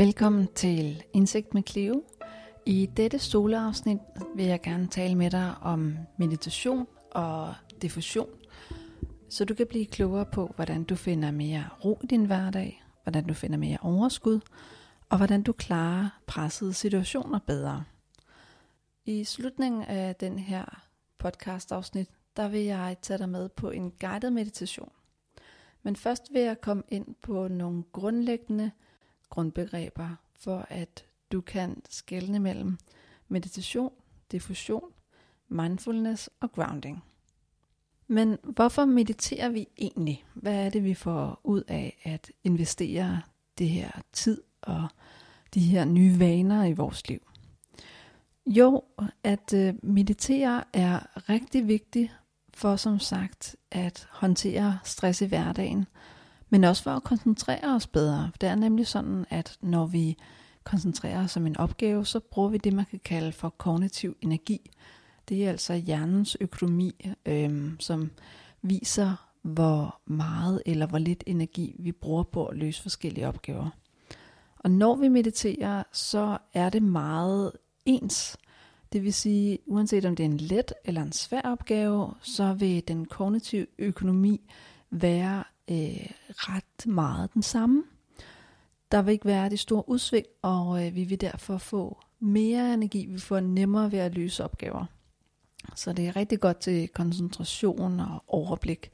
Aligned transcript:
Velkommen 0.00 0.48
til 0.54 1.02
Indsigt 1.12 1.54
med 1.54 1.62
Cleo. 1.68 2.04
I 2.66 2.90
dette 2.96 3.18
soloafsnit 3.18 3.98
vil 4.36 4.46
jeg 4.46 4.60
gerne 4.60 4.86
tale 4.86 5.14
med 5.14 5.30
dig 5.30 5.54
om 5.62 5.96
meditation 6.18 6.86
og 7.10 7.54
diffusion, 7.82 8.28
så 9.28 9.44
du 9.44 9.54
kan 9.54 9.66
blive 9.66 9.86
klogere 9.86 10.26
på, 10.26 10.52
hvordan 10.56 10.84
du 10.84 10.94
finder 10.94 11.30
mere 11.30 11.64
ro 11.84 12.00
i 12.04 12.06
din 12.06 12.24
hverdag, 12.24 12.82
hvordan 13.02 13.26
du 13.26 13.34
finder 13.34 13.58
mere 13.58 13.78
overskud, 13.82 14.40
og 15.08 15.16
hvordan 15.16 15.42
du 15.42 15.52
klarer 15.52 16.20
pressede 16.26 16.74
situationer 16.74 17.38
bedre. 17.46 17.84
I 19.04 19.24
slutningen 19.24 19.82
af 19.82 20.16
den 20.16 20.38
her 20.38 20.82
podcast 21.18 21.72
afsnit, 21.72 22.08
der 22.36 22.48
vil 22.48 22.60
jeg 22.60 22.96
tage 23.02 23.18
dig 23.18 23.28
med 23.28 23.48
på 23.48 23.70
en 23.70 23.90
guided 23.90 24.30
meditation. 24.30 24.92
Men 25.82 25.96
først 25.96 26.22
vil 26.32 26.42
jeg 26.42 26.60
komme 26.60 26.82
ind 26.88 27.14
på 27.22 27.48
nogle 27.48 27.82
grundlæggende 27.92 28.70
grundbegreber, 29.30 30.08
for 30.40 30.66
at 30.68 31.04
du 31.32 31.40
kan 31.40 31.82
skelne 31.90 32.38
mellem 32.38 32.78
meditation, 33.28 33.92
diffusion, 34.32 34.92
mindfulness 35.48 36.30
og 36.40 36.52
grounding. 36.52 37.04
Men 38.06 38.38
hvorfor 38.42 38.84
mediterer 38.84 39.48
vi 39.48 39.68
egentlig? 39.78 40.24
Hvad 40.34 40.66
er 40.66 40.70
det, 40.70 40.84
vi 40.84 40.94
får 40.94 41.40
ud 41.44 41.62
af 41.68 42.00
at 42.02 42.32
investere 42.44 43.22
det 43.58 43.68
her 43.68 43.90
tid 44.12 44.42
og 44.62 44.88
de 45.54 45.60
her 45.60 45.84
nye 45.84 46.18
vaner 46.18 46.64
i 46.64 46.72
vores 46.72 47.08
liv? 47.08 47.20
Jo, 48.46 48.84
at 49.22 49.54
øh, 49.54 49.74
meditere 49.82 50.64
er 50.72 51.28
rigtig 51.28 51.68
vigtigt 51.68 52.12
for 52.54 52.76
som 52.76 52.98
sagt 52.98 53.56
at 53.70 54.08
håndtere 54.10 54.78
stress 54.84 55.22
i 55.22 55.26
hverdagen, 55.26 55.86
men 56.50 56.64
også 56.64 56.82
for 56.82 56.90
at 56.90 57.02
koncentrere 57.02 57.74
os 57.74 57.86
bedre. 57.86 58.30
Det 58.40 58.48
er 58.48 58.54
nemlig 58.54 58.86
sådan, 58.86 59.26
at 59.30 59.56
når 59.60 59.86
vi 59.86 60.16
koncentrerer 60.64 61.24
os 61.24 61.36
om 61.36 61.46
en 61.46 61.56
opgave, 61.56 62.06
så 62.06 62.20
bruger 62.20 62.48
vi 62.48 62.58
det, 62.58 62.72
man 62.72 62.84
kan 62.90 63.00
kalde 63.04 63.32
for 63.32 63.48
kognitiv 63.48 64.16
energi. 64.20 64.70
Det 65.28 65.44
er 65.44 65.50
altså 65.50 65.74
hjernens 65.74 66.36
økonomi, 66.40 67.10
øh, 67.26 67.72
som 67.78 68.10
viser, 68.62 69.28
hvor 69.42 70.00
meget 70.06 70.62
eller 70.66 70.86
hvor 70.86 70.98
lidt 70.98 71.24
energi 71.26 71.76
vi 71.78 71.92
bruger 71.92 72.22
på 72.22 72.46
at 72.46 72.56
løse 72.56 72.82
forskellige 72.82 73.28
opgaver. 73.28 73.70
Og 74.58 74.70
når 74.70 74.96
vi 74.96 75.08
mediterer, 75.08 75.82
så 75.92 76.38
er 76.54 76.70
det 76.70 76.82
meget 76.82 77.52
ens. 77.84 78.36
Det 78.92 79.04
vil 79.04 79.14
sige, 79.14 79.58
uanset 79.66 80.04
om 80.04 80.16
det 80.16 80.24
er 80.24 80.28
en 80.28 80.36
let 80.36 80.72
eller 80.84 81.02
en 81.02 81.12
svær 81.12 81.40
opgave, 81.40 82.14
så 82.22 82.52
vil 82.52 82.88
den 82.88 83.04
kognitive 83.04 83.66
økonomi 83.78 84.40
være 84.90 85.44
øh, 85.70 86.06
ret 86.28 86.86
meget 86.86 87.34
den 87.34 87.42
samme. 87.42 87.84
Der 88.92 89.02
vil 89.02 89.12
ikke 89.12 89.24
være 89.26 89.50
det 89.50 89.58
store 89.58 89.88
udsving, 89.88 90.26
og 90.42 90.86
øh, 90.86 90.94
vi 90.94 91.04
vil 91.04 91.20
derfor 91.20 91.58
få 91.58 91.98
mere 92.20 92.74
energi. 92.74 93.06
Vi 93.06 93.18
får 93.18 93.40
nemmere 93.40 93.92
ved 93.92 93.98
at 93.98 94.14
løse 94.14 94.44
opgaver. 94.44 94.86
Så 95.74 95.92
det 95.92 96.08
er 96.08 96.16
rigtig 96.16 96.40
godt 96.40 96.60
til 96.60 96.88
koncentration 96.88 98.00
og 98.00 98.24
overblik, 98.26 98.90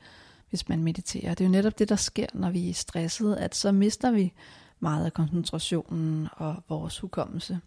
hvis 0.51 0.69
man 0.69 0.83
mediterer. 0.83 1.35
Det 1.35 1.41
er 1.41 1.49
jo 1.49 1.53
netop 1.53 1.79
det, 1.79 1.89
der 1.89 1.97
sker, 1.97 2.27
når 2.35 2.51
vi 2.51 2.71
er 2.71 2.75
stresset, 2.75 3.37
at 3.37 3.55
så 3.55 3.73
mister 3.73 4.11
vi 4.11 4.33
meget 4.81 5.05
af 5.05 5.13
koncentrationen 5.13 6.29
og 6.33 6.63
vores 6.69 6.99
hukommelse. 6.99 7.61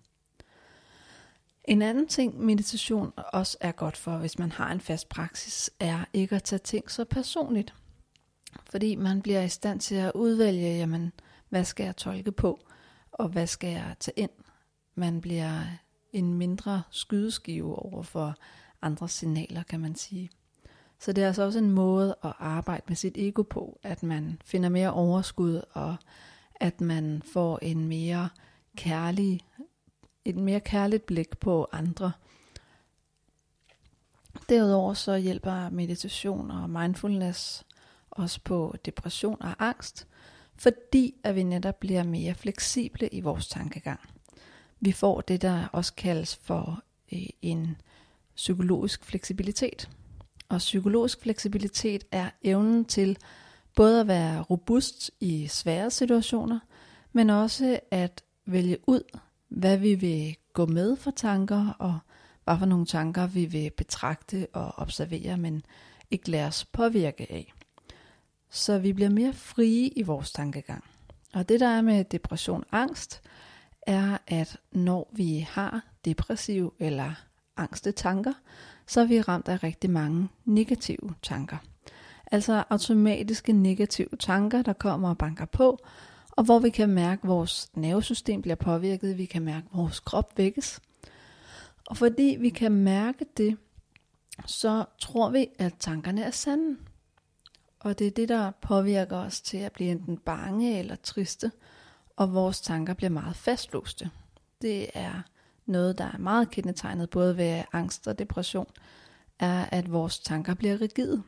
En 1.66 1.82
anden 1.82 2.08
ting, 2.08 2.40
meditation 2.46 3.14
også 3.16 3.58
er 3.62 3.72
godt 3.72 3.98
for, 3.98 4.18
hvis 4.18 4.40
man 4.40 4.52
har 4.52 4.72
en 4.72 4.82
fast 4.82 5.10
praksis, 5.10 5.70
er 5.80 6.06
ikke 6.14 6.36
at 6.36 6.44
tage 6.44 6.60
ting 6.60 6.92
så 6.92 7.06
personligt. 7.06 7.74
Fordi 8.70 8.96
man 8.96 9.22
bliver 9.22 9.42
i 9.42 9.50
stand 9.50 9.80
til 9.80 9.96
at 9.96 10.12
udvælge, 10.16 10.78
jamen, 10.78 11.12
hvad 11.50 11.64
skal 11.64 11.84
jeg 11.84 11.96
tolke 11.96 12.32
på, 12.32 12.60
og 13.12 13.30
hvad 13.30 13.48
skal 13.48 13.70
jeg 13.70 13.96
tage 14.00 14.20
ind. 14.20 14.30
Man 14.96 15.22
bliver 15.22 15.62
en 16.14 16.34
mindre 16.34 16.84
skydeskive 16.92 17.76
over 17.76 18.04
for 18.04 18.36
andre 18.82 19.10
signaler, 19.10 19.64
kan 19.64 19.80
man 19.80 19.96
sige. 19.96 20.30
Så 21.00 21.14
det 21.14 21.24
er 21.24 21.28
altså 21.28 21.44
også 21.44 21.60
en 21.60 21.72
måde 21.72 22.16
at 22.24 22.34
arbejde 22.40 22.84
med 22.88 22.96
sit 22.96 23.18
ego 23.18 23.42
på, 23.42 23.80
at 23.84 24.04
man 24.04 24.42
finder 24.46 24.70
mere 24.70 24.94
overskud, 24.94 25.62
og 25.72 25.96
at 26.56 26.82
man 26.82 27.22
får 27.34 27.60
en 27.62 27.88
mere 27.88 28.30
kærlig, 28.78 29.42
et 30.26 30.36
mere 30.36 30.60
kærligt 30.60 31.06
blik 31.06 31.38
på 31.38 31.68
andre. 31.72 32.12
Derudover 34.50 34.94
så 34.94 35.18
hjælper 35.18 35.70
meditation 35.70 36.52
og 36.52 36.70
mindfulness 36.70 37.66
også 38.20 38.40
på 38.44 38.76
depression 38.86 39.42
og 39.42 39.56
angst, 39.60 40.08
fordi 40.56 41.16
at 41.24 41.36
vi 41.36 41.44
netop 41.44 41.80
bliver 41.80 42.04
mere 42.04 42.34
fleksible 42.34 43.08
i 43.08 43.22
vores 43.22 43.48
tankegang. 43.48 44.00
Vi 44.80 44.92
får 44.92 45.22
det, 45.22 45.42
der 45.42 45.68
også 45.68 45.94
kaldes 45.94 46.36
for 46.36 46.84
øh, 47.14 47.26
en 47.42 47.78
psykologisk 48.36 49.06
fleksibilitet. 49.06 49.90
Og 50.50 50.58
psykologisk 50.58 51.22
fleksibilitet 51.22 52.04
er 52.12 52.30
evnen 52.44 52.86
til 52.86 53.18
både 53.76 54.02
at 54.02 54.08
være 54.08 54.42
robust 54.42 55.12
i 55.20 55.48
svære 55.48 55.92
situationer, 55.92 56.60
men 57.14 57.30
også 57.30 57.80
at 57.92 58.24
vælge 58.46 58.78
ud, 58.88 59.18
hvad 59.50 59.78
vi 59.78 59.96
vil 59.96 60.36
gå 60.54 60.66
med 60.66 60.96
for 60.96 61.12
tanker, 61.12 61.76
og 61.80 62.00
hvad 62.44 62.58
for 62.58 62.66
nogle 62.66 62.86
tanker 62.86 63.28
vi 63.28 63.46
vil 63.46 63.72
betragte 63.78 64.48
og 64.54 64.74
observere, 64.78 65.38
men 65.38 65.62
ikke 66.12 66.32
lade 66.32 66.48
os 66.48 66.66
påvirke 66.66 67.32
af 67.32 67.54
så 68.50 68.78
vi 68.78 68.94
bliver 68.94 69.10
mere 69.10 69.34
frie 69.34 69.88
i 69.88 70.04
vores 70.04 70.32
tankegang. 70.32 70.84
Og 71.34 71.50
det 71.50 71.60
der 71.60 71.68
er 71.68 71.82
med 71.82 72.04
depression 72.04 72.64
angst, 72.72 73.22
er 73.82 74.18
at 74.28 74.58
når 74.72 75.10
vi 75.14 75.48
har 75.50 75.86
depressive 76.06 76.72
eller 76.80 77.12
angste 77.58 77.92
tanker, 77.92 78.34
så 78.88 79.02
er 79.02 79.06
vi 79.06 79.22
ramt 79.22 79.48
af 79.48 79.64
rigtig 79.64 79.90
mange 79.90 80.28
negative 80.46 81.16
tanker. 81.22 81.58
Altså 82.32 82.64
automatiske 82.70 83.54
negative 83.54 84.10
tanker, 84.20 84.62
der 84.62 84.74
kommer 84.74 85.10
og 85.10 85.18
banker 85.18 85.46
på, 85.46 85.80
og 86.32 86.44
hvor 86.44 86.60
vi 86.60 86.70
kan 86.70 86.90
mærke, 86.90 87.24
at 87.24 87.30
vores 87.30 87.70
nervesystem 87.74 88.42
bliver 88.42 88.56
påvirket, 88.56 89.18
vi 89.18 89.26
kan 89.26 89.42
mærke, 89.42 89.68
at 89.72 89.78
vores 89.78 90.00
krop 90.00 90.38
vækkes. 90.38 90.80
Og 91.88 91.98
fordi 91.98 92.38
vi 92.40 92.50
kan 92.50 92.72
mærke 92.72 93.26
det, 93.38 93.58
så 94.46 94.86
tror 95.00 95.30
vi, 95.30 95.48
at 95.60 95.74
tankerne 95.80 96.24
er 96.24 96.32
sande. 96.32 96.78
Og 97.80 98.00
det 98.00 98.08
er 98.08 98.12
det, 98.12 98.30
der 98.30 98.52
påvirker 98.62 99.18
os 99.18 99.42
til 99.42 99.58
at 99.58 99.72
blive 99.72 99.92
enten 99.92 100.18
bange 100.18 100.80
eller 100.80 100.96
triste, 100.96 101.52
og 102.16 102.34
vores 102.34 102.62
tanker 102.62 102.94
bliver 102.94 103.10
meget 103.10 103.36
fastlåste. 103.36 104.10
Det 104.62 104.90
er 104.94 105.22
noget, 105.66 105.98
der 105.98 106.06
er 106.06 106.18
meget 106.18 106.50
kendetegnet 106.50 107.10
både 107.10 107.38
ved 107.38 107.64
angst 107.74 108.08
og 108.08 108.20
depression, 108.20 108.68
er, 109.40 109.66
at 109.66 109.92
vores 109.92 110.20
tanker 110.20 110.54
bliver 110.54 110.82
rigide. 110.82 111.24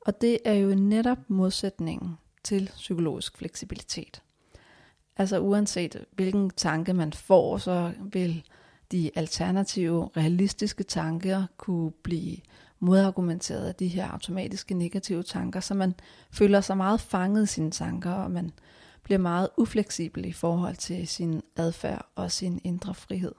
Og 0.00 0.20
det 0.20 0.38
er 0.44 0.54
jo 0.54 0.74
netop 0.74 1.18
modsætningen 1.28 2.18
til 2.44 2.70
psykologisk 2.74 3.36
fleksibilitet. 3.36 4.22
Altså 5.16 5.40
uanset 5.40 6.04
hvilken 6.12 6.50
tanke 6.50 6.94
man 6.94 7.12
får, 7.12 7.58
så 7.58 7.92
vil 8.12 8.44
de 8.92 9.10
alternative, 9.14 10.10
realistiske 10.16 10.84
tanker 10.84 11.46
kunne 11.56 11.90
blive 11.90 12.36
modargumenteret 12.82 13.66
af 13.66 13.74
de 13.74 13.88
her 13.88 14.10
automatiske 14.10 14.74
negative 14.74 15.22
tanker, 15.22 15.60
så 15.60 15.74
man 15.74 15.94
føler 16.30 16.60
sig 16.60 16.76
meget 16.76 17.00
fanget 17.00 17.42
i 17.42 17.46
sine 17.46 17.70
tanker, 17.70 18.10
og 18.12 18.30
man 18.30 18.50
bliver 19.02 19.18
meget 19.18 19.48
ufleksibel 19.56 20.24
i 20.24 20.32
forhold 20.32 20.76
til 20.76 21.08
sin 21.08 21.42
adfærd 21.56 22.06
og 22.14 22.30
sin 22.30 22.60
indre 22.64 22.94
frihed. 22.94 23.34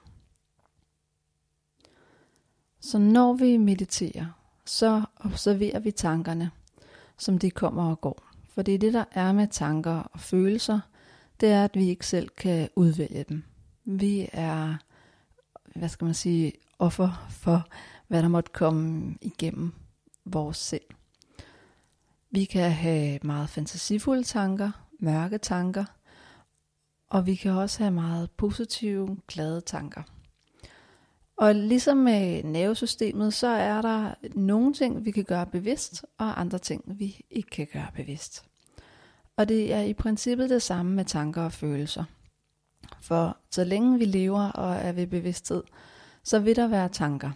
Så 2.80 2.98
når 2.98 3.34
vi 3.34 3.58
mediterer, 3.58 4.26
så 4.66 5.04
observerer 5.16 5.80
vi 5.80 5.92
tankerne, 5.92 6.52
som 7.18 7.40
de 7.40 7.52
kommer 7.52 7.90
og 7.90 8.02
går. 8.02 8.24
For 8.50 8.62
det 8.62 8.76
er 8.76 8.80
det, 8.80 8.94
der 8.94 9.06
er 9.12 9.32
med 9.32 9.48
tanker 9.48 10.10
og 10.14 10.20
følelser, 10.20 10.80
det 11.40 11.50
er, 11.50 11.64
at 11.64 11.76
vi 11.76 11.90
ikke 11.90 12.08
selv 12.08 12.30
kan 12.30 12.70
udvælge 12.76 13.26
dem. 13.30 13.44
Vi 13.86 14.30
er, 14.34 14.76
hvad 15.76 15.90
skal 15.90 16.06
man 16.06 16.14
sige, 16.14 16.54
offer 16.80 17.28
for 17.30 17.68
hvad 18.14 18.24
der 18.24 18.30
måtte 18.30 18.52
komme 18.52 19.18
igennem 19.22 19.74
vores 20.26 20.58
sind. 20.58 20.82
Vi 22.32 22.46
kan 22.46 22.72
have 22.72 23.20
meget 23.24 23.50
fantasifulde 23.50 24.24
tanker, 24.24 24.72
mørke 25.00 25.38
tanker, 25.38 25.86
og 27.10 27.26
vi 27.26 27.36
kan 27.36 27.52
også 27.52 27.80
have 27.80 27.92
meget 27.92 28.32
positive, 28.32 29.18
glade 29.28 29.62
tanker. 29.62 30.02
Og 31.38 31.56
ligesom 31.56 31.98
med 31.98 32.44
nervesystemet, 32.44 33.34
så 33.34 33.48
er 33.48 33.82
der 33.82 34.14
nogle 34.36 34.74
ting, 34.74 35.06
vi 35.06 35.12
kan 35.12 35.24
gøre 35.24 35.46
bevidst, 35.46 36.06
og 36.18 36.40
andre 36.40 36.60
ting, 36.60 36.84
vi 37.00 37.22
ikke 37.30 37.50
kan 37.50 37.68
gøre 37.74 37.92
bevidst. 37.96 38.46
Og 39.38 39.50
det 39.50 39.74
er 39.74 39.82
i 39.82 39.94
princippet 39.94 40.50
det 40.50 40.62
samme 40.62 40.92
med 40.96 41.06
tanker 41.06 41.42
og 41.42 41.54
følelser. 41.54 42.04
For 43.02 43.38
så 43.52 43.64
længe 43.64 44.00
vi 44.00 44.06
lever 44.06 44.52
og 44.52 44.76
er 44.76 44.92
ved 44.92 45.08
bevidsthed, 45.08 45.64
så 46.24 46.40
vil 46.40 46.56
der 46.56 46.68
være 46.68 46.90
tanker. 46.90 47.32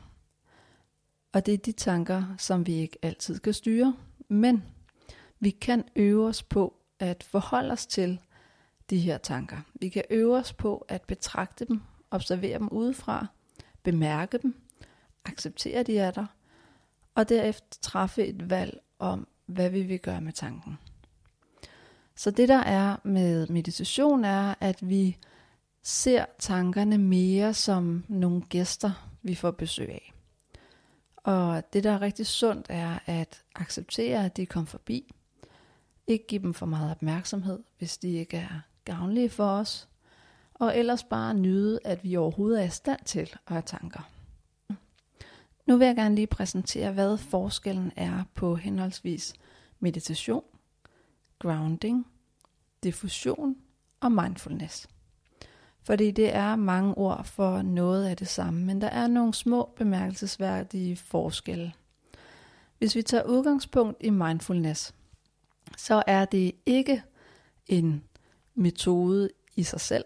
Og 1.38 1.46
det 1.46 1.54
er 1.54 1.58
de 1.58 1.72
tanker, 1.72 2.24
som 2.38 2.68
vi 2.68 2.74
ikke 2.74 2.98
altid 3.02 3.40
kan 3.40 3.54
styre. 3.54 3.96
Men 4.28 4.64
vi 5.40 5.50
kan 5.50 5.84
øve 5.96 6.28
os 6.28 6.44
på 6.44 6.74
at 7.00 7.24
forholde 7.24 7.72
os 7.72 7.86
til 7.86 8.20
de 8.90 9.00
her 9.00 9.18
tanker. 9.18 9.58
Vi 9.74 9.90
kan 9.90 10.04
øve 10.10 10.38
os 10.38 10.54
på 10.54 10.86
at 10.88 11.02
betragte 11.02 11.66
dem, 11.66 11.82
observere 12.12 12.60
dem 12.60 12.70
udefra, 12.70 13.28
bemærke 13.84 14.38
dem, 14.38 14.56
acceptere 15.26 15.84
de 15.84 15.98
er 15.98 16.12
der, 16.12 16.26
og 17.16 17.30
derefter 17.30 17.78
træffe 17.82 18.26
et 18.26 18.50
valg 18.50 18.80
om, 19.00 19.28
hvad 19.46 19.70
vi 19.70 19.82
vil 19.82 20.00
gøre 20.00 20.22
med 20.22 20.34
tanken. 20.34 20.78
Så 22.16 22.32
det 22.32 22.50
der 22.50 22.64
er 22.64 22.96
med 23.04 23.48
meditation 23.48 24.26
er, 24.26 24.56
at 24.60 24.90
vi 24.90 25.18
ser 25.84 26.26
tankerne 26.40 26.98
mere 26.98 27.54
som 27.54 28.04
nogle 28.08 28.42
gæster, 28.42 29.10
vi 29.22 29.36
får 29.36 29.52
besøg 29.52 29.90
af. 29.90 30.14
Og 31.28 31.74
det 31.74 31.84
der 31.84 31.92
er 31.92 32.02
rigtig 32.02 32.28
sundt 32.28 32.66
er 32.70 33.00
at 33.06 33.44
acceptere, 33.56 34.26
at 34.26 34.38
de 34.38 34.46
kommer 34.46 34.68
forbi. 34.68 35.14
Ikke 36.08 36.28
give 36.28 36.42
dem 36.42 36.54
for 36.54 36.66
meget 36.66 36.92
opmærksomhed, 36.92 37.60
hvis 37.78 37.98
de 37.98 38.10
ikke 38.12 38.38
er 38.38 38.60
gavnlige 38.86 39.30
for 39.30 39.50
os. 39.50 39.88
Og 40.54 40.78
ellers 40.78 41.04
bare 41.04 41.34
nyde, 41.34 41.80
at 41.84 42.04
vi 42.04 42.16
overhovedet 42.16 42.62
er 42.62 42.66
i 42.66 42.70
stand 42.70 43.00
til 43.06 43.20
at 43.20 43.54
have 43.54 43.62
tanker. 43.66 44.10
Nu 45.66 45.78
vil 45.78 45.88
jeg 45.88 45.96
gerne 45.96 46.16
lige 46.16 46.28
præsentere, 46.28 46.92
hvad 46.92 47.18
forskellen 47.18 47.92
er 47.96 48.24
på 48.34 48.56
henholdsvis 48.56 49.34
meditation, 49.80 50.44
grounding, 51.40 52.08
diffusion 52.84 53.56
og 54.00 54.12
mindfulness. 54.12 54.88
Fordi 55.88 56.12
det 56.12 56.36
er 56.36 56.56
mange 56.56 56.98
ord 56.98 57.26
for 57.26 57.62
noget 57.62 58.06
af 58.06 58.18
det 58.18 58.28
samme, 58.28 58.66
men 58.66 58.82
der 58.82 58.88
er 58.88 59.08
nogle 59.08 59.34
små 59.34 59.74
bemærkelsesværdige 59.76 60.96
forskelle. 60.96 61.74
Hvis 62.78 62.96
vi 62.96 63.02
tager 63.02 63.24
udgangspunkt 63.24 63.98
i 64.04 64.10
mindfulness, 64.10 64.94
så 65.78 66.04
er 66.08 66.26
det 66.26 66.52
ikke 66.66 67.04
en 67.68 68.04
metode 68.56 69.30
i 69.56 69.64
sig 69.64 69.82
selv. 69.82 70.06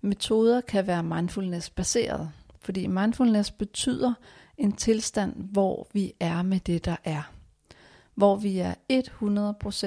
Metoder 0.00 0.60
kan 0.60 0.86
være 0.86 1.02
mindfulness 1.02 1.70
baseret, 1.70 2.30
fordi 2.60 2.86
mindfulness 2.86 3.50
betyder 3.50 4.14
en 4.58 4.72
tilstand, 4.72 5.34
hvor 5.36 5.88
vi 5.92 6.12
er 6.20 6.42
med 6.42 6.60
det, 6.60 6.84
der 6.84 6.96
er. 7.04 7.22
Hvor 8.14 8.36
vi 8.36 8.58
er 8.58 8.74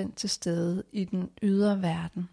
100% 0.09 0.15
til 0.15 0.29
stede 0.29 0.83
i 0.91 1.05
den 1.05 1.29
ydre 1.43 1.81
verden. 1.81 2.29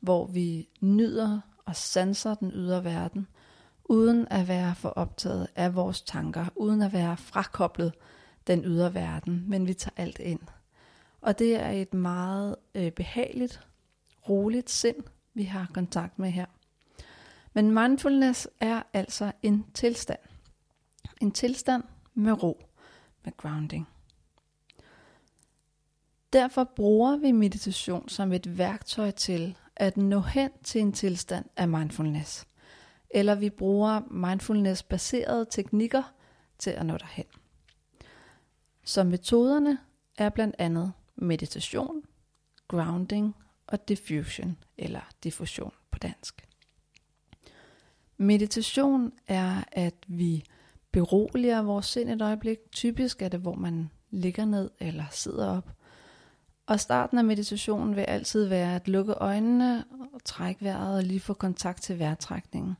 Hvor 0.00 0.26
vi 0.26 0.68
nyder 0.80 1.40
og 1.68 1.76
sanser 1.76 2.34
den 2.34 2.52
ydre 2.54 2.84
verden, 2.84 3.26
uden 3.84 4.28
at 4.30 4.48
være 4.48 4.74
for 4.74 4.88
optaget 4.88 5.48
af 5.56 5.74
vores 5.74 6.02
tanker, 6.02 6.46
uden 6.56 6.82
at 6.82 6.92
være 6.92 7.16
frakoblet 7.16 7.92
den 8.46 8.64
ydre 8.64 8.94
verden, 8.94 9.44
men 9.46 9.66
vi 9.66 9.74
tager 9.74 10.02
alt 10.02 10.18
ind. 10.18 10.40
Og 11.20 11.38
det 11.38 11.56
er 11.56 11.70
et 11.70 11.94
meget 11.94 12.56
øh, 12.74 12.92
behageligt, 12.92 13.60
roligt 14.28 14.70
sind, 14.70 14.96
vi 15.34 15.44
har 15.44 15.70
kontakt 15.74 16.18
med 16.18 16.30
her. 16.30 16.46
Men 17.52 17.70
mindfulness 17.74 18.48
er 18.60 18.82
altså 18.92 19.32
en 19.42 19.66
tilstand. 19.74 20.20
En 21.20 21.32
tilstand 21.32 21.82
med 22.14 22.42
ro, 22.42 22.64
med 23.24 23.36
grounding. 23.36 23.88
Derfor 26.32 26.64
bruger 26.64 27.16
vi 27.16 27.32
meditation 27.32 28.08
som 28.08 28.32
et 28.32 28.58
værktøj 28.58 29.10
til 29.10 29.56
at 29.78 29.96
nå 29.96 30.20
hen 30.20 30.50
til 30.64 30.80
en 30.80 30.92
tilstand 30.92 31.44
af 31.56 31.68
mindfulness. 31.68 32.46
Eller 33.10 33.34
vi 33.34 33.50
bruger 33.50 34.00
mindfulness-baserede 34.10 35.46
teknikker 35.50 36.02
til 36.58 36.70
at 36.70 36.86
nå 36.86 36.96
derhen. 36.96 37.24
Så 38.84 39.04
metoderne 39.04 39.78
er 40.18 40.28
blandt 40.28 40.56
andet 40.58 40.92
meditation, 41.16 42.02
grounding 42.68 43.34
og 43.66 43.88
diffusion, 43.88 44.56
eller 44.78 45.00
diffusion 45.24 45.72
på 45.90 45.98
dansk. 45.98 46.48
Meditation 48.16 49.12
er, 49.26 49.64
at 49.72 49.94
vi 50.06 50.44
beroliger 50.92 51.62
vores 51.62 51.86
sind 51.86 52.10
et 52.10 52.22
øjeblik. 52.22 52.58
Typisk 52.72 53.22
er 53.22 53.28
det, 53.28 53.40
hvor 53.40 53.54
man 53.54 53.90
ligger 54.10 54.44
ned 54.44 54.70
eller 54.80 55.04
sidder 55.10 55.56
op. 55.56 55.70
Og 56.68 56.80
starten 56.80 57.18
af 57.18 57.24
meditationen 57.24 57.96
vil 57.96 58.02
altid 58.02 58.44
være 58.44 58.74
at 58.74 58.88
lukke 58.88 59.12
øjnene 59.12 59.84
og 60.14 60.24
trække 60.24 60.64
vejret 60.64 60.96
og 60.96 61.02
lige 61.02 61.20
få 61.20 61.34
kontakt 61.34 61.82
til 61.82 61.98
vejrtrækningen. 61.98 62.76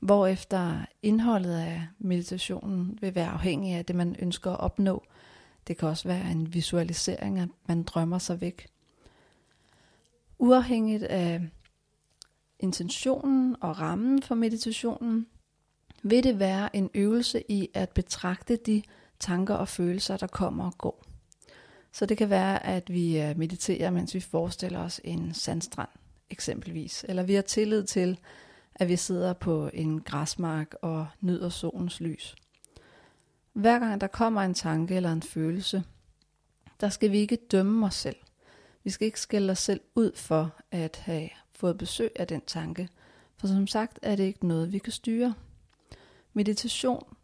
Hvorefter 0.00 0.86
indholdet 1.02 1.54
af 1.54 1.86
meditationen 1.98 2.98
vil 3.00 3.14
være 3.14 3.28
afhængig 3.28 3.74
af 3.74 3.84
det, 3.84 3.96
man 3.96 4.16
ønsker 4.18 4.50
at 4.50 4.60
opnå. 4.60 5.02
Det 5.66 5.76
kan 5.76 5.88
også 5.88 6.08
være 6.08 6.30
en 6.30 6.54
visualisering, 6.54 7.38
at 7.38 7.48
man 7.66 7.82
drømmer 7.82 8.18
sig 8.18 8.40
væk. 8.40 8.66
Uafhængigt 10.38 11.02
af 11.02 11.48
intentionen 12.58 13.56
og 13.60 13.80
rammen 13.80 14.22
for 14.22 14.34
meditationen, 14.34 15.26
vil 16.02 16.24
det 16.24 16.38
være 16.38 16.76
en 16.76 16.90
øvelse 16.94 17.42
i 17.50 17.68
at 17.74 17.90
betragte 17.90 18.56
de 18.56 18.82
tanker 19.20 19.54
og 19.54 19.68
følelser, 19.68 20.16
der 20.16 20.26
kommer 20.26 20.66
og 20.66 20.78
går. 20.78 21.13
Så 21.94 22.06
det 22.06 22.18
kan 22.18 22.30
være, 22.30 22.66
at 22.66 22.92
vi 22.92 23.20
øh, 23.20 23.38
mediterer, 23.38 23.90
mens 23.90 24.14
vi 24.14 24.20
forestiller 24.20 24.80
os 24.80 25.00
en 25.04 25.34
sandstrand 25.34 25.88
eksempelvis. 26.30 27.04
Eller 27.08 27.22
vi 27.22 27.34
har 27.34 27.42
tillid 27.42 27.84
til, 27.84 28.18
at 28.74 28.88
vi 28.88 28.96
sidder 28.96 29.32
på 29.32 29.70
en 29.72 30.00
græsmark 30.00 30.74
og 30.82 31.06
nyder 31.20 31.48
solens 31.48 32.00
lys. 32.00 32.34
Hver 33.52 33.78
gang 33.78 34.00
der 34.00 34.06
kommer 34.06 34.42
en 34.42 34.54
tanke 34.54 34.96
eller 34.96 35.12
en 35.12 35.22
følelse, 35.22 35.82
der 36.80 36.88
skal 36.88 37.10
vi 37.12 37.18
ikke 37.18 37.36
dømme 37.36 37.86
os 37.86 37.94
selv. 37.94 38.16
Vi 38.84 38.90
skal 38.90 39.06
ikke 39.06 39.20
skælde 39.20 39.50
os 39.50 39.58
selv 39.58 39.80
ud 39.94 40.12
for 40.16 40.54
at 40.70 40.96
have 40.96 41.28
fået 41.52 41.78
besøg 41.78 42.10
af 42.16 42.26
den 42.26 42.42
tanke, 42.46 42.88
for 43.36 43.46
som 43.46 43.66
sagt 43.66 43.98
er 44.02 44.16
det 44.16 44.24
ikke 44.24 44.46
noget, 44.46 44.72
vi 44.72 44.78
kan 44.78 44.92
styre. 44.92 45.34
Meditation 46.32 47.16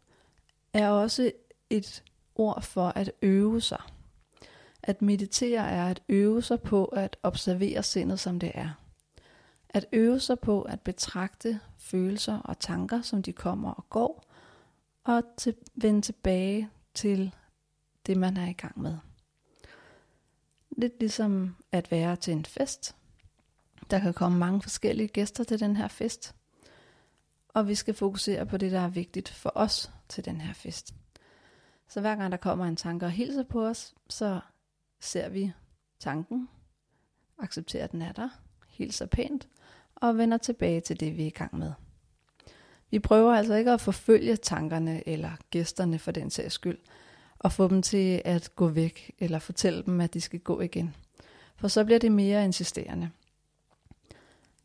er 0.73 0.89
også 0.89 1.31
et 1.69 2.03
ord 2.35 2.61
for 2.61 2.87
at 2.87 3.11
øve 3.21 3.61
sig. 3.61 3.81
At 4.83 5.01
meditere 5.01 5.69
er 5.69 5.85
at 5.85 6.01
øve 6.09 6.41
sig 6.41 6.61
på 6.61 6.85
at 6.85 7.17
observere 7.23 7.83
sindet 7.83 8.19
som 8.19 8.39
det 8.39 8.51
er. 8.53 8.69
At 9.69 9.85
øve 9.91 10.19
sig 10.19 10.39
på 10.39 10.61
at 10.61 10.81
betragte 10.81 11.59
følelser 11.77 12.37
og 12.37 12.59
tanker, 12.59 13.01
som 13.01 13.23
de 13.23 13.33
kommer 13.33 13.71
og 13.71 13.89
går, 13.89 14.23
og 15.03 15.23
til, 15.37 15.55
vende 15.75 16.01
tilbage 16.01 16.69
til 16.93 17.35
det, 18.05 18.17
man 18.17 18.37
er 18.37 18.47
i 18.47 18.53
gang 18.53 18.81
med. 18.81 18.97
Lidt 20.77 20.99
ligesom 20.99 21.55
at 21.71 21.91
være 21.91 22.15
til 22.15 22.33
en 22.33 22.45
fest. 22.45 22.95
Der 23.91 23.99
kan 23.99 24.13
komme 24.13 24.37
mange 24.37 24.61
forskellige 24.61 25.07
gæster 25.07 25.43
til 25.43 25.59
den 25.59 25.75
her 25.75 25.87
fest, 25.87 26.35
og 27.49 27.67
vi 27.67 27.75
skal 27.75 27.93
fokusere 27.93 28.45
på 28.45 28.57
det, 28.57 28.71
der 28.71 28.79
er 28.79 28.89
vigtigt 28.89 29.29
for 29.29 29.51
os 29.55 29.91
til 30.09 30.25
den 30.25 30.41
her 30.41 30.53
fest. 30.53 30.93
Så 31.87 32.01
hver 32.01 32.15
gang 32.15 32.31
der 32.31 32.37
kommer 32.37 32.65
en 32.65 32.75
tanke 32.75 33.05
og 33.05 33.11
hilser 33.11 33.43
på 33.43 33.65
os, 33.65 33.95
så 34.09 34.39
ser 35.01 35.29
vi 35.29 35.51
tanken, 35.99 36.49
accepterer, 37.39 37.83
at 37.83 37.91
den 37.91 38.01
er 38.01 38.11
der, 38.11 38.29
hilser 38.67 39.05
pænt 39.05 39.47
og 39.95 40.17
vender 40.17 40.37
tilbage 40.37 40.81
til 40.81 40.99
det, 40.99 41.17
vi 41.17 41.23
er 41.23 41.27
i 41.27 41.29
gang 41.29 41.57
med. 41.57 41.71
Vi 42.89 42.99
prøver 42.99 43.33
altså 43.33 43.53
ikke 43.53 43.71
at 43.71 43.81
forfølge 43.81 44.35
tankerne 44.35 45.07
eller 45.07 45.31
gæsterne 45.51 45.99
for 45.99 46.11
den 46.11 46.29
sags 46.29 46.53
skyld, 46.53 46.77
og 47.39 47.51
få 47.51 47.67
dem 47.67 47.81
til 47.81 48.21
at 48.25 48.55
gå 48.55 48.67
væk, 48.67 49.11
eller 49.19 49.39
fortælle 49.39 49.83
dem, 49.83 50.01
at 50.01 50.13
de 50.13 50.21
skal 50.21 50.39
gå 50.39 50.61
igen. 50.61 50.95
For 51.55 51.67
så 51.67 51.85
bliver 51.85 51.99
det 51.99 52.11
mere 52.11 52.43
insisterende. 52.43 53.09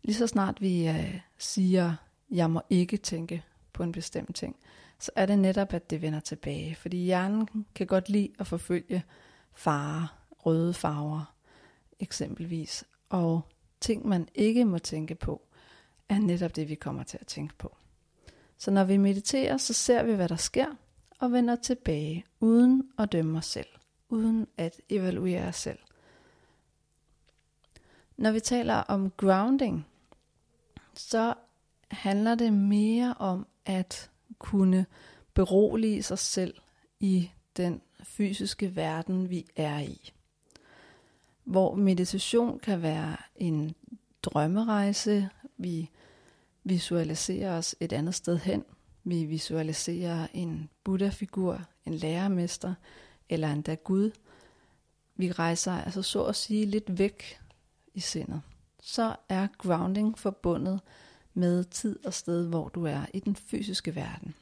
Lige 0.02 0.16
så 0.16 0.26
snart 0.26 0.60
vi 0.60 0.88
øh, 0.88 1.20
siger, 1.38 1.94
jeg 2.30 2.50
må 2.50 2.62
ikke 2.70 2.96
tænke 2.96 3.44
på 3.72 3.82
en 3.82 3.92
bestemt 3.92 4.36
ting, 4.36 4.56
så 4.98 5.10
er 5.16 5.26
det 5.26 5.38
netop, 5.38 5.74
at 5.74 5.90
det 5.90 6.02
vender 6.02 6.20
tilbage. 6.20 6.74
Fordi 6.74 6.96
hjernen 6.96 7.66
kan 7.74 7.86
godt 7.86 8.08
lide 8.08 8.28
at 8.38 8.46
forfølge 8.46 9.02
farer 9.54 10.15
røde 10.46 10.74
farver 10.74 11.34
eksempelvis. 12.00 12.84
Og 13.08 13.40
ting, 13.80 14.06
man 14.08 14.28
ikke 14.34 14.64
må 14.64 14.78
tænke 14.78 15.14
på, 15.14 15.42
er 16.08 16.18
netop 16.18 16.56
det, 16.56 16.68
vi 16.68 16.74
kommer 16.74 17.02
til 17.02 17.18
at 17.20 17.26
tænke 17.26 17.54
på. 17.58 17.76
Så 18.58 18.70
når 18.70 18.84
vi 18.84 18.96
mediterer, 18.96 19.56
så 19.56 19.72
ser 19.72 20.02
vi, 20.02 20.14
hvad 20.14 20.28
der 20.28 20.36
sker, 20.36 20.66
og 21.18 21.32
vender 21.32 21.56
tilbage, 21.56 22.24
uden 22.40 22.90
at 22.98 23.12
dømme 23.12 23.38
os 23.38 23.46
selv, 23.46 23.68
uden 24.08 24.46
at 24.56 24.80
evaluere 24.88 25.48
os 25.48 25.56
selv. 25.56 25.78
Når 28.16 28.30
vi 28.30 28.40
taler 28.40 28.74
om 28.74 29.10
grounding, 29.10 29.86
så 30.94 31.34
handler 31.90 32.34
det 32.34 32.52
mere 32.52 33.14
om 33.18 33.46
at 33.64 34.10
kunne 34.38 34.86
berolige 35.34 36.02
sig 36.02 36.18
selv 36.18 36.54
i 37.00 37.30
den 37.56 37.80
fysiske 38.02 38.76
verden, 38.76 39.30
vi 39.30 39.46
er 39.56 39.78
i 39.78 40.12
hvor 41.46 41.74
meditation 41.74 42.58
kan 42.58 42.82
være 42.82 43.16
en 43.36 43.74
drømmerejse. 44.22 45.28
Vi 45.56 45.90
visualiserer 46.64 47.58
os 47.58 47.76
et 47.80 47.92
andet 47.92 48.14
sted 48.14 48.38
hen. 48.38 48.64
Vi 49.04 49.24
visualiserer 49.24 50.26
en 50.34 50.68
Buddha-figur, 50.84 51.60
en 51.84 51.94
lærermester 51.94 52.74
eller 53.28 53.52
endda 53.52 53.74
Gud. 53.74 54.10
Vi 55.16 55.32
rejser 55.32 55.72
altså 55.72 56.02
så 56.02 56.24
at 56.24 56.36
sige 56.36 56.66
lidt 56.66 56.98
væk 56.98 57.40
i 57.94 58.00
sindet. 58.00 58.42
så 58.82 59.16
er 59.28 59.46
grounding 59.58 60.18
forbundet 60.18 60.80
med 61.34 61.64
tid 61.64 62.06
og 62.06 62.14
sted, 62.14 62.48
hvor 62.48 62.68
du 62.68 62.84
er 62.84 63.06
i 63.14 63.20
den 63.20 63.36
fysiske 63.36 63.94
verden. 63.94 64.34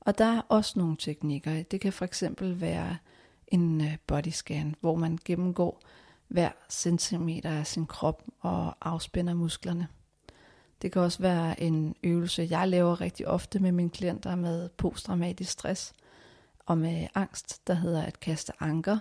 Og 0.00 0.18
der 0.18 0.24
er 0.24 0.40
også 0.48 0.78
nogle 0.78 0.96
teknikker. 0.96 1.62
Det 1.62 1.80
kan 1.80 1.92
for 1.92 2.04
eksempel 2.04 2.60
være 2.60 2.96
en 3.54 3.80
øh, 3.80 3.86
bodyscan, 3.86 3.98
body 4.06 4.28
scan, 4.28 4.74
hvor 4.80 4.94
man 4.94 5.18
gennemgår 5.24 5.80
hver 6.28 6.50
centimeter 6.70 7.50
af 7.50 7.66
sin 7.66 7.86
krop 7.86 8.22
og 8.40 8.76
afspænder 8.80 9.34
musklerne. 9.34 9.88
Det 10.82 10.92
kan 10.92 11.02
også 11.02 11.22
være 11.22 11.60
en 11.60 11.94
øvelse, 12.02 12.46
jeg 12.50 12.68
laver 12.68 13.00
rigtig 13.00 13.28
ofte 13.28 13.58
med 13.58 13.72
mine 13.72 13.90
klienter 13.90 14.34
med 14.34 14.68
posttraumatisk 14.68 15.50
stress 15.50 15.92
og 16.66 16.78
med 16.78 17.06
angst, 17.14 17.66
der 17.66 17.74
hedder 17.74 18.02
at 18.02 18.20
kaste 18.20 18.52
anker, 18.60 18.98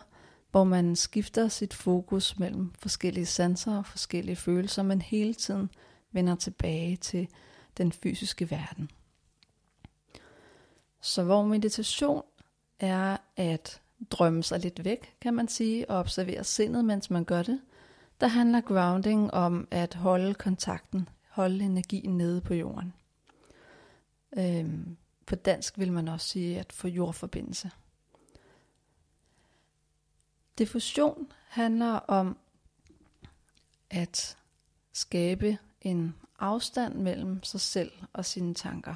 hvor 0.52 0.64
man 0.64 0.96
skifter 0.96 1.48
sit 1.48 1.74
fokus 1.74 2.40
mellem 2.40 2.74
forskellige 2.80 3.26
sanser 3.26 3.78
og 3.78 3.86
forskellige 3.86 4.36
følelser, 4.36 4.84
men 4.84 5.02
hele 5.02 5.34
tiden 5.34 5.70
vender 6.12 6.36
tilbage 6.36 6.96
til 6.96 7.28
den 7.78 7.92
fysiske 7.92 8.52
verden. 8.52 8.92
Så 11.02 11.24
hvor 11.24 11.44
meditation 11.44 12.24
er 12.80 13.18
at 13.36 13.83
drømme 14.12 14.44
sig 14.44 14.60
lidt 14.60 14.86
væk, 14.86 15.16
kan 15.22 15.34
man 15.34 15.48
sige, 15.48 15.90
og 15.90 15.98
observere 15.98 16.44
sindet, 16.44 16.86
mens 16.86 17.10
man 17.10 17.26
gør 17.26 17.44
det, 17.44 17.62
der 18.22 18.28
handler 18.28 18.62
grounding 18.62 19.34
om 19.34 19.68
at 19.72 19.94
holde 19.94 20.34
kontakten, 20.34 21.10
holde 21.30 21.66
energien 21.66 22.18
nede 22.18 22.42
på 22.42 22.54
jorden. 22.54 22.94
Øhm, 24.38 24.98
på 25.26 25.36
dansk 25.36 25.80
vil 25.80 25.92
man 25.92 26.08
også 26.08 26.28
sige 26.28 26.60
at 26.60 26.74
få 26.74 26.88
jordforbindelse. 26.88 27.72
Diffusion 30.58 31.32
handler 31.48 31.94
om 31.94 32.38
at 33.90 34.38
skabe 34.94 35.58
en 35.82 36.16
afstand 36.40 36.96
mellem 36.96 37.44
sig 37.44 37.62
selv 37.62 37.92
og 38.14 38.26
sine 38.26 38.54
tanker. 38.54 38.96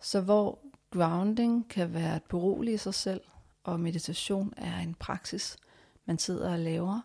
Så 0.00 0.20
hvor 0.20 0.58
grounding 0.90 1.68
kan 1.68 1.94
være 1.94 2.14
at 2.14 2.22
berolige 2.22 2.78
sig 2.78 2.94
selv, 2.94 3.20
og 3.64 3.80
meditation 3.80 4.52
er 4.56 4.78
en 4.78 4.94
praksis, 4.94 5.56
man 6.06 6.18
sidder 6.18 6.52
og 6.52 6.58
laver, 6.58 7.00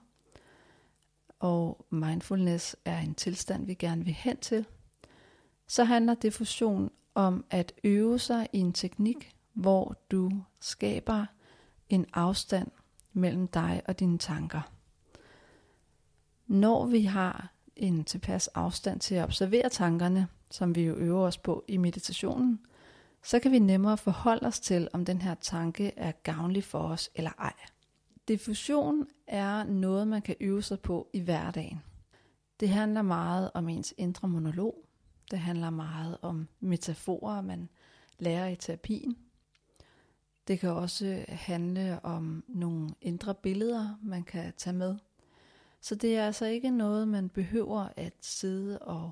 og 1.39 1.85
mindfulness 1.89 2.75
er 2.85 2.99
en 2.99 3.15
tilstand, 3.15 3.65
vi 3.65 3.73
gerne 3.73 4.05
vil 4.05 4.13
hen 4.13 4.37
til, 4.37 4.65
så 5.67 5.83
handler 5.83 6.13
diffusion 6.13 6.91
om 7.15 7.45
at 7.49 7.73
øve 7.83 8.19
sig 8.19 8.47
i 8.53 8.57
en 8.59 8.73
teknik, 8.73 9.35
hvor 9.53 9.97
du 10.11 10.31
skaber 10.59 11.25
en 11.89 12.05
afstand 12.13 12.71
mellem 13.13 13.47
dig 13.47 13.81
og 13.87 13.99
dine 13.99 14.17
tanker. 14.17 14.61
Når 16.47 16.85
vi 16.85 17.03
har 17.03 17.53
en 17.75 18.03
tilpas 18.03 18.47
afstand 18.47 18.99
til 18.99 19.15
at 19.15 19.23
observere 19.23 19.69
tankerne, 19.69 20.27
som 20.51 20.75
vi 20.75 20.81
jo 20.81 20.95
øver 20.95 21.27
os 21.27 21.37
på 21.37 21.65
i 21.67 21.77
meditationen, 21.77 22.59
så 23.25 23.39
kan 23.39 23.51
vi 23.51 23.59
nemmere 23.59 23.97
forholde 23.97 24.47
os 24.47 24.59
til, 24.59 24.87
om 24.93 25.05
den 25.05 25.21
her 25.21 25.35
tanke 25.35 25.91
er 25.97 26.11
gavnlig 26.11 26.63
for 26.63 26.79
os 26.79 27.09
eller 27.15 27.31
ej. 27.39 27.53
Diffusion 28.27 29.07
er 29.27 29.63
noget, 29.63 30.07
man 30.07 30.21
kan 30.21 30.35
øve 30.39 30.61
sig 30.61 30.79
på 30.79 31.09
i 31.13 31.19
hverdagen. 31.19 31.81
Det 32.59 32.69
handler 32.69 33.01
meget 33.01 33.51
om 33.53 33.69
ens 33.69 33.93
indre 33.97 34.27
monolog. 34.27 34.85
Det 35.31 35.39
handler 35.39 35.69
meget 35.69 36.17
om 36.21 36.47
metaforer, 36.59 37.41
man 37.41 37.69
lærer 38.19 38.47
i 38.47 38.55
terapien. 38.55 39.17
Det 40.47 40.59
kan 40.59 40.69
også 40.69 41.25
handle 41.27 41.99
om 42.03 42.43
nogle 42.47 42.89
indre 43.01 43.35
billeder, 43.35 43.99
man 44.03 44.23
kan 44.23 44.53
tage 44.57 44.75
med. 44.75 44.95
Så 45.81 45.95
det 45.95 46.17
er 46.17 46.25
altså 46.25 46.45
ikke 46.45 46.69
noget, 46.69 47.07
man 47.07 47.29
behøver 47.29 47.87
at 47.95 48.13
sidde 48.21 48.79
og 48.79 49.11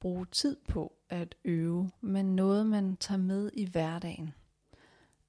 bruge 0.00 0.26
tid 0.26 0.56
på 0.68 0.92
at 1.08 1.34
øve, 1.44 1.90
men 2.00 2.36
noget, 2.36 2.66
man 2.66 2.96
tager 2.96 3.18
med 3.18 3.50
i 3.52 3.64
hverdagen. 3.70 4.34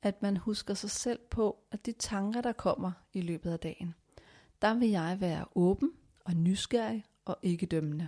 At 0.01 0.21
man 0.21 0.37
husker 0.37 0.73
sig 0.73 0.89
selv 0.89 1.19
på, 1.29 1.57
at 1.71 1.85
de 1.85 1.91
tanker, 1.91 2.41
der 2.41 2.51
kommer 2.51 2.91
i 3.13 3.21
løbet 3.21 3.51
af 3.51 3.59
dagen, 3.59 3.95
der 4.61 4.73
vil 4.73 4.89
jeg 4.89 5.17
være 5.19 5.45
åben 5.55 5.91
og 6.25 6.33
nysgerrig 6.33 7.05
og 7.25 7.37
ikke 7.41 7.65
dømmende. 7.65 8.07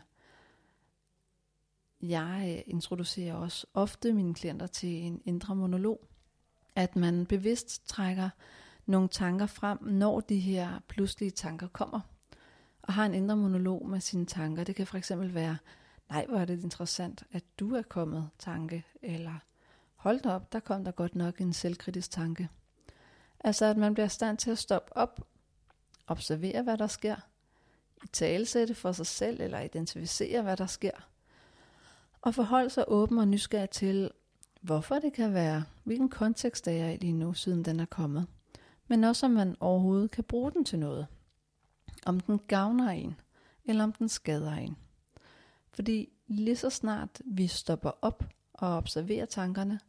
Jeg 2.02 2.56
øh, 2.58 2.74
introducerer 2.74 3.36
også 3.36 3.68
ofte 3.74 4.14
mine 4.14 4.34
klienter 4.34 4.68
til 4.68 4.90
en 4.90 5.22
indre 5.26 5.56
monolog, 5.56 6.08
at 6.76 6.96
man 6.96 7.26
bevidst 7.26 7.88
trækker 7.88 8.30
nogle 8.86 9.10
tanker 9.10 9.46
frem, 9.46 9.84
når 9.84 10.20
de 10.20 10.40
her 10.40 10.80
pludselige 10.88 11.32
tanker 11.32 11.68
kommer, 11.68 12.00
og 12.82 12.94
har 12.94 13.06
en 13.06 13.14
indre 13.14 13.38
monolog 13.38 13.90
med 13.90 14.00
sine 14.00 14.26
tanker. 14.26 14.64
Det 14.64 14.76
kan 14.76 14.88
for 14.88 14.98
eksempel 14.98 15.34
være, 15.34 15.58
nej 16.10 16.26
hvor 16.26 16.38
er 16.38 16.46
det 16.46 16.64
interessant, 16.64 17.24
at 17.32 17.44
du 17.60 17.76
er 17.76 17.82
kommet 17.82 18.30
tanke, 18.40 18.86
eller 19.02 19.40
hold 19.96 20.20
da 20.20 20.30
op, 20.30 20.54
der 20.54 20.60
kom 20.60 20.84
der 20.84 20.92
godt 20.92 21.16
nok 21.16 21.42
en 21.42 21.54
selvkritisk 21.54 22.12
tanke. 22.12 22.50
Altså 23.40 23.66
at 23.66 23.78
man 23.78 23.94
bliver 23.94 24.06
i 24.06 24.10
stand 24.10 24.38
til 24.38 24.52
at 24.52 24.58
stoppe 24.58 24.98
op, 24.98 25.28
observere 26.08 26.64
hvad 26.64 26.78
der 26.78 26.88
sker, 26.88 27.16
i 28.04 28.08
talesætte 28.08 28.76
for 28.76 28.92
sig 28.92 29.06
selv, 29.06 29.42
eller 29.42 29.60
identificere 29.60 30.42
hvad 30.42 30.58
der 30.58 30.66
sker, 30.66 31.10
og 32.22 32.36
forholde 32.36 32.70
sig 32.70 32.86
åben 32.88 33.18
og 33.18 33.28
nysgerrig 33.28 33.70
til, 33.70 34.12
hvorfor 34.62 35.00
det 35.00 35.14
kan 35.14 35.34
være, 35.34 35.64
hvilken 35.84 36.10
kontekst 36.10 36.68
er 36.68 36.72
jeg 36.72 36.94
i 36.94 36.98
lige 36.98 37.14
nu, 37.14 37.34
siden 37.34 37.66
den 37.66 37.80
er 37.80 37.86
kommet, 37.86 38.28
men 38.88 39.04
også 39.04 39.26
om 39.26 39.32
man 39.32 39.56
overhovedet 39.60 40.12
kan 40.12 40.24
bruge 40.24 40.52
den 40.52 40.66
til 40.66 40.80
noget. 40.80 41.08
Om 42.06 42.20
den 42.20 42.40
gavner 42.40 42.90
en, 42.90 43.20
eller 43.66 43.84
om 43.84 43.94
den 43.94 44.10
skader 44.10 44.54
en. 44.54 44.78
Fordi 45.72 46.10
lige 46.28 46.56
så 46.56 46.70
snart 46.70 47.22
vi 47.26 47.48
stopper 47.48 47.92
op 48.02 48.24
og 48.54 48.78
observerer 48.78 49.26
tankerne, 49.26 49.80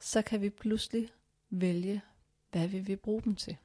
så 0.00 0.22
kan 0.22 0.40
vi 0.40 0.50
pludselig 0.50 1.08
vælge, 1.50 2.02
hvad 2.50 2.68
vi 2.68 2.78
vil 2.78 2.96
bruge 2.96 3.22
dem 3.22 3.34
til. 3.34 3.56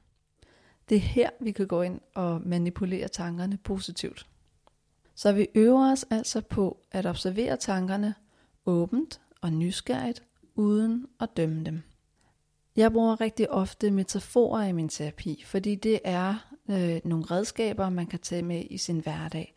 Det 0.88 0.96
er 0.96 1.00
her, 1.00 1.30
vi 1.40 1.52
kan 1.52 1.66
gå 1.66 1.82
ind 1.82 2.00
og 2.14 2.40
manipulere 2.44 3.08
tankerne 3.08 3.56
positivt. 3.56 4.26
Så 5.14 5.32
vi 5.32 5.46
øver 5.54 5.92
os 5.92 6.04
altså 6.10 6.40
på 6.40 6.80
at 6.90 7.06
observere 7.06 7.56
tankerne 7.56 8.14
åbent 8.66 9.20
og 9.40 9.52
nysgerrigt, 9.52 10.22
uden 10.54 11.06
at 11.20 11.28
dømme 11.36 11.64
dem. 11.64 11.82
Jeg 12.76 12.92
bruger 12.92 13.20
rigtig 13.20 13.50
ofte 13.50 13.90
metaforer 13.90 14.64
i 14.64 14.72
min 14.72 14.88
terapi, 14.88 15.42
fordi 15.46 15.74
det 15.74 16.00
er 16.04 16.52
øh, 16.68 17.00
nogle 17.04 17.24
redskaber, 17.24 17.88
man 17.88 18.06
kan 18.06 18.18
tage 18.18 18.42
med 18.42 18.64
i 18.70 18.78
sin 18.78 19.00
hverdag. 19.00 19.54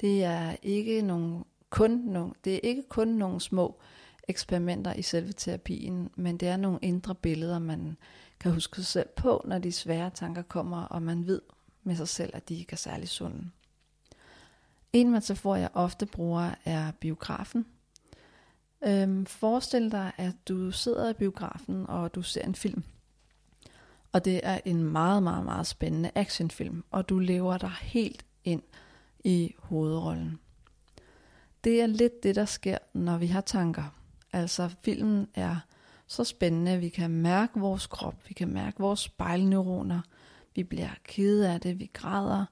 Det 0.00 0.24
er 0.24 0.56
ikke 0.62 1.02
nogen, 1.02 1.44
kun 1.70 1.90
nogle, 1.90 2.32
det 2.44 2.54
er 2.54 2.60
ikke 2.62 2.82
kun 2.88 3.08
nogle 3.08 3.40
små 3.40 3.80
eksperimenter 4.28 4.92
i 4.92 5.02
selve 5.02 5.32
terapien, 5.32 6.10
men 6.16 6.36
det 6.36 6.48
er 6.48 6.56
nogle 6.56 6.78
indre 6.82 7.14
billeder, 7.14 7.58
man 7.58 7.96
kan 8.40 8.52
huske 8.52 8.76
sig 8.76 8.86
selv 8.86 9.08
på, 9.16 9.42
når 9.44 9.58
de 9.58 9.72
svære 9.72 10.10
tanker 10.10 10.42
kommer, 10.42 10.82
og 10.82 11.02
man 11.02 11.26
ved 11.26 11.40
med 11.82 11.96
sig 11.96 12.08
selv, 12.08 12.30
at 12.34 12.48
de 12.48 12.54
ikke 12.54 12.72
er 12.72 12.76
særlig 12.76 13.08
sunde. 13.08 13.50
En 14.92 15.10
metafor, 15.10 15.56
jeg 15.56 15.70
ofte 15.74 16.06
bruger, 16.06 16.54
er 16.64 16.90
biografen. 17.00 17.66
Øhm, 18.86 19.26
forestil 19.26 19.92
dig, 19.92 20.12
at 20.16 20.34
du 20.48 20.70
sidder 20.70 21.10
i 21.10 21.12
biografen, 21.12 21.86
og 21.88 22.14
du 22.14 22.22
ser 22.22 22.42
en 22.42 22.54
film. 22.54 22.84
Og 24.12 24.24
det 24.24 24.40
er 24.42 24.58
en 24.64 24.84
meget, 24.84 25.22
meget, 25.22 25.44
meget 25.44 25.66
spændende 25.66 26.10
actionfilm, 26.14 26.84
og 26.90 27.08
du 27.08 27.18
lever 27.18 27.58
dig 27.58 27.70
helt 27.70 28.24
ind 28.44 28.62
i 29.24 29.54
hovedrollen. 29.58 30.38
Det 31.64 31.82
er 31.82 31.86
lidt 31.86 32.22
det, 32.22 32.36
der 32.36 32.44
sker, 32.44 32.78
når 32.92 33.18
vi 33.18 33.26
har 33.26 33.40
tanker. 33.40 33.94
Altså 34.32 34.70
filmen 34.82 35.28
er 35.34 35.56
så 36.06 36.24
spændende, 36.24 36.72
at 36.72 36.80
vi 36.80 36.88
kan 36.88 37.10
mærke 37.10 37.60
vores 37.60 37.86
krop, 37.86 38.28
vi 38.28 38.34
kan 38.34 38.48
mærke 38.48 38.78
vores 38.78 39.00
spejlneuroner, 39.00 40.00
vi 40.54 40.62
bliver 40.62 40.90
kede 41.04 41.52
af 41.52 41.60
det, 41.60 41.78
vi 41.78 41.90
græder, 41.92 42.44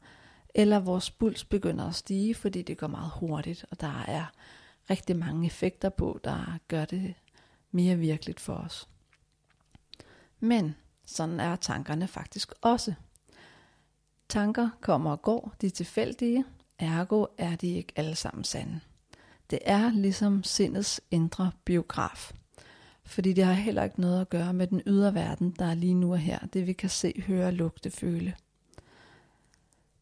eller 0.54 0.78
vores 0.78 1.10
puls 1.10 1.44
begynder 1.44 1.84
at 1.84 1.94
stige, 1.94 2.34
fordi 2.34 2.62
det 2.62 2.78
går 2.78 2.86
meget 2.86 3.10
hurtigt, 3.16 3.64
og 3.70 3.80
der 3.80 4.04
er 4.08 4.24
rigtig 4.90 5.16
mange 5.16 5.46
effekter 5.46 5.88
på, 5.88 6.20
der 6.24 6.58
gør 6.68 6.84
det 6.84 7.14
mere 7.70 7.96
virkeligt 7.96 8.40
for 8.40 8.54
os. 8.54 8.88
Men 10.40 10.74
sådan 11.06 11.40
er 11.40 11.56
tankerne 11.56 12.08
faktisk 12.08 12.52
også. 12.62 12.94
Tanker 14.28 14.70
kommer 14.80 15.10
og 15.10 15.22
går, 15.22 15.54
de 15.60 15.66
er 15.66 15.70
tilfældige, 15.70 16.44
ergo 16.78 17.26
er 17.38 17.56
de 17.56 17.68
ikke 17.68 17.92
alle 17.96 18.14
sammen 18.14 18.44
sande. 18.44 18.80
Det 19.50 19.58
er 19.62 19.90
ligesom 19.90 20.44
sindets 20.44 21.00
indre 21.10 21.50
biograf. 21.64 22.32
Fordi 23.04 23.32
det 23.32 23.44
har 23.44 23.52
heller 23.52 23.84
ikke 23.84 24.00
noget 24.00 24.20
at 24.20 24.28
gøre 24.28 24.52
med 24.52 24.66
den 24.66 24.82
ydre 24.86 25.14
verden, 25.14 25.50
der 25.58 25.64
er 25.64 25.74
lige 25.74 25.94
nu 25.94 26.12
og 26.12 26.18
her. 26.18 26.38
Det 26.52 26.66
vi 26.66 26.72
kan 26.72 26.90
se, 26.90 27.22
høre, 27.26 27.52
lugte, 27.52 27.90
føle. 27.90 28.34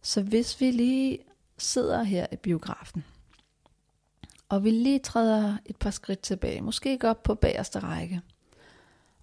Så 0.02 0.22
hvis 0.22 0.60
vi 0.60 0.70
lige 0.70 1.18
sidder 1.58 2.02
her 2.02 2.26
i 2.32 2.36
biografen, 2.36 3.04
og 4.48 4.64
vi 4.64 4.70
lige 4.70 4.98
træder 4.98 5.56
et 5.66 5.76
par 5.76 5.90
skridt 5.90 6.20
tilbage, 6.20 6.60
måske 6.60 6.90
ikke 6.90 7.10
op 7.10 7.22
på 7.22 7.34
bagerste 7.34 7.78
række, 7.78 8.20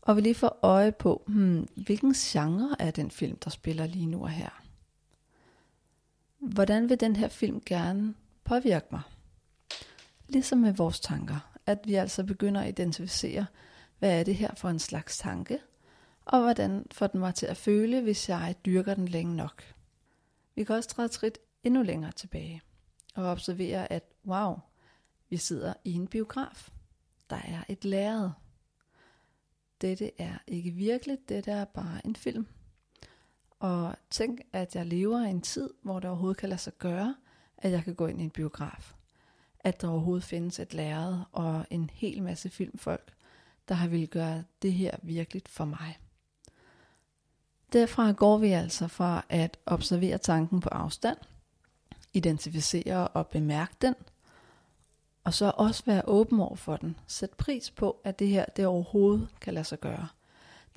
og 0.01 0.15
vi 0.15 0.21
lige 0.21 0.35
får 0.35 0.59
øje 0.61 0.91
på, 0.91 1.23
hmm, 1.27 1.67
hvilken 1.75 2.13
genre 2.13 2.75
er 2.79 2.91
den 2.91 3.11
film, 3.11 3.37
der 3.37 3.49
spiller 3.49 3.85
lige 3.85 4.05
nu 4.05 4.21
og 4.21 4.29
her 4.29 4.61
hvordan 6.41 6.89
vil 6.89 6.99
den 6.99 7.15
her 7.15 7.27
film 7.27 7.61
gerne 7.65 8.13
påvirke 8.43 8.87
mig? 8.91 9.01
Ligesom 10.27 10.57
med 10.57 10.73
vores 10.73 10.99
tanker, 10.99 11.57
at 11.65 11.79
vi 11.85 11.95
altså 11.95 12.23
begynder 12.23 12.61
at 12.61 12.67
identificere, 12.67 13.45
hvad 13.99 14.19
er 14.19 14.23
det 14.23 14.35
her 14.35 14.55
for 14.55 14.69
en 14.69 14.79
slags 14.79 15.17
tanke, 15.17 15.59
og 16.25 16.41
hvordan 16.41 16.85
får 16.91 17.07
den 17.07 17.19
mig 17.19 17.35
til 17.35 17.45
at 17.45 17.57
føle, 17.57 18.01
hvis 18.01 18.29
jeg 18.29 18.55
dyrker 18.65 18.93
den 18.93 19.07
længe 19.07 19.35
nok. 19.35 19.63
Vi 20.55 20.63
kan 20.63 20.75
også 20.75 20.89
træde 20.89 21.07
trit 21.07 21.37
endnu 21.63 21.81
længere 21.81 22.11
tilbage 22.11 22.61
og 23.15 23.25
observere, 23.25 23.91
at 23.91 24.03
wow, 24.25 24.55
vi 25.29 25.37
sidder 25.37 25.73
i 25.83 25.93
en 25.93 26.07
biograf. 26.07 26.69
Der 27.29 27.35
er 27.35 27.63
et 27.69 27.85
lærred. 27.85 28.29
Dette 29.81 30.11
er 30.21 30.37
ikke 30.47 30.71
virkeligt, 30.71 31.29
dette 31.29 31.51
er 31.51 31.65
bare 31.65 32.05
en 32.05 32.15
film. 32.15 32.47
Og 33.61 33.95
tænk, 34.09 34.41
at 34.53 34.75
jeg 34.75 34.85
lever 34.85 35.25
i 35.25 35.29
en 35.29 35.41
tid, 35.41 35.69
hvor 35.81 35.99
det 35.99 36.09
overhovedet 36.09 36.37
kan 36.37 36.49
lade 36.49 36.61
sig 36.61 36.73
gøre, 36.77 37.15
at 37.57 37.71
jeg 37.71 37.83
kan 37.83 37.95
gå 37.95 38.07
ind 38.07 38.21
i 38.21 38.23
en 38.23 38.29
biograf. 38.29 38.93
At 39.59 39.81
der 39.81 39.87
overhovedet 39.87 40.23
findes 40.23 40.59
et 40.59 40.73
lærred 40.73 41.19
og 41.31 41.65
en 41.69 41.89
hel 41.93 42.23
masse 42.23 42.49
filmfolk, 42.49 43.13
der 43.67 43.75
har 43.75 43.87
ville 43.87 44.07
gøre 44.07 44.43
det 44.61 44.73
her 44.73 44.97
virkeligt 45.03 45.49
for 45.49 45.65
mig. 45.65 45.99
Derfra 47.73 48.11
går 48.11 48.37
vi 48.37 48.51
altså 48.51 48.87
fra 48.87 49.25
at 49.29 49.57
observere 49.65 50.17
tanken 50.17 50.59
på 50.59 50.69
afstand, 50.69 51.17
identificere 52.13 53.07
og 53.07 53.27
bemærke 53.27 53.73
den, 53.81 53.95
og 55.23 55.33
så 55.33 55.51
også 55.57 55.83
være 55.85 56.01
åben 56.07 56.39
over 56.39 56.55
for 56.55 56.77
den. 56.77 56.97
Sæt 57.07 57.31
pris 57.31 57.71
på, 57.71 58.01
at 58.03 58.19
det 58.19 58.27
her 58.27 58.45
det 58.45 58.65
overhovedet 58.65 59.27
kan 59.41 59.53
lade 59.53 59.65
sig 59.65 59.79
gøre. 59.79 60.07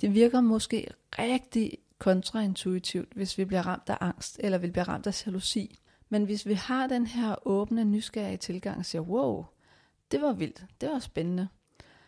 Det 0.01 0.13
virker 0.13 0.41
måske 0.41 0.87
rigtig 1.19 1.77
kontraintuitivt, 1.99 3.13
hvis 3.13 3.37
vi 3.37 3.45
bliver 3.45 3.67
ramt 3.67 3.89
af 3.89 3.97
angst, 4.01 4.39
eller 4.43 4.57
vi 4.57 4.69
bliver 4.69 4.89
ramt 4.89 5.07
af 5.07 5.25
jalousi. 5.25 5.79
Men 6.09 6.23
hvis 6.23 6.45
vi 6.45 6.53
har 6.53 6.87
den 6.87 7.07
her 7.07 7.47
åbne, 7.47 7.83
nysgerrige 7.83 8.37
tilgang 8.37 8.77
og 8.77 8.85
siger, 8.85 9.01
wow, 9.01 9.45
det 10.11 10.21
var 10.21 10.33
vildt, 10.33 10.65
det 10.81 10.89
var 10.89 10.99
spændende, 10.99 11.47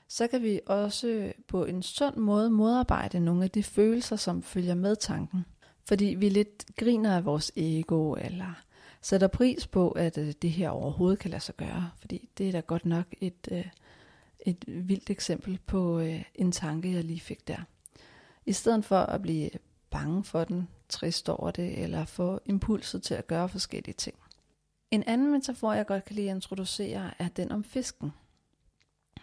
så 0.07 0.27
kan 0.27 0.43
vi 0.43 0.59
også 0.65 1.33
på 1.47 1.65
en 1.65 1.83
sund 1.83 2.15
måde 2.15 2.49
modarbejde 2.49 3.19
nogle 3.19 3.43
af 3.43 3.49
de 3.51 3.63
følelser, 3.63 4.15
som 4.15 4.43
følger 4.43 4.75
med 4.75 4.95
tanken. 4.95 5.45
Fordi 5.85 6.05
vi 6.05 6.29
lidt 6.29 6.65
griner 6.77 7.15
af 7.15 7.25
vores 7.25 7.51
ego, 7.55 8.13
eller 8.13 8.63
sætter 9.01 9.27
pris 9.27 9.67
på, 9.67 9.91
at 9.91 10.17
øh, 10.17 10.33
det 10.41 10.51
her 10.51 10.69
overhovedet 10.69 11.19
kan 11.19 11.31
lade 11.31 11.43
sig 11.43 11.55
gøre. 11.55 11.89
Fordi 11.99 12.29
det 12.37 12.47
er 12.47 12.51
da 12.51 12.59
godt 12.59 12.85
nok 12.85 13.05
et, 13.21 13.47
øh, 13.51 13.65
et 14.39 14.65
vildt 14.67 15.09
eksempel 15.09 15.59
på 15.65 15.99
øh, 15.99 16.23
en 16.35 16.51
tanke, 16.51 16.93
jeg 16.93 17.03
lige 17.03 17.19
fik 17.19 17.47
der. 17.47 17.57
I 18.45 18.53
stedet 18.53 18.85
for 18.85 18.99
at 18.99 19.21
blive 19.21 19.49
bange 19.97 20.23
for 20.23 20.43
den, 20.43 20.67
trist 20.89 21.29
over 21.29 21.51
det, 21.51 21.83
eller 21.83 22.05
få 22.05 22.39
impulset 22.45 23.03
til 23.03 23.13
at 23.13 23.27
gøre 23.27 23.49
forskellige 23.49 23.93
ting. 23.93 24.15
En 24.91 25.03
anden 25.07 25.31
metafor, 25.31 25.73
jeg 25.73 25.85
godt 25.85 26.05
kan 26.05 26.15
lide 26.15 26.29
at 26.29 26.35
introducere, 26.35 27.11
er 27.19 27.27
den 27.27 27.51
om 27.51 27.63
fisken. 27.63 28.11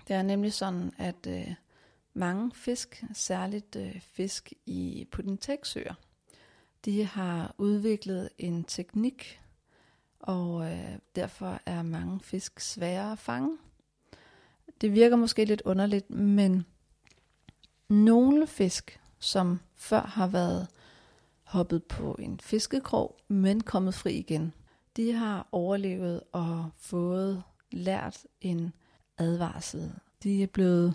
Det 0.09 0.17
er 0.17 0.23
nemlig 0.23 0.53
sådan, 0.53 0.93
at 0.99 1.27
øh, 1.29 1.55
mange 2.15 2.53
fisk, 2.55 3.05
særligt 3.13 3.77
øh, 3.77 4.01
fisk 4.01 4.53
i 4.67 5.09
Putinteksøer, 5.11 5.95
de 6.85 7.05
har 7.05 7.55
udviklet 7.59 8.29
en 8.39 8.65
teknik, 8.65 9.41
og 10.21 10.73
øh, 10.73 10.99
derfor 11.17 11.61
er 11.67 11.83
mange 11.83 12.21
fisk 12.21 12.61
svære 12.61 13.13
at 13.13 13.19
fange. 13.19 13.59
Det 14.81 14.93
virker 14.93 15.17
måske 15.17 15.45
lidt 15.45 15.63
underligt, 15.65 16.11
men 16.11 16.67
nogle 17.89 18.47
fisk, 18.47 19.01
som 19.25 19.61
før 19.75 20.01
har 20.01 20.27
været 20.27 20.67
hoppet 21.43 21.85
på 21.85 22.17
en 22.19 22.41
fiskekrog, 22.41 23.17
men 23.29 23.61
kommet 23.61 23.95
fri 23.95 24.13
igen, 24.13 24.53
de 24.97 25.13
har 25.13 25.49
overlevet 25.53 26.21
og 26.33 26.71
fået 26.77 27.43
lært 27.73 28.19
en 28.41 28.73
advarsel. 29.19 29.93
De 30.23 30.43
er 30.43 30.47
blevet 30.47 30.95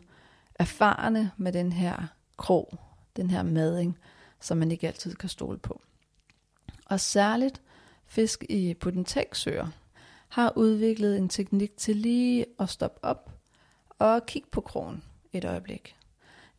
erfarne 0.55 1.31
med 1.37 1.51
den 1.51 1.71
her 1.71 2.07
krog, 2.37 2.79
den 3.15 3.29
her 3.29 3.43
mading, 3.43 3.97
som 4.39 4.57
man 4.57 4.71
ikke 4.71 4.87
altid 4.87 5.15
kan 5.15 5.29
stole 5.29 5.57
på. 5.57 5.81
Og 6.85 6.99
særligt 6.99 7.61
fisk 8.05 8.43
i 8.49 8.73
potentæksøer 8.73 9.67
har 10.29 10.53
udviklet 10.55 11.17
en 11.17 11.29
teknik 11.29 11.77
til 11.77 11.95
lige 11.95 12.45
at 12.59 12.69
stoppe 12.69 13.03
op 13.03 13.31
og 13.89 14.25
kigge 14.25 14.47
på 14.51 14.61
krogen 14.61 15.03
et 15.33 15.45
øjeblik. 15.45 15.98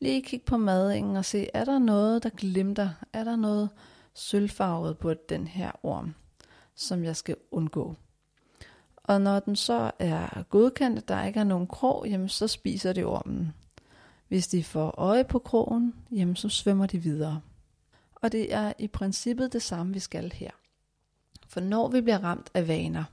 Lige 0.01 0.23
kigge 0.23 0.47
på 0.47 0.57
madingen 0.57 1.17
og 1.17 1.25
se, 1.25 1.49
er 1.55 1.65
der 1.65 1.79
noget, 1.79 2.23
der 2.23 2.31
glimter? 2.31 2.91
Er 3.13 3.25
der 3.25 3.37
noget 3.37 3.69
sølvfarvet 4.15 4.99
på 4.99 5.15
den 5.15 5.47
her 5.47 5.73
orm, 5.83 6.15
som 6.75 7.05
jeg 7.05 7.17
skal 7.17 7.37
undgå? 7.51 7.97
Og 8.97 9.21
når 9.21 9.41
den 9.41 9.57
så 9.57 9.91
er 9.99 10.43
godkendt, 10.43 10.99
at 10.99 11.09
der 11.09 11.25
ikke 11.25 11.41
er 11.41 11.45
nogen 11.45 11.67
krog, 11.67 12.07
jamen 12.09 12.29
så 12.29 12.49
spiser 12.49 12.93
det 12.93 13.05
ormen. 13.05 13.53
Hvis 14.29 14.49
de 14.49 14.65
får 14.65 14.95
øje 14.99 15.25
på 15.25 15.39
krogen, 15.39 15.95
jamen 16.11 16.37
så 16.37 16.49
svømmer 16.49 16.87
de 16.87 16.99
videre. 16.99 17.41
Og 18.15 18.33
det 18.33 18.55
er 18.55 18.73
i 18.79 18.87
princippet 18.87 19.53
det 19.53 19.63
samme, 19.63 19.93
vi 19.93 19.99
skal 19.99 20.33
her. 20.33 20.51
For 21.49 21.61
når 21.61 21.89
vi 21.89 22.01
bliver 22.01 22.25
ramt 22.25 22.51
af 22.55 22.69
vaner, 22.69 23.05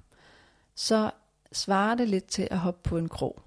så 0.76 1.12
svarer 1.52 1.96
det 1.96 2.10
lidt 2.10 2.26
til 2.26 2.48
at 2.52 2.60
hoppe 2.60 2.90
på 2.90 2.98
en 2.98 3.10
krog. 3.10 3.42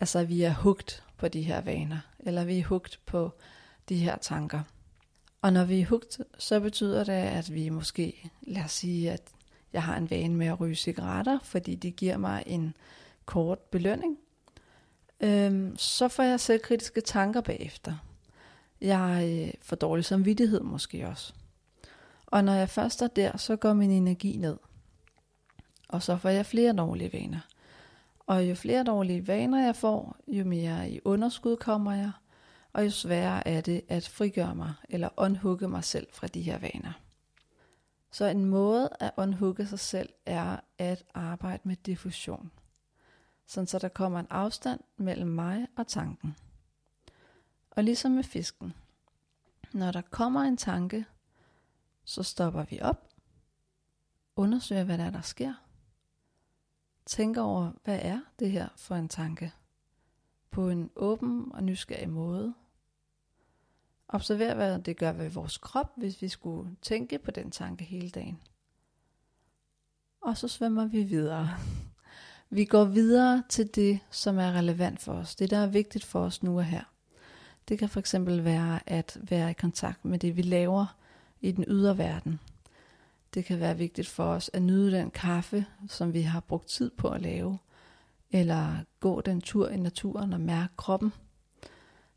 Altså 0.00 0.24
vi 0.24 0.42
er 0.42 0.54
hugt 0.54 1.05
på 1.16 1.28
de 1.28 1.42
her 1.42 1.60
vaner, 1.60 1.98
eller 2.18 2.44
vi 2.44 2.58
er 2.58 2.64
hugt 2.64 3.00
på 3.06 3.32
de 3.88 3.96
her 3.96 4.16
tanker. 4.18 4.62
Og 5.42 5.52
når 5.52 5.64
vi 5.64 5.80
er 5.80 5.86
hugt, 5.86 6.20
så 6.38 6.60
betyder 6.60 7.04
det, 7.04 7.12
at 7.12 7.54
vi 7.54 7.68
måske, 7.68 8.30
lad 8.42 8.64
os 8.64 8.72
sige, 8.72 9.12
at 9.12 9.22
jeg 9.72 9.82
har 9.82 9.96
en 9.96 10.10
vane 10.10 10.34
med 10.34 10.46
at 10.46 10.60
ryge 10.60 10.74
cigaretter, 10.74 11.38
fordi 11.42 11.74
det 11.74 11.96
giver 11.96 12.16
mig 12.16 12.42
en 12.46 12.76
kort 13.24 13.58
belønning. 13.58 14.18
Øhm, 15.20 15.76
så 15.76 16.08
får 16.08 16.22
jeg 16.22 16.40
selvkritiske 16.40 17.00
tanker 17.00 17.40
bagefter. 17.40 17.94
Jeg 18.80 19.44
øh, 19.46 19.54
får 19.62 19.76
dårlig 19.76 20.04
samvittighed 20.04 20.60
måske 20.60 21.08
også. 21.08 21.32
Og 22.26 22.44
når 22.44 22.52
jeg 22.52 22.68
først 22.68 23.02
er 23.02 23.06
der, 23.06 23.36
så 23.36 23.56
går 23.56 23.72
min 23.72 23.90
energi 23.90 24.36
ned. 24.36 24.56
Og 25.88 26.02
så 26.02 26.16
får 26.16 26.28
jeg 26.28 26.46
flere 26.46 26.72
dårlige 26.72 27.12
vaner. 27.12 27.40
Og 28.26 28.48
jo 28.48 28.54
flere 28.54 28.84
dårlige 28.84 29.26
vaner 29.26 29.64
jeg 29.64 29.76
får, 29.76 30.16
jo 30.28 30.44
mere 30.44 30.90
i 30.90 31.00
underskud 31.04 31.56
kommer 31.56 31.92
jeg, 31.92 32.12
og 32.72 32.84
jo 32.84 32.90
sværere 32.90 33.48
er 33.48 33.60
det 33.60 33.82
at 33.88 34.08
frigøre 34.08 34.54
mig 34.54 34.74
eller 34.88 35.08
unhugge 35.16 35.68
mig 35.68 35.84
selv 35.84 36.06
fra 36.12 36.26
de 36.26 36.42
her 36.42 36.58
vaner. 36.58 36.92
Så 38.10 38.24
en 38.24 38.44
måde 38.44 38.88
at 39.00 39.10
unhugge 39.16 39.66
sig 39.66 39.78
selv 39.78 40.08
er 40.26 40.56
at 40.78 41.04
arbejde 41.14 41.62
med 41.64 41.76
diffusion. 41.76 42.50
Sådan 43.46 43.66
så 43.66 43.78
der 43.78 43.88
kommer 43.88 44.20
en 44.20 44.26
afstand 44.30 44.80
mellem 44.96 45.28
mig 45.28 45.66
og 45.76 45.86
tanken. 45.86 46.36
Og 47.70 47.84
ligesom 47.84 48.12
med 48.12 48.24
fisken. 48.24 48.74
Når 49.72 49.92
der 49.92 50.00
kommer 50.00 50.40
en 50.40 50.56
tanke, 50.56 51.04
så 52.04 52.22
stopper 52.22 52.64
vi 52.64 52.80
op, 52.80 53.08
undersøger 54.36 54.84
hvad 54.84 54.98
der 54.98 55.04
er, 55.04 55.10
der 55.10 55.20
sker, 55.20 55.54
tænker 57.06 57.42
over, 57.42 57.72
hvad 57.84 57.98
er 58.02 58.20
det 58.38 58.50
her 58.50 58.68
for 58.76 58.94
en 58.94 59.08
tanke, 59.08 59.52
på 60.50 60.68
en 60.68 60.90
åben 60.96 61.52
og 61.54 61.64
nysgerrig 61.64 62.10
måde. 62.10 62.54
Observer, 64.08 64.54
hvad 64.54 64.78
det 64.78 64.96
gør 64.96 65.12
ved 65.12 65.30
vores 65.30 65.58
krop, 65.58 65.92
hvis 65.96 66.22
vi 66.22 66.28
skulle 66.28 66.76
tænke 66.82 67.18
på 67.18 67.30
den 67.30 67.50
tanke 67.50 67.84
hele 67.84 68.10
dagen. 68.10 68.40
Og 70.20 70.36
så 70.36 70.48
svømmer 70.48 70.86
vi 70.86 71.02
videre. 71.02 71.50
Vi 72.50 72.64
går 72.64 72.84
videre 72.84 73.42
til 73.48 73.74
det, 73.74 74.00
som 74.10 74.38
er 74.38 74.52
relevant 74.52 75.00
for 75.00 75.12
os. 75.12 75.36
Det, 75.36 75.50
der 75.50 75.56
er 75.56 75.66
vigtigt 75.66 76.04
for 76.04 76.20
os 76.20 76.42
nu 76.42 76.58
og 76.58 76.64
her. 76.64 76.84
Det 77.68 77.78
kan 77.78 77.88
for 77.88 78.00
eksempel 78.00 78.44
være 78.44 78.80
at 78.86 79.18
være 79.30 79.50
i 79.50 79.54
kontakt 79.54 80.04
med 80.04 80.18
det, 80.18 80.36
vi 80.36 80.42
laver 80.42 80.96
i 81.40 81.52
den 81.52 81.64
ydre 81.68 81.98
verden. 81.98 82.40
Det 83.34 83.44
kan 83.44 83.60
være 83.60 83.78
vigtigt 83.78 84.08
for 84.08 84.24
os 84.24 84.50
at 84.52 84.62
nyde 84.62 84.92
den 84.92 85.10
kaffe, 85.10 85.66
som 85.88 86.12
vi 86.12 86.20
har 86.20 86.40
brugt 86.40 86.68
tid 86.68 86.90
på 86.90 87.08
at 87.08 87.22
lave, 87.22 87.58
eller 88.30 88.76
gå 89.00 89.20
den 89.20 89.40
tur 89.40 89.68
i 89.68 89.76
naturen 89.76 90.32
og 90.32 90.40
mærke 90.40 90.76
kroppen. 90.76 91.12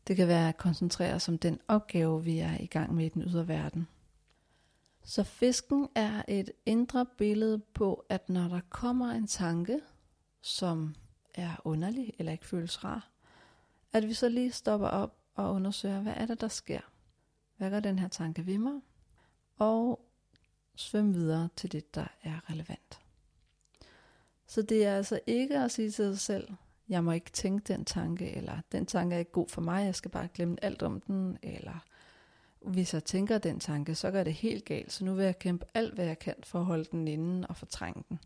Det 0.06 0.16
kan 0.16 0.28
være 0.28 0.48
at 0.48 0.56
koncentrere 0.56 1.14
os 1.14 1.28
om 1.28 1.38
den 1.38 1.60
opgave, 1.68 2.24
vi 2.24 2.38
er 2.38 2.60
i 2.60 2.66
gang 2.66 2.94
med 2.94 3.06
i 3.06 3.08
den 3.08 3.22
ydre 3.22 3.48
verden. 3.48 3.88
Så 5.02 5.22
fisken 5.22 5.88
er 5.94 6.22
et 6.28 6.50
indre 6.66 7.06
billede 7.18 7.58
på, 7.58 8.04
at 8.08 8.28
når 8.28 8.48
der 8.48 8.60
kommer 8.68 9.10
en 9.10 9.26
tanke, 9.26 9.80
som 10.42 10.94
er 11.34 11.56
underlig 11.64 12.12
eller 12.18 12.32
ikke 12.32 12.46
føles 12.46 12.84
rar, 12.84 13.10
at 13.92 14.08
vi 14.08 14.14
så 14.14 14.28
lige 14.28 14.52
stopper 14.52 14.88
op 14.88 15.16
og 15.34 15.54
undersøger, 15.54 16.00
hvad 16.00 16.12
er 16.16 16.26
det, 16.26 16.40
der 16.40 16.48
sker? 16.48 16.80
Hvad 17.56 17.70
gør 17.70 17.80
den 17.80 17.98
her 17.98 18.08
tanke 18.08 18.46
ved 18.46 18.58
mig? 18.58 18.80
og 19.60 20.00
svøm 20.76 21.14
videre 21.14 21.48
til 21.56 21.72
det, 21.72 21.94
der 21.94 22.06
er 22.22 22.50
relevant. 22.50 23.00
Så 24.46 24.62
det 24.62 24.86
er 24.86 24.96
altså 24.96 25.20
ikke 25.26 25.58
at 25.58 25.70
sige 25.70 25.90
til 25.90 26.04
sig 26.04 26.18
selv, 26.18 26.48
jeg 26.88 27.04
må 27.04 27.12
ikke 27.12 27.30
tænke 27.30 27.72
den 27.72 27.84
tanke, 27.84 28.36
eller 28.36 28.60
den 28.72 28.86
tanke 28.86 29.14
er 29.14 29.18
ikke 29.18 29.32
god 29.32 29.48
for 29.48 29.60
mig, 29.60 29.84
jeg 29.84 29.94
skal 29.94 30.10
bare 30.10 30.28
glemme 30.34 30.64
alt 30.64 30.82
om 30.82 31.00
den, 31.00 31.38
eller 31.42 31.84
hvis 32.60 32.94
jeg 32.94 33.04
tænker 33.04 33.38
den 33.38 33.60
tanke, 33.60 33.94
så 33.94 34.10
gør 34.10 34.24
det 34.24 34.34
helt 34.34 34.64
galt, 34.64 34.92
så 34.92 35.04
nu 35.04 35.14
vil 35.14 35.24
jeg 35.24 35.38
kæmpe 35.38 35.66
alt, 35.74 35.94
hvad 35.94 36.04
jeg 36.04 36.18
kan 36.18 36.34
for 36.42 36.58
at 36.58 36.64
holde 36.64 36.84
den 36.84 37.08
inden 37.08 37.46
og 37.48 37.56
fortrænge 37.56 38.04
den. 38.08 38.18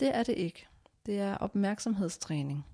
Det 0.00 0.14
er 0.14 0.22
det 0.22 0.32
ikke. 0.32 0.66
Det 1.06 1.20
er 1.20 1.36
opmærksomhedstræning. 1.36 2.66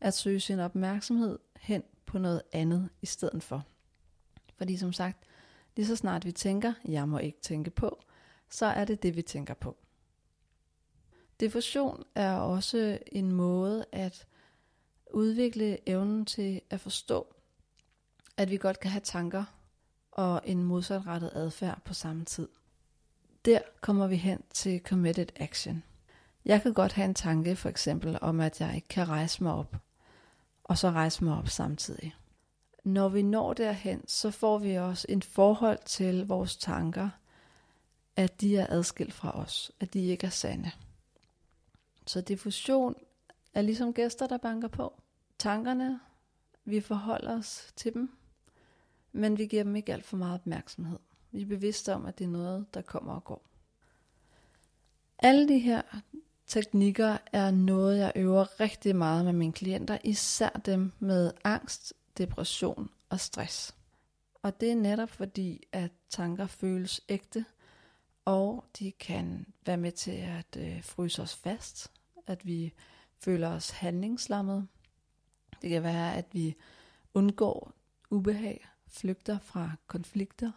At 0.00 0.14
søge 0.14 0.40
sin 0.40 0.60
opmærksomhed 0.60 1.38
hen 1.60 1.82
på 2.06 2.18
noget 2.18 2.42
andet 2.52 2.88
i 3.02 3.06
stedet 3.06 3.42
for. 3.42 3.64
Fordi 4.56 4.76
som 4.76 4.92
sagt, 4.92 5.18
lige 5.76 5.86
så 5.86 5.96
snart 5.96 6.24
vi 6.24 6.32
tænker, 6.32 6.72
jeg 6.84 7.08
må 7.08 7.18
ikke 7.18 7.40
tænke 7.40 7.70
på, 7.70 8.02
så 8.50 8.66
er 8.66 8.84
det 8.84 9.02
det, 9.02 9.16
vi 9.16 9.22
tænker 9.22 9.54
på. 9.54 9.76
Diffusion 11.40 12.04
er 12.14 12.34
også 12.34 12.98
en 13.12 13.32
måde 13.32 13.84
at 13.92 14.26
udvikle 15.10 15.88
evnen 15.88 16.24
til 16.24 16.60
at 16.70 16.80
forstå, 16.80 17.34
at 18.36 18.50
vi 18.50 18.56
godt 18.56 18.80
kan 18.80 18.90
have 18.90 19.00
tanker 19.00 19.44
og 20.10 20.40
en 20.44 20.62
modsatrettet 20.62 21.30
adfærd 21.34 21.80
på 21.84 21.94
samme 21.94 22.24
tid. 22.24 22.48
Der 23.44 23.60
kommer 23.80 24.06
vi 24.06 24.16
hen 24.16 24.42
til 24.50 24.80
committed 24.84 25.26
action. 25.36 25.82
Jeg 26.44 26.62
kan 26.62 26.74
godt 26.74 26.92
have 26.92 27.04
en 27.04 27.14
tanke 27.14 27.56
for 27.56 27.68
eksempel 27.68 28.18
om, 28.20 28.40
at 28.40 28.60
jeg 28.60 28.74
ikke 28.74 28.88
kan 28.88 29.08
rejse 29.08 29.42
mig 29.42 29.52
op, 29.52 29.76
og 30.64 30.78
så 30.78 30.90
rejse 30.90 31.24
mig 31.24 31.38
op 31.38 31.48
samtidig. 31.48 32.14
Når 32.84 33.08
vi 33.08 33.22
når 33.22 33.52
derhen, 33.52 34.08
så 34.08 34.30
får 34.30 34.58
vi 34.58 34.74
også 34.74 35.06
en 35.08 35.22
forhold 35.22 35.78
til 35.84 36.26
vores 36.26 36.56
tanker, 36.56 37.08
at 38.18 38.40
de 38.40 38.56
er 38.56 38.66
adskilt 38.68 39.12
fra 39.12 39.38
os, 39.40 39.72
at 39.80 39.94
de 39.94 40.06
ikke 40.06 40.26
er 40.26 40.30
sande. 40.30 40.70
Så 42.06 42.20
diffusion 42.20 42.94
er 43.54 43.62
ligesom 43.62 43.92
gæster, 43.92 44.26
der 44.26 44.36
banker 44.36 44.68
på. 44.68 45.00
Tankerne, 45.38 46.00
vi 46.64 46.80
forholder 46.80 47.38
os 47.38 47.72
til 47.76 47.94
dem, 47.94 48.10
men 49.12 49.38
vi 49.38 49.46
giver 49.46 49.62
dem 49.62 49.76
ikke 49.76 49.92
alt 49.92 50.04
for 50.04 50.16
meget 50.16 50.34
opmærksomhed. 50.34 50.98
Vi 51.30 51.42
er 51.42 51.46
bevidste 51.46 51.94
om, 51.94 52.06
at 52.06 52.18
det 52.18 52.24
er 52.24 52.28
noget, 52.28 52.74
der 52.74 52.82
kommer 52.82 53.14
og 53.14 53.24
går. 53.24 53.46
Alle 55.18 55.48
de 55.48 55.58
her 55.58 55.82
teknikker 56.46 57.18
er 57.32 57.50
noget, 57.50 57.98
jeg 57.98 58.12
øver 58.16 58.60
rigtig 58.60 58.96
meget 58.96 59.24
med 59.24 59.32
mine 59.32 59.52
klienter, 59.52 59.98
især 60.04 60.50
dem 60.50 60.92
med 60.98 61.32
angst, 61.44 61.94
depression 62.18 62.90
og 63.08 63.20
stress. 63.20 63.74
Og 64.42 64.60
det 64.60 64.70
er 64.70 64.76
netop 64.76 65.10
fordi, 65.10 65.66
at 65.72 65.90
tanker 66.10 66.46
føles 66.46 67.00
ægte, 67.08 67.44
og 68.28 68.64
de 68.78 68.92
kan 68.92 69.46
være 69.66 69.76
med 69.76 69.92
til 69.92 70.10
at 70.10 70.56
øh, 70.56 70.82
fryse 70.82 71.22
os 71.22 71.34
fast, 71.36 71.90
at 72.26 72.46
vi 72.46 72.72
føler 73.18 73.48
os 73.48 73.70
handlingslammet. 73.70 74.68
Det 75.62 75.70
kan 75.70 75.82
være, 75.82 76.14
at 76.14 76.26
vi 76.32 76.54
undgår 77.14 77.72
ubehag, 78.10 78.68
flygter 78.88 79.38
fra 79.38 79.70
konflikter. 79.86 80.52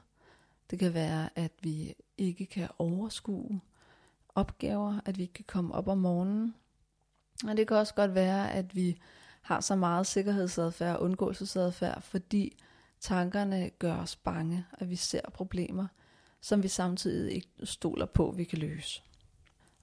Det 0.69 0.79
kan 0.79 0.93
være, 0.93 1.29
at 1.35 1.51
vi 1.61 1.93
ikke 2.17 2.45
kan 2.45 2.67
overskue 2.79 3.61
opgaver, 4.35 4.99
at 5.05 5.17
vi 5.17 5.21
ikke 5.21 5.33
kan 5.33 5.45
komme 5.47 5.73
op 5.73 5.87
om 5.87 5.97
morgenen. 5.97 6.55
Og 7.47 7.57
det 7.57 7.67
kan 7.67 7.77
også 7.77 7.93
godt 7.93 8.15
være, 8.15 8.51
at 8.51 8.75
vi 8.75 8.97
har 9.41 9.61
så 9.61 9.75
meget 9.75 10.07
sikkerhedsadfærd 10.07 10.95
og 10.95 11.01
undgåelsesadfærd, 11.01 12.01
fordi 12.01 12.57
tankerne 12.99 13.69
gør 13.69 13.95
os 13.95 14.15
bange, 14.15 14.65
at 14.73 14.89
vi 14.89 14.95
ser 14.95 15.29
problemer, 15.33 15.87
som 16.41 16.63
vi 16.63 16.67
samtidig 16.67 17.35
ikke 17.35 17.49
stoler 17.63 18.05
på, 18.05 18.33
vi 18.37 18.43
kan 18.43 18.59
løse. 18.59 19.01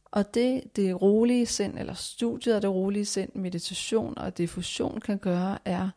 Og 0.05 0.35
det, 0.35 0.77
det 0.77 1.03
rolige 1.03 1.47
sind, 1.47 1.79
eller 1.79 1.95
studiet 1.95 2.55
af 2.55 2.61
det 2.61 2.71
rolige 2.71 3.05
sind, 3.05 3.31
meditation 3.35 4.19
og 4.19 4.39
diffusion 4.39 5.01
kan 5.01 5.19
gøre, 5.19 5.59
er, 5.65 5.91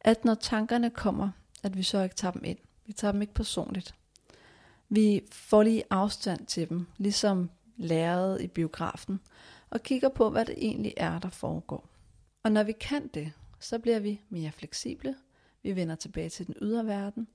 at 0.00 0.24
når 0.24 0.34
tankerne 0.34 0.90
kommer, 0.90 1.30
at 1.62 1.76
vi 1.76 1.82
så 1.82 2.02
ikke 2.02 2.14
tager 2.14 2.32
dem 2.32 2.44
ind. 2.44 2.58
Vi 2.86 2.92
tager 2.92 3.12
dem 3.12 3.22
ikke 3.22 3.34
personligt. 3.34 3.94
Vi 4.88 5.20
får 5.32 5.62
lige 5.62 5.82
afstand 5.90 6.46
til 6.46 6.68
dem, 6.68 6.86
ligesom 6.96 7.50
læret 7.76 8.40
i 8.40 8.46
biografen, 8.46 9.20
og 9.70 9.82
kigger 9.82 10.08
på, 10.08 10.30
hvad 10.30 10.44
det 10.44 10.54
egentlig 10.58 10.94
er, 10.96 11.18
der 11.18 11.30
foregår. 11.30 11.88
Og 12.42 12.52
når 12.52 12.62
vi 12.62 12.72
kan 12.72 13.08
det, 13.08 13.32
så 13.60 13.78
bliver 13.78 13.98
vi 13.98 14.20
mere 14.28 14.52
fleksible, 14.52 15.14
vi 15.62 15.76
vender 15.76 15.94
tilbage 15.94 16.28
til 16.28 16.46
den 16.46 16.54
ydre 16.62 16.86
verden, 16.86 17.28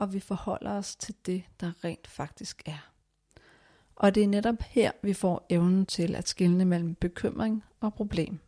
og 0.00 0.12
vi 0.12 0.20
forholder 0.20 0.70
os 0.70 0.96
til 0.96 1.14
det, 1.26 1.42
der 1.60 1.84
rent 1.84 2.06
faktisk 2.06 2.62
er. 2.66 2.92
Og 3.96 4.14
det 4.14 4.22
er 4.22 4.28
netop 4.28 4.62
her, 4.62 4.90
vi 5.02 5.12
får 5.12 5.46
evnen 5.50 5.86
til 5.86 6.14
at 6.14 6.28
skille 6.28 6.64
mellem 6.64 6.94
bekymring 6.94 7.64
og 7.80 7.94
problem, 7.94 8.38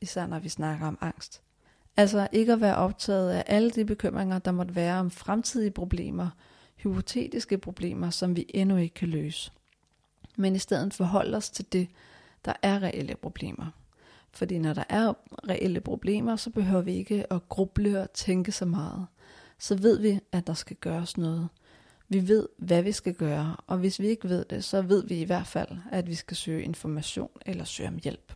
især 0.00 0.26
når 0.26 0.38
vi 0.38 0.48
snakker 0.48 0.86
om 0.86 0.98
angst. 1.00 1.42
Altså 1.96 2.28
ikke 2.32 2.52
at 2.52 2.60
være 2.60 2.76
optaget 2.76 3.30
af 3.30 3.44
alle 3.46 3.70
de 3.70 3.84
bekymringer, 3.84 4.38
der 4.38 4.50
måtte 4.50 4.74
være 4.74 5.00
om 5.00 5.10
fremtidige 5.10 5.70
problemer, 5.70 6.30
hypotetiske 6.76 7.58
problemer, 7.58 8.10
som 8.10 8.36
vi 8.36 8.46
endnu 8.48 8.76
ikke 8.76 8.94
kan 8.94 9.08
løse. 9.08 9.52
Men 10.36 10.56
i 10.56 10.58
stedet 10.58 10.94
forholde 10.94 11.36
os 11.36 11.50
til 11.50 11.72
det, 11.72 11.88
der 12.44 12.52
er 12.62 12.82
reelle 12.82 13.16
problemer. 13.16 13.66
Fordi 14.32 14.58
når 14.58 14.72
der 14.72 14.84
er 14.88 15.12
reelle 15.48 15.80
problemer, 15.80 16.36
så 16.36 16.50
behøver 16.50 16.82
vi 16.82 16.92
ikke 16.92 17.32
at 17.32 17.48
gruble 17.48 18.02
og 18.02 18.12
tænke 18.12 18.52
så 18.52 18.64
meget. 18.64 19.06
Så 19.60 19.74
ved 19.74 19.98
vi, 19.98 20.20
at 20.32 20.46
der 20.46 20.54
skal 20.54 20.76
gøres 20.76 21.16
noget. 21.16 21.48
Vi 22.08 22.28
ved, 22.28 22.48
hvad 22.58 22.82
vi 22.82 22.92
skal 22.92 23.14
gøre, 23.14 23.56
og 23.66 23.78
hvis 23.78 24.00
vi 24.00 24.06
ikke 24.06 24.28
ved 24.28 24.44
det, 24.44 24.64
så 24.64 24.82
ved 24.82 25.06
vi 25.06 25.20
i 25.20 25.24
hvert 25.24 25.46
fald, 25.46 25.78
at 25.92 26.06
vi 26.06 26.14
skal 26.14 26.36
søge 26.36 26.62
information 26.62 27.30
eller 27.46 27.64
søge 27.64 27.88
om 27.88 27.98
hjælp. 28.02 28.32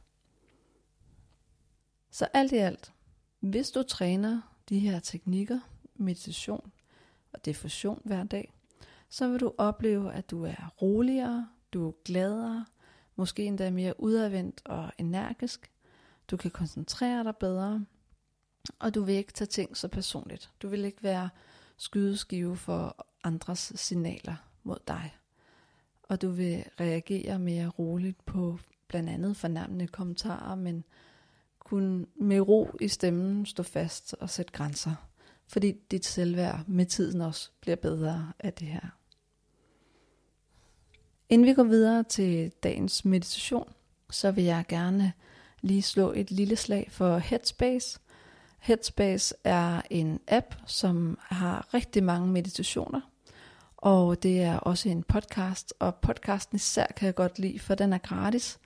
Så 2.10 2.28
alt 2.34 2.52
i 2.52 2.56
alt, 2.56 2.92
hvis 3.40 3.70
du 3.70 3.82
træner 3.82 4.40
de 4.68 4.78
her 4.78 5.00
teknikker, 5.00 5.60
meditation 5.94 6.72
og 7.32 7.44
diffusion 7.44 8.00
hver 8.04 8.24
dag, 8.24 8.52
så 9.08 9.28
vil 9.28 9.40
du 9.40 9.52
opleve, 9.58 10.12
at 10.12 10.30
du 10.30 10.44
er 10.44 10.74
roligere, 10.82 11.48
du 11.72 11.88
er 11.88 11.92
gladere, 12.04 12.66
måske 13.16 13.44
endda 13.44 13.70
mere 13.70 14.00
udadvendt 14.00 14.62
og 14.64 14.92
energisk. 14.98 15.70
Du 16.30 16.36
kan 16.36 16.50
koncentrere 16.50 17.24
dig 17.24 17.36
bedre, 17.36 17.84
og 18.78 18.94
du 18.94 19.02
vil 19.02 19.14
ikke 19.14 19.32
tage 19.32 19.48
ting 19.48 19.76
så 19.76 19.88
personligt. 19.88 20.50
Du 20.62 20.68
vil 20.68 20.84
ikke 20.84 21.02
være 21.02 21.28
skydeskive 21.76 22.56
for 22.56 23.06
andres 23.24 23.72
signaler 23.76 24.36
mod 24.62 24.78
dig. 24.88 25.14
Og 26.02 26.22
du 26.22 26.30
vil 26.30 26.64
reagere 26.80 27.38
mere 27.38 27.68
roligt 27.68 28.26
på 28.26 28.58
blandt 28.88 29.10
andet 29.10 29.36
fornærmende 29.36 29.86
kommentarer, 29.86 30.54
men 30.54 30.84
kunne 31.58 32.06
med 32.14 32.40
ro 32.40 32.76
i 32.80 32.88
stemmen 32.88 33.46
stå 33.46 33.62
fast 33.62 34.14
og 34.20 34.30
sætte 34.30 34.52
grænser. 34.52 34.94
Fordi 35.46 35.72
dit 35.90 36.04
selvværd 36.04 36.64
med 36.66 36.86
tiden 36.86 37.20
også 37.20 37.50
bliver 37.60 37.76
bedre 37.76 38.32
af 38.38 38.52
det 38.52 38.68
her. 38.68 38.88
Inden 41.28 41.46
vi 41.46 41.54
går 41.54 41.64
videre 41.64 42.02
til 42.02 42.52
dagens 42.62 43.04
meditation, 43.04 43.72
så 44.10 44.30
vil 44.30 44.44
jeg 44.44 44.64
gerne 44.68 45.12
lige 45.60 45.82
slå 45.82 46.12
et 46.12 46.30
lille 46.30 46.56
slag 46.56 46.88
for 46.90 47.18
Headspace. 47.18 48.00
Headspace 48.64 49.34
er 49.44 49.80
en 49.90 50.20
app, 50.28 50.54
som 50.66 51.18
har 51.22 51.74
rigtig 51.74 52.04
mange 52.04 52.28
meditationer, 52.28 53.00
og 53.76 54.22
det 54.22 54.42
er 54.42 54.58
også 54.58 54.88
en 54.88 55.02
podcast, 55.02 55.74
og 55.78 55.94
podcasten 55.94 56.56
især 56.56 56.86
kan 56.96 57.06
jeg 57.06 57.14
godt 57.14 57.38
lide, 57.38 57.58
for 57.58 57.74
den 57.74 57.92
er 57.92 57.98
gratis. 57.98 58.58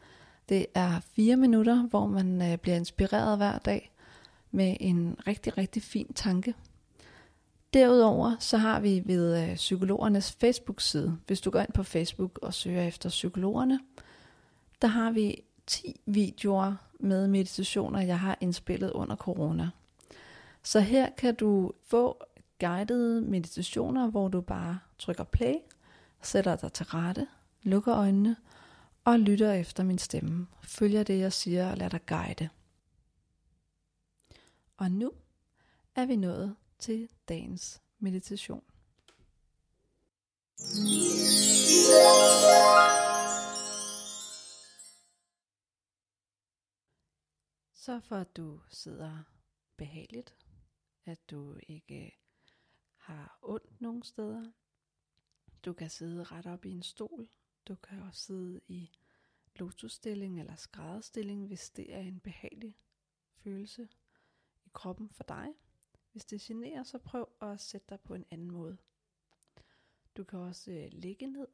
Det 0.48 0.66
er 0.74 1.00
fire 1.00 1.36
minutter, 1.36 1.82
hvor 1.82 2.06
man 2.06 2.52
øh, 2.52 2.58
bliver 2.58 2.76
inspireret 2.76 3.36
hver 3.36 3.58
dag 3.58 3.92
med 4.50 4.76
en 4.80 5.16
rigtig, 5.26 5.58
rigtig 5.58 5.82
fin 5.82 6.12
tanke. 6.14 6.54
Derudover 7.74 8.36
så 8.38 8.56
har 8.56 8.80
vi 8.80 9.02
ved 9.04 9.42
øh, 9.42 9.54
psykologernes 9.54 10.32
Facebook-side, 10.40 11.18
hvis 11.26 11.40
du 11.40 11.50
går 11.50 11.60
ind 11.60 11.72
på 11.72 11.82
Facebook 11.82 12.38
og 12.42 12.54
søger 12.54 12.82
efter 12.82 13.08
psykologerne, 13.08 13.80
der 14.82 14.88
har 14.88 15.10
vi 15.10 15.42
10 15.66 16.00
videoer 16.06 16.74
med 17.00 17.28
meditationer, 17.28 18.00
jeg 18.00 18.20
har 18.20 18.38
indspillet 18.40 18.90
under 18.90 19.16
corona. 19.16 19.70
Så 20.62 20.80
her 20.80 21.10
kan 21.10 21.34
du 21.34 21.72
få 21.82 22.24
guidede 22.60 23.22
meditationer, 23.22 24.10
hvor 24.10 24.28
du 24.28 24.40
bare 24.40 24.78
trykker 24.98 25.24
play, 25.24 25.54
sætter 26.22 26.56
dig 26.56 26.72
til 26.72 26.86
rette, 26.86 27.26
lukker 27.62 27.96
øjnene 27.96 28.36
og 29.04 29.18
lytter 29.18 29.52
efter 29.52 29.84
min 29.84 29.98
stemme. 29.98 30.46
Følger 30.62 31.02
det, 31.02 31.18
jeg 31.18 31.32
siger 31.32 31.70
og 31.70 31.76
lader 31.76 31.98
dig 31.98 32.06
guide. 32.06 32.48
Og 34.76 34.90
nu 34.90 35.12
er 35.94 36.06
vi 36.06 36.16
nået 36.16 36.56
til 36.78 37.08
dagens 37.28 37.82
meditation. 37.98 38.62
Så 47.74 48.00
for 48.00 48.16
at 48.16 48.36
du 48.36 48.60
sidder 48.70 49.18
behageligt, 49.76 50.34
at 51.08 51.30
du 51.30 51.58
ikke 51.68 52.04
øh, 52.04 52.12
har 52.96 53.38
ondt 53.42 53.80
nogen 53.80 54.02
steder. 54.02 54.52
Du 55.64 55.72
kan 55.72 55.90
sidde 55.90 56.24
ret 56.24 56.46
op 56.46 56.64
i 56.64 56.70
en 56.70 56.82
stol. 56.82 57.28
Du 57.68 57.74
kan 57.74 58.02
også 58.02 58.20
sidde 58.20 58.60
i 58.68 58.90
lotusstilling 59.56 60.40
eller 60.40 60.56
skrædderstilling, 60.56 61.46
hvis 61.46 61.70
det 61.70 61.94
er 61.94 62.00
en 62.00 62.20
behagelig 62.20 62.78
følelse 63.34 63.88
i 64.64 64.70
kroppen 64.72 65.10
for 65.10 65.24
dig. 65.24 65.54
Hvis 66.12 66.24
det 66.24 66.40
generer, 66.40 66.82
så 66.82 66.98
prøv 66.98 67.28
at 67.40 67.60
sætte 67.60 67.86
dig 67.88 68.00
på 68.00 68.14
en 68.14 68.24
anden 68.30 68.50
måde. 68.50 68.78
Du 70.16 70.24
kan 70.24 70.38
også 70.38 70.70
øh, 70.72 70.88
ligge 70.92 71.26
ned 71.26 71.48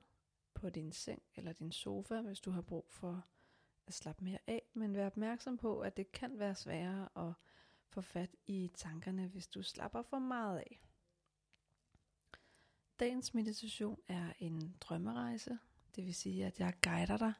på 0.54 0.70
din 0.70 0.92
seng 0.92 1.22
eller 1.34 1.52
din 1.52 1.72
sofa, 1.72 2.20
hvis 2.20 2.40
du 2.40 2.50
har 2.50 2.62
brug 2.62 2.86
for 2.90 3.26
at 3.86 3.94
slappe 3.94 4.24
mere 4.24 4.38
af, 4.46 4.62
men 4.74 4.94
vær 4.94 5.06
opmærksom 5.06 5.56
på, 5.56 5.80
at 5.80 5.96
det 5.96 6.12
kan 6.12 6.38
være 6.38 6.54
sværere 6.54 7.08
at 7.28 7.34
få 7.94 8.00
fat 8.00 8.30
i 8.46 8.70
tankerne, 8.74 9.26
hvis 9.26 9.46
du 9.46 9.62
slapper 9.62 10.02
for 10.02 10.18
meget 10.18 10.59
af. 10.59 10.80
Dagens 13.00 13.35
meditation 13.35 13.98
er 14.09 14.33
en 14.38 14.76
drømmerejse, 14.80 15.59
det 15.96 16.04
vil 16.07 16.14
sige, 16.14 16.46
at 16.46 16.61
jeg 16.61 16.74
guider 16.83 17.16
dig 17.16 17.33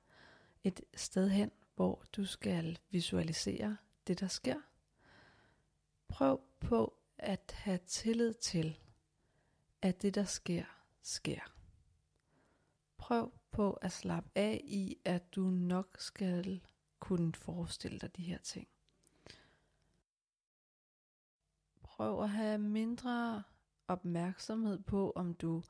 et 0.65 0.81
sted 0.95 1.29
hen, 1.29 1.51
hvor 1.75 2.05
du 2.17 2.25
skal 2.25 2.79
visualisere 2.91 3.77
det, 4.07 4.21
der 4.21 4.29
sker. 4.29 4.61
Prøv 6.09 6.41
på 6.61 6.99
at 7.19 7.55
have 7.57 7.79
tillid 7.79 8.35
til, 8.35 8.79
at 9.83 10.03
det, 10.03 10.15
der 10.15 10.25
sker, 10.25 10.65
sker. 11.03 11.41
Prøv 12.97 13.33
på 13.51 13.73
at 13.73 13.93
slappe 13.93 14.31
af 14.35 14.61
i, 14.65 14.97
at 15.05 15.35
du 15.35 15.51
nok 15.51 15.97
skal 15.99 16.61
kunne 16.99 17.35
forestille 17.35 17.99
dig 17.99 18.17
de 18.17 18.23
her 18.23 18.39
ting. 18.39 18.69
Prøv 21.97 22.23
at 22.23 22.31
have 22.31 22.59
mindre 22.59 23.43
opmærksomhed 23.89 24.79
på, 24.79 25.13
om 25.17 25.35
du 25.35 25.63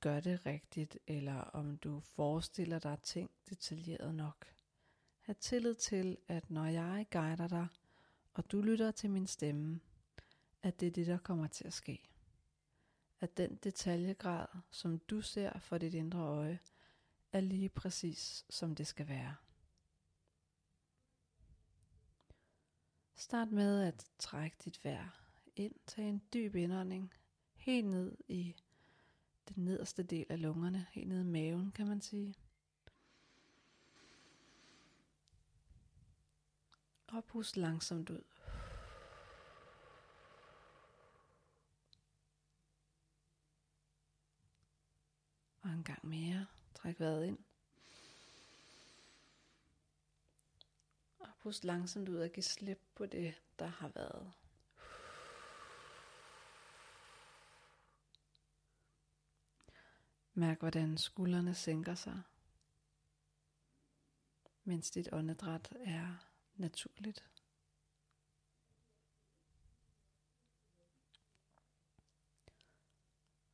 gør 0.00 0.20
det 0.20 0.46
rigtigt, 0.46 0.98
eller 1.06 1.40
om 1.40 1.76
du 1.76 2.00
forestiller 2.00 2.78
dig 2.78 2.98
ting 3.02 3.30
detaljeret 3.48 4.14
nok. 4.14 4.46
Ha' 5.20 5.32
tillid 5.32 5.74
til, 5.74 6.16
at 6.28 6.50
når 6.50 6.64
jeg 6.66 7.06
guider 7.10 7.48
dig, 7.48 7.66
og 8.34 8.50
du 8.50 8.60
lytter 8.60 8.90
til 8.90 9.10
min 9.10 9.26
stemme, 9.26 9.80
at 10.62 10.80
det 10.80 10.86
er 10.86 10.92
det, 10.92 11.06
der 11.06 11.18
kommer 11.18 11.46
til 11.46 11.66
at 11.66 11.72
ske. 11.72 12.08
At 13.20 13.36
den 13.36 13.56
detaljegrad, 13.56 14.46
som 14.70 14.98
du 14.98 15.20
ser 15.20 15.58
for 15.58 15.78
dit 15.78 15.94
indre 15.94 16.20
øje, 16.20 16.58
er 17.32 17.40
lige 17.40 17.68
præcis, 17.68 18.46
som 18.50 18.74
det 18.74 18.86
skal 18.86 19.08
være. 19.08 19.34
Start 23.14 23.50
med 23.50 23.82
at 23.82 24.06
trække 24.18 24.56
dit 24.64 24.84
vejr 24.84 25.27
ind, 25.58 25.74
tag 25.86 26.08
en 26.08 26.22
dyb 26.32 26.54
indånding, 26.54 27.12
helt 27.54 27.86
ned 27.86 28.16
i 28.28 28.54
den 29.48 29.64
nederste 29.64 30.02
del 30.02 30.26
af 30.28 30.42
lungerne, 30.42 30.86
helt 30.92 31.08
ned 31.08 31.20
i 31.20 31.24
maven, 31.24 31.72
kan 31.72 31.86
man 31.86 32.00
sige. 32.00 32.34
Og 37.06 37.24
pust 37.24 37.56
langsomt 37.56 38.10
ud. 38.10 38.22
Og 45.62 45.70
en 45.70 45.84
gang 45.84 46.06
mere. 46.06 46.46
Træk 46.74 47.00
vejret 47.00 47.26
ind. 47.26 47.38
Og 51.18 51.28
pust 51.42 51.64
langsomt 51.64 52.08
ud 52.08 52.16
og 52.16 52.30
giv 52.30 52.42
slip 52.42 52.80
på 52.94 53.06
det, 53.06 53.34
der 53.58 53.66
har 53.66 53.88
været. 53.88 54.32
Mærk, 60.38 60.58
hvordan 60.58 60.98
skuldrene 60.98 61.54
sænker 61.54 61.94
sig, 61.94 62.22
mens 64.64 64.90
dit 64.90 65.08
åndedræt 65.12 65.72
er 65.80 66.30
naturligt. 66.56 67.30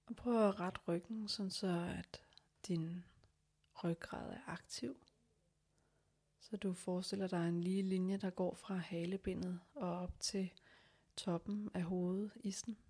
Og 0.07 0.17
prøv 0.17 0.49
at 0.49 0.61
rette 0.61 0.81
ryggen, 0.89 1.29
sådan 1.29 1.51
så 1.51 1.95
at 1.99 2.23
din 2.69 3.05
ryggrad 3.85 4.33
er 4.33 4.41
aktiv. 4.47 4.97
Så 6.41 6.57
du 6.57 6.73
forestiller 6.73 7.27
dig 7.27 7.49
en 7.49 7.61
lige 7.61 7.83
linje, 7.83 8.17
der 8.17 8.31
går 8.31 8.55
fra 8.55 8.75
halebindet 8.75 9.61
og 9.75 9.99
op 9.99 10.21
til 10.21 10.51
toppen 11.17 11.71
af 11.75 11.83
hovedet, 11.83 12.33
isen. 12.37 12.84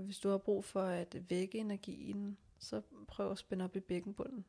Og 0.00 0.04
hvis 0.04 0.18
du 0.18 0.28
har 0.28 0.38
brug 0.38 0.64
for 0.64 0.82
at 0.82 1.30
vække 1.30 1.58
energien, 1.58 2.38
så 2.58 2.82
prøv 3.08 3.30
at 3.30 3.38
spænde 3.38 3.64
op 3.64 3.76
i 3.76 3.80
bækkenbunden, 3.80 4.44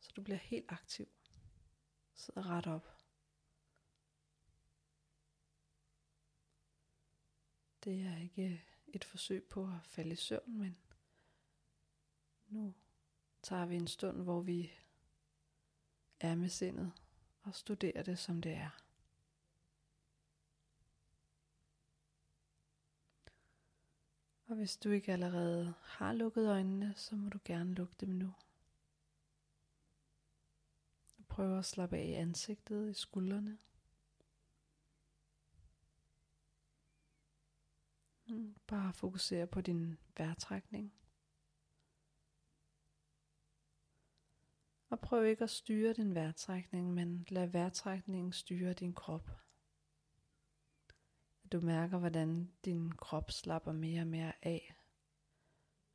så 0.00 0.12
du 0.16 0.22
bliver 0.22 0.36
helt 0.36 0.64
aktiv. 0.68 1.08
Sid 2.14 2.36
ret 2.36 2.66
op. 2.66 2.96
Det 7.84 8.00
er 8.00 8.16
ikke 8.16 8.64
et 8.86 9.04
forsøg 9.04 9.44
på 9.44 9.64
at 9.64 9.84
falde 9.84 10.12
i 10.12 10.16
søvn, 10.16 10.58
men 10.58 10.78
nu 12.48 12.74
tager 13.42 13.66
vi 13.66 13.76
en 13.76 13.88
stund, 13.88 14.22
hvor 14.22 14.40
vi 14.40 14.72
er 16.20 16.34
med 16.34 16.48
sindet 16.48 16.92
og 17.42 17.54
studerer 17.54 18.02
det, 18.02 18.18
som 18.18 18.42
det 18.42 18.52
er. 18.52 18.87
Og 24.48 24.56
hvis 24.56 24.76
du 24.76 24.90
ikke 24.90 25.12
allerede 25.12 25.74
har 25.82 26.12
lukket 26.12 26.48
øjnene, 26.48 26.94
så 26.96 27.16
må 27.16 27.28
du 27.28 27.38
gerne 27.44 27.74
lukke 27.74 27.94
dem 28.00 28.08
nu. 28.08 28.34
Prøv 31.28 31.58
at 31.58 31.64
slappe 31.64 31.96
af 31.96 32.04
i 32.04 32.12
ansigtet, 32.12 32.90
i 32.90 32.94
skuldrene. 32.94 33.58
Bare 38.66 38.92
fokusere 38.92 39.46
på 39.46 39.60
din 39.60 39.98
vejrtrækning. 40.16 40.92
Og 44.90 45.00
prøv 45.00 45.26
ikke 45.26 45.44
at 45.44 45.50
styre 45.50 45.92
din 45.92 46.14
vejrtrækning, 46.14 46.94
men 46.94 47.26
lad 47.28 47.46
vejrtrækningen 47.46 48.32
styre 48.32 48.72
din 48.72 48.94
krop. 48.94 49.30
At 51.48 51.52
du 51.52 51.60
mærker, 51.60 51.98
hvordan 51.98 52.52
din 52.64 52.92
krop 52.92 53.30
slapper 53.30 53.72
mere 53.72 54.00
og 54.00 54.06
mere 54.06 54.32
af 54.42 54.74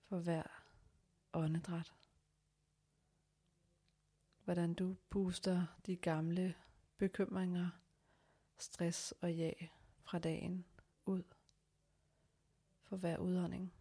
for 0.09 0.19
hver 0.19 0.43
åndedræt. 1.33 1.93
Hvordan 4.43 4.73
du 4.73 4.95
booster 5.09 5.65
de 5.85 5.95
gamle 5.95 6.55
bekymringer, 6.97 7.69
stress 8.57 9.11
og 9.11 9.37
jag 9.37 9.71
fra 10.01 10.19
dagen 10.19 10.65
ud 11.05 11.23
for 12.81 12.97
hver 12.97 13.17
udånding. 13.17 13.73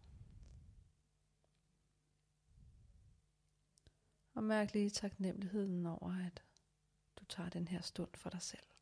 Og 4.33 4.43
mærk 4.43 4.73
lige 4.73 4.89
taknemmeligheden 4.89 5.85
over, 5.85 6.25
at 6.25 6.43
du 7.19 7.25
tager 7.25 7.49
den 7.49 7.67
her 7.67 7.81
stund 7.81 8.09
for 8.15 8.29
dig 8.29 8.41
selv. 8.41 8.72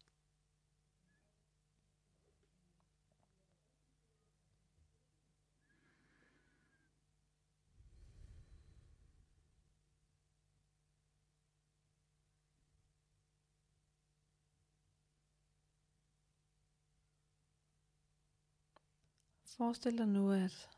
Forestil 19.51 19.97
dig 19.97 20.07
nu, 20.07 20.31
at 20.31 20.69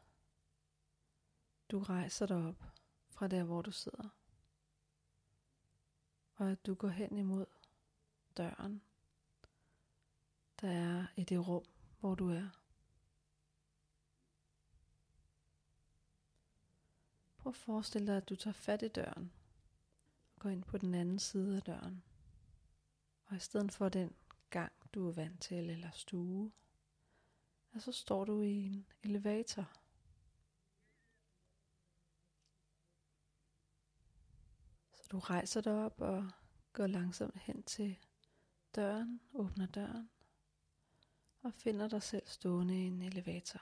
du 1.72 1.80
rejser 1.80 2.26
dig 2.26 2.48
op 2.48 2.64
fra 3.10 3.28
der, 3.28 3.44
hvor 3.44 3.62
du 3.62 3.72
sidder. 3.72 4.10
Og 6.36 6.52
at 6.52 6.66
du 6.66 6.74
går 6.74 6.88
hen 6.88 7.18
imod 7.18 7.46
døren, 8.38 8.82
der 10.62 10.72
er 10.72 11.06
i 11.16 11.24
det 11.24 11.48
rum, 11.48 11.64
hvor 12.00 12.16
du 12.16 12.30
er. 12.30 12.50
Prøv 17.38 17.50
at 17.50 17.56
forestille 17.56 18.08
dig, 18.08 18.18
at 18.18 18.30
du 18.30 18.36
tager 18.36 18.54
fat 18.54 18.82
i 18.82 18.88
døren 18.88 19.32
og 20.36 20.40
går 20.40 20.50
ind 20.50 20.64
på 20.64 20.78
den 20.78 20.94
anden 20.94 21.20
side 21.20 21.56
af 21.56 21.62
døren. 21.62 22.04
Og 23.26 23.36
i 23.36 23.40
stedet 23.40 23.72
for 23.72 23.90
den 23.90 24.16
gang, 24.50 24.74
du 24.94 25.08
er 25.08 25.12
vant 25.12 25.42
til, 25.42 25.70
eller 25.70 25.92
stue, 25.92 26.52
og 27.74 27.82
så 27.82 27.92
står 27.92 28.26
du 28.26 28.42
i 28.42 28.66
en 28.66 28.86
elevator. 29.04 29.72
Så 34.94 35.08
du 35.12 35.20
rejser 35.20 35.62
dig 35.62 35.86
op 35.86 36.02
og 36.02 36.32
går 36.74 36.88
langsomt 36.88 37.38
hen 37.38 37.64
til 37.64 37.98
døren, 38.76 39.22
åbner 39.34 39.66
døren 39.66 40.10
og 41.42 41.54
finder 41.54 41.88
dig 41.88 42.04
selv 42.04 42.28
stående 42.28 42.84
i 42.84 42.88
en 42.88 43.02
elevator. 43.02 43.62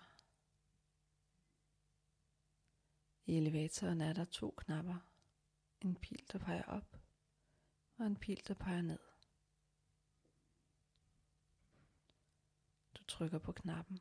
I 3.26 3.38
elevatoren 3.38 4.02
er 4.02 4.14
der 4.14 4.26
to 4.26 4.54
knapper. 4.58 4.96
En 5.82 5.96
pil, 5.96 6.24
der 6.32 6.40
peger 6.40 6.64
op, 6.64 6.98
og 7.98 8.06
en 8.06 8.16
pil, 8.16 8.42
der 8.48 8.54
peger 8.54 8.82
ned. 8.82 9.11
Trykker 13.12 13.40
på 13.40 13.52
knappen, 13.52 14.00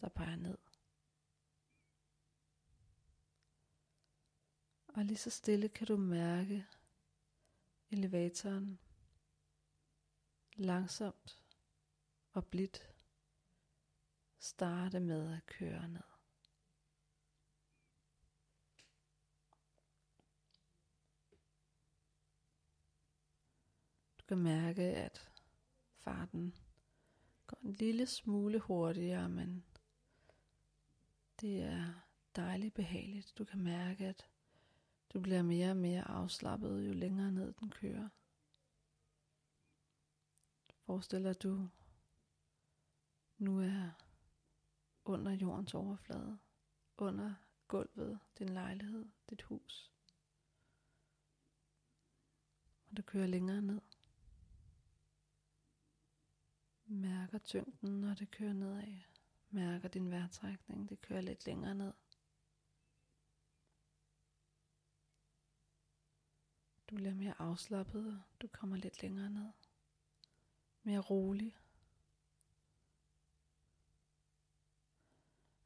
der 0.00 0.08
peger 0.08 0.36
ned. 0.36 0.58
Og 4.88 5.04
lige 5.04 5.18
så 5.18 5.30
stille 5.30 5.68
kan 5.68 5.86
du 5.86 5.96
mærke 5.96 6.66
elevatoren 7.90 8.78
langsomt 10.54 11.44
og 12.32 12.46
blidt 12.46 12.94
starte 14.38 15.00
med 15.00 15.36
at 15.36 15.46
køre 15.46 15.88
ned. 15.88 16.02
Du 24.18 24.24
kan 24.28 24.38
mærke, 24.38 24.82
at 24.82 25.30
farten 25.96 26.61
en 27.62 27.72
lille 27.72 28.06
smule 28.06 28.58
hurtigere, 28.58 29.28
men 29.28 29.64
det 31.40 31.62
er 31.62 32.06
dejligt 32.36 32.74
behageligt. 32.74 33.32
Du 33.38 33.44
kan 33.44 33.60
mærke, 33.60 34.06
at 34.06 34.28
du 35.12 35.20
bliver 35.20 35.42
mere 35.42 35.70
og 35.70 35.76
mere 35.76 36.08
afslappet, 36.08 36.86
jo 36.86 36.92
længere 36.92 37.32
ned 37.32 37.52
den 37.52 37.70
kører. 37.70 38.08
Forestil 40.86 41.22
dig, 41.22 41.30
at 41.30 41.42
du 41.42 41.68
nu 43.38 43.60
er 43.60 43.90
under 45.04 45.32
jordens 45.32 45.74
overflade, 45.74 46.38
under 46.98 47.34
gulvet, 47.68 48.18
din 48.38 48.48
lejlighed, 48.48 49.04
dit 49.30 49.42
hus. 49.42 49.92
Og 52.90 52.96
du 52.96 53.02
kører 53.02 53.26
længere 53.26 53.62
ned. 53.62 53.80
Mærker 57.02 57.38
tyngden, 57.38 58.00
når 58.00 58.14
det 58.14 58.30
kører 58.30 58.52
nedad. 58.52 59.00
Mærker 59.50 59.88
din 59.88 60.10
vejrtrækning, 60.10 60.88
det 60.88 61.00
kører 61.00 61.20
lidt 61.20 61.46
længere 61.46 61.74
ned. 61.74 61.92
Du 66.90 66.96
bliver 66.96 67.14
mere 67.14 67.34
afslappet, 67.38 68.22
du 68.42 68.48
kommer 68.48 68.76
lidt 68.76 69.02
længere 69.02 69.30
ned. 69.30 69.50
Mere 70.82 70.98
rolig. 70.98 71.56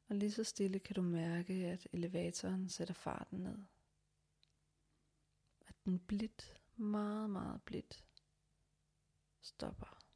Og 0.07 0.15
lige 0.15 0.31
så 0.31 0.43
stille 0.43 0.79
kan 0.79 0.95
du 0.95 1.01
mærke, 1.01 1.53
at 1.53 1.87
elevatoren 1.91 2.69
sætter 2.69 2.93
farten 2.93 3.39
ned. 3.39 3.57
At 5.67 5.75
den 5.85 5.99
blidt, 5.99 6.61
meget, 6.75 7.29
meget 7.29 7.61
blidt, 7.61 8.05
stopper. 9.41 10.06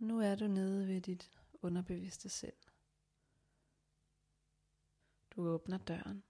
Nu 0.00 0.20
er 0.20 0.34
du 0.34 0.46
nede 0.46 0.88
ved 0.88 1.00
dit 1.00 1.30
underbevidste 1.62 2.28
selv. 2.28 2.56
Du 5.30 5.48
åbner 5.48 5.78
døren, 5.78 6.22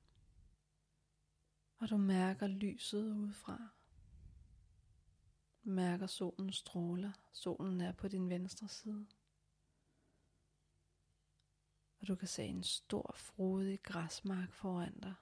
og 1.79 1.91
du 1.91 1.97
mærker 1.97 2.47
lyset 2.47 3.13
udefra. 3.13 3.69
Du 5.65 5.71
mærker 5.71 6.07
solen 6.07 6.53
stråler. 6.53 7.13
Solen 7.33 7.81
er 7.81 7.93
på 7.93 8.09
din 8.09 8.31
venstre 8.31 8.69
side. 8.69 9.07
Og 12.01 12.09
du 12.09 12.15
kan 12.17 12.29
se 12.29 12.45
en 12.45 12.63
stor, 12.63 13.15
frodig 13.17 13.83
græsmark 13.83 14.53
foran 14.53 15.01
dig. 15.01 15.15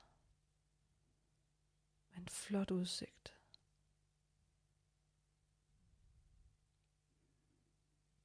Med 2.10 2.18
en 2.18 2.28
flot 2.28 2.70
udsigt. 2.70 3.37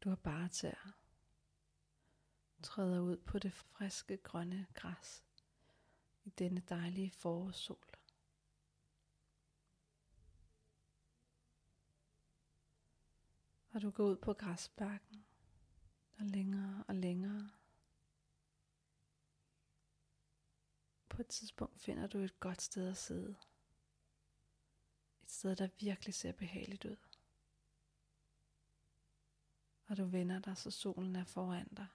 Du 0.03 0.09
har 0.09 0.15
bare 0.15 0.49
tæer. 0.49 0.91
Træder 2.63 2.99
ud 2.99 3.17
på 3.17 3.39
det 3.39 3.53
friske 3.53 4.17
grønne 4.17 4.67
græs 4.73 5.23
i 6.23 6.29
denne 6.29 6.61
dejlige 6.69 7.11
forårssol. 7.11 7.93
Og 13.73 13.81
du 13.81 13.91
går 13.91 14.03
ud 14.03 14.15
på 14.15 14.33
græsbakken 14.33 15.25
og 16.17 16.25
længere 16.25 16.83
og 16.87 16.95
længere. 16.95 17.49
På 21.09 21.21
et 21.21 21.27
tidspunkt 21.27 21.79
finder 21.79 22.07
du 22.07 22.17
et 22.17 22.39
godt 22.39 22.61
sted 22.61 22.89
at 22.89 22.97
sidde. 22.97 23.35
Et 25.23 25.31
sted, 25.31 25.55
der 25.55 25.69
virkelig 25.79 26.13
ser 26.13 26.31
behageligt 26.31 26.85
ud. 26.85 26.97
Og 29.93 29.97
du 29.97 30.05
vender 30.05 30.39
dig, 30.39 30.57
så 30.57 30.71
solen 30.71 31.15
er 31.15 31.23
foran 31.23 31.67
dig. 31.67 31.87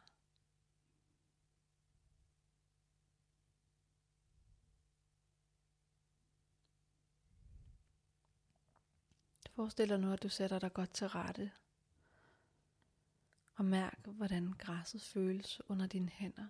Forestil 9.51 9.89
dig 9.89 9.99
nu, 9.99 10.13
at 10.13 10.23
du 10.23 10.29
sætter 10.29 10.59
dig 10.59 10.73
godt 10.73 10.91
til 10.91 11.09
rette. 11.09 11.53
Og 13.55 13.65
mærk, 13.65 14.07
hvordan 14.07 14.53
græsset 14.53 15.03
føles 15.03 15.61
under 15.69 15.87
dine 15.87 16.09
hænder 16.09 16.49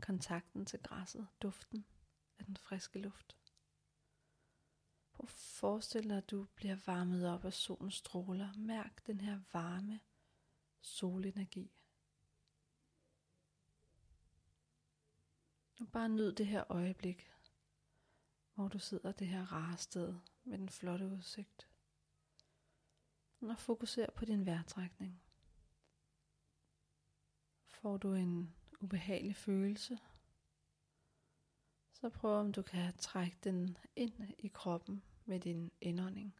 kontakten 0.00 0.66
til 0.66 0.78
græsset, 0.82 1.26
duften 1.42 1.84
af 2.38 2.44
den 2.44 2.56
friske 2.56 2.98
luft 2.98 3.36
forestil 5.26 6.08
dig, 6.08 6.16
at 6.16 6.30
du 6.30 6.46
bliver 6.54 6.76
varmet 6.86 7.28
op 7.28 7.44
af 7.44 7.52
solens 7.52 7.94
stråler. 7.94 8.52
Mærk 8.56 9.06
den 9.06 9.20
her 9.20 9.40
varme 9.52 10.00
solenergi. 10.80 11.72
Og 15.80 15.88
bare 15.92 16.08
nyd 16.08 16.32
det 16.32 16.46
her 16.46 16.64
øjeblik, 16.68 17.30
hvor 18.54 18.68
du 18.68 18.78
sidder 18.78 19.12
det 19.12 19.26
her 19.26 19.52
rare 19.52 19.76
sted 19.76 20.14
med 20.44 20.58
den 20.58 20.68
flotte 20.68 21.06
udsigt. 21.06 21.68
Og 23.40 23.58
fokuser 23.58 24.10
på 24.10 24.24
din 24.24 24.46
vejrtrækning. 24.46 25.22
Får 27.66 27.96
du 27.96 28.14
en 28.14 28.54
ubehagelig 28.80 29.36
følelse, 29.36 29.98
så 31.92 32.08
prøv 32.08 32.40
om 32.40 32.52
du 32.52 32.62
kan 32.62 32.96
trække 32.98 33.36
den 33.44 33.78
ind 33.96 34.34
i 34.38 34.48
kroppen 34.48 35.02
med 35.26 35.40
din 35.40 35.72
indånding. 35.80 36.34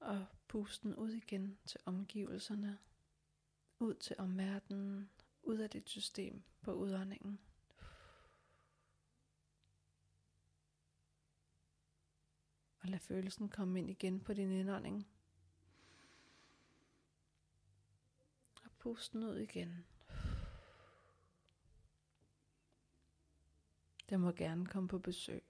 Og 0.00 0.26
pusten 0.48 0.90
den 0.90 0.98
ud 0.98 1.10
igen 1.10 1.58
til 1.66 1.80
omgivelserne, 1.84 2.78
ud 3.78 3.94
til 3.94 4.16
omverdenen, 4.18 5.10
ud 5.42 5.58
af 5.58 5.70
dit 5.70 5.88
system 5.90 6.42
på 6.60 6.72
udåndingen. 6.72 7.38
Og 12.80 12.88
lad 12.88 12.98
følelsen 12.98 13.48
komme 13.48 13.78
ind 13.78 13.90
igen 13.90 14.20
på 14.20 14.34
din 14.34 14.50
indånding. 14.50 15.06
Pust 18.78 19.12
den 19.12 19.24
ud 19.24 19.36
igen. 19.36 19.84
Den 24.08 24.20
må 24.20 24.32
gerne 24.32 24.66
komme 24.66 24.88
på 24.88 24.98
besøg. 24.98 25.42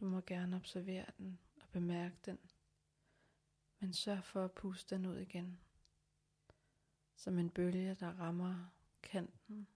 Du 0.00 0.08
må 0.08 0.20
gerne 0.20 0.56
observere 0.56 1.06
den 1.18 1.38
og 1.60 1.68
bemærke 1.68 2.16
den. 2.24 2.38
Men 3.78 3.92
sørg 3.92 4.24
for 4.24 4.44
at 4.44 4.52
puste 4.52 4.94
den 4.94 5.06
ud 5.06 5.16
igen. 5.16 5.60
Som 7.16 7.38
en 7.38 7.50
bølge, 7.50 7.94
der 7.94 8.08
rammer 8.08 8.66
kanten 9.02 9.66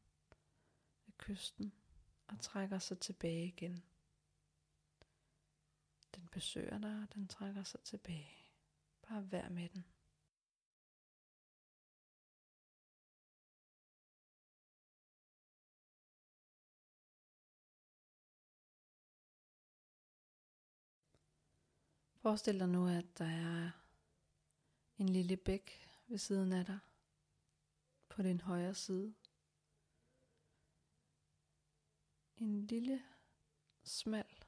af 1.06 1.18
kysten 1.18 1.72
og 2.26 2.40
trækker 2.40 2.78
sig 2.78 2.98
tilbage 2.98 3.46
igen. 3.46 3.82
Den 6.14 6.28
besøger 6.32 6.78
dig, 6.78 7.02
og 7.02 7.14
den 7.14 7.28
trækker 7.28 7.62
sig 7.62 7.80
tilbage. 7.80 8.36
Bare 9.08 9.32
vær 9.32 9.48
med 9.48 9.68
den. 9.68 9.84
Forestil 22.26 22.60
dig 22.60 22.68
nu, 22.68 22.88
at 22.88 23.18
der 23.18 23.24
er 23.24 23.70
en 24.98 25.08
lille 25.08 25.36
bæk 25.36 25.70
ved 26.06 26.18
siden 26.18 26.52
af 26.52 26.64
dig 26.64 26.78
på 28.08 28.22
din 28.22 28.40
højre 28.40 28.74
side. 28.74 29.14
En 32.36 32.66
lille, 32.66 33.02
smal 33.82 34.44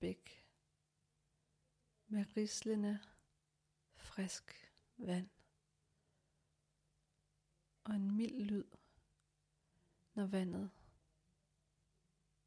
bæk 0.00 0.46
med 2.06 2.36
rislende, 2.36 3.00
frisk 3.94 4.72
vand 4.96 5.28
og 7.84 7.94
en 7.94 8.10
mild 8.10 8.40
lyd, 8.44 8.70
når 10.14 10.26
vandet 10.26 10.70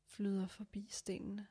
flyder 0.06 0.48
forbi 0.48 0.88
stenene. 0.90 1.48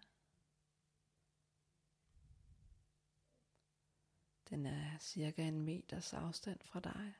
Den 4.51 4.66
er 4.66 4.99
cirka 4.99 5.49
en 5.49 5.62
meters 5.64 6.12
afstand 6.12 6.61
fra 6.64 6.80
dig. 6.80 7.14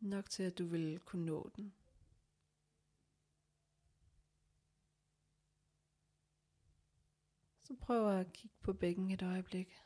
Nok 0.00 0.30
til 0.30 0.42
at 0.42 0.58
du 0.58 0.66
vil 0.66 1.00
kunne 1.00 1.26
nå 1.26 1.50
den. 1.56 1.74
Så 7.60 7.74
prøv 7.74 8.18
at 8.20 8.32
kigge 8.32 8.56
på 8.60 8.72
bækken 8.72 9.10
et 9.10 9.22
øjeblik. 9.22 9.82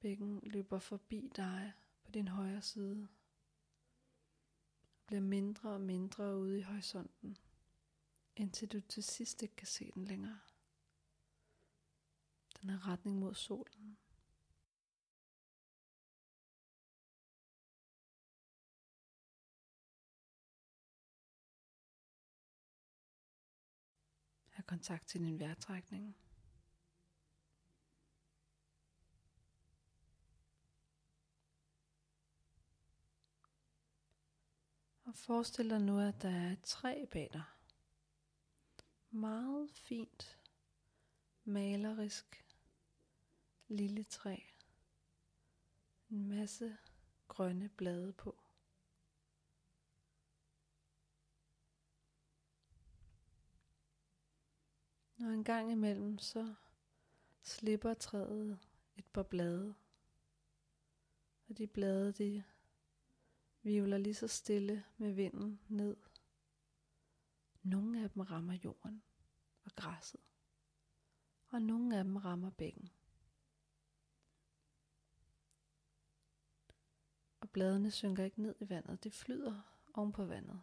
Bækken 0.00 0.40
løber 0.42 0.78
forbi 0.78 1.32
dig 1.36 1.72
på 2.04 2.10
din 2.10 2.28
højre 2.28 2.62
side. 2.62 3.08
Bliver 5.06 5.20
mindre 5.20 5.70
og 5.70 5.80
mindre 5.80 6.38
ude 6.38 6.58
i 6.58 6.62
horisonten, 6.62 7.36
indtil 8.36 8.68
du 8.68 8.80
til 8.80 9.04
sidst 9.04 9.42
ikke 9.42 9.56
kan 9.56 9.66
se 9.66 9.90
den 9.94 10.04
længere. 10.04 10.40
Den 12.62 12.70
er 12.70 12.88
retning 12.88 13.18
mod 13.18 13.34
solen. 13.34 13.98
Have 24.50 24.64
kontakt 24.64 25.08
til 25.08 25.20
din 25.20 25.38
vejrtrækning. 25.40 26.16
Og 35.04 35.16
forestil 35.16 35.70
dig 35.70 35.80
nu, 35.80 36.00
at 36.00 36.22
der 36.22 36.28
er 36.28 36.52
et 36.52 36.62
træ 36.62 37.04
bag 37.10 37.30
dig. 37.32 37.44
Meget 39.10 39.70
fint, 39.70 40.38
malerisk, 41.44 42.49
lille 43.70 44.04
træ. 44.04 44.36
En 46.10 46.28
masse 46.28 46.76
grønne 47.28 47.68
blade 47.68 48.12
på. 48.12 48.42
Når 55.16 55.28
en 55.28 55.44
gang 55.44 55.72
imellem 55.72 56.18
så 56.18 56.54
slipper 57.42 57.94
træet 57.94 58.58
et 58.96 59.06
par 59.06 59.22
blade. 59.22 59.74
Og 61.48 61.58
de 61.58 61.66
blade, 61.66 62.12
de 62.12 62.44
vivler 63.62 63.98
lige 63.98 64.14
så 64.14 64.28
stille 64.28 64.84
med 64.96 65.12
vinden 65.12 65.60
ned. 65.68 65.96
Nogle 67.62 68.02
af 68.02 68.10
dem 68.10 68.22
rammer 68.22 68.58
jorden 68.64 69.02
og 69.64 69.70
græsset. 69.76 70.20
Og 71.48 71.62
nogle 71.62 71.98
af 71.98 72.04
dem 72.04 72.16
rammer 72.16 72.50
bækken. 72.50 72.90
Og 77.50 77.52
bladene 77.52 77.90
synker 77.90 78.24
ikke 78.24 78.42
ned 78.42 78.54
i 78.60 78.68
vandet, 78.68 79.04
det 79.04 79.12
flyder 79.12 79.60
oven 79.94 80.12
på 80.12 80.24
vandet. 80.24 80.62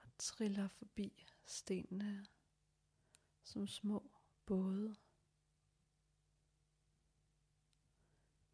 Og 0.00 0.08
triller 0.18 0.68
forbi 0.68 1.26
stenene 1.46 2.26
som 3.42 3.66
små 3.66 4.10
både. 4.46 4.96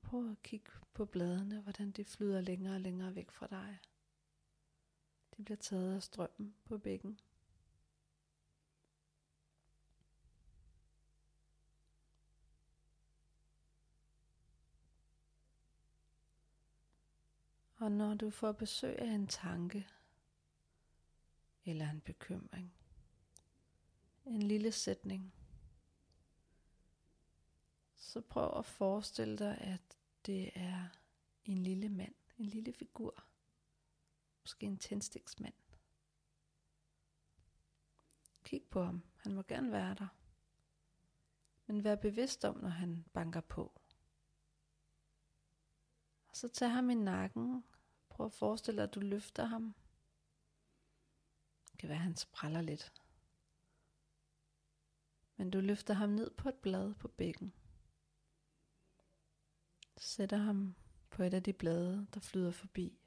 Prøv 0.02 0.30
at 0.30 0.42
kigge 0.42 0.70
på 0.94 1.04
bladene, 1.04 1.60
hvordan 1.60 1.90
de 1.90 2.04
flyder 2.04 2.40
længere 2.40 2.74
og 2.74 2.80
længere 2.80 3.14
væk 3.14 3.30
fra 3.30 3.46
dig. 3.46 3.78
De 5.36 5.44
bliver 5.44 5.58
taget 5.58 5.94
af 5.94 6.02
strømmen 6.02 6.56
på 6.64 6.78
bækken. 6.78 7.20
Og 17.84 17.92
når 17.92 18.14
du 18.14 18.30
får 18.30 18.52
besøg 18.52 18.98
af 18.98 19.10
en 19.10 19.26
tanke 19.26 19.88
eller 21.64 21.90
en 21.90 22.00
bekymring, 22.00 22.74
en 24.26 24.42
lille 24.42 24.72
sætning, 24.72 25.34
så 27.96 28.20
prøv 28.20 28.58
at 28.58 28.64
forestille 28.64 29.38
dig, 29.38 29.58
at 29.58 29.98
det 30.26 30.50
er 30.54 30.88
en 31.44 31.58
lille 31.58 31.88
mand, 31.88 32.14
en 32.38 32.44
lille 32.44 32.72
figur, 32.72 33.24
måske 34.40 34.66
en 34.66 34.78
tændstiksmand. 34.78 35.54
Kig 38.44 38.62
på 38.70 38.82
ham, 38.82 39.02
han 39.16 39.34
må 39.34 39.42
gerne 39.42 39.72
være 39.72 39.94
der. 39.94 40.08
Men 41.66 41.84
vær 41.84 41.96
bevidst 41.96 42.44
om, 42.44 42.56
når 42.56 42.68
han 42.68 43.04
banker 43.12 43.40
på. 43.40 43.80
Og 46.28 46.36
så 46.36 46.48
tag 46.48 46.70
ham 46.70 46.90
i 46.90 46.94
nakken. 46.94 47.64
Prøv 48.14 48.26
at 48.26 48.32
forestille 48.32 48.76
dig, 48.76 48.88
at 48.88 48.94
du 48.94 49.00
løfter 49.00 49.44
ham. 49.44 49.74
Det 51.70 51.78
kan 51.78 51.88
være, 51.88 51.98
at 51.98 52.04
han 52.04 52.16
spræller 52.16 52.60
lidt. 52.60 52.92
Men 55.36 55.50
du 55.50 55.60
løfter 55.60 55.94
ham 55.94 56.08
ned 56.08 56.30
på 56.30 56.48
et 56.48 56.54
blad 56.54 56.94
på 56.94 57.08
bækken. 57.08 57.52
Sætter 59.96 60.36
ham 60.36 60.74
på 61.10 61.22
et 61.22 61.34
af 61.34 61.42
de 61.42 61.52
blade, 61.52 62.06
der 62.14 62.20
flyder 62.20 62.50
forbi. 62.50 62.98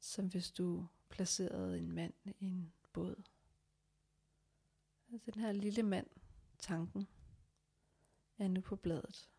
Som 0.00 0.26
hvis 0.26 0.50
du 0.50 0.86
placerede 1.08 1.78
en 1.78 1.92
mand 1.92 2.14
i 2.24 2.46
en 2.46 2.72
båd. 2.92 3.22
Altså, 5.12 5.30
den 5.30 5.42
her 5.42 5.52
lille 5.52 5.82
mand, 5.82 6.06
tanken, 6.58 7.08
er 8.38 8.48
nu 8.48 8.60
på 8.60 8.76
bladet. 8.76 9.33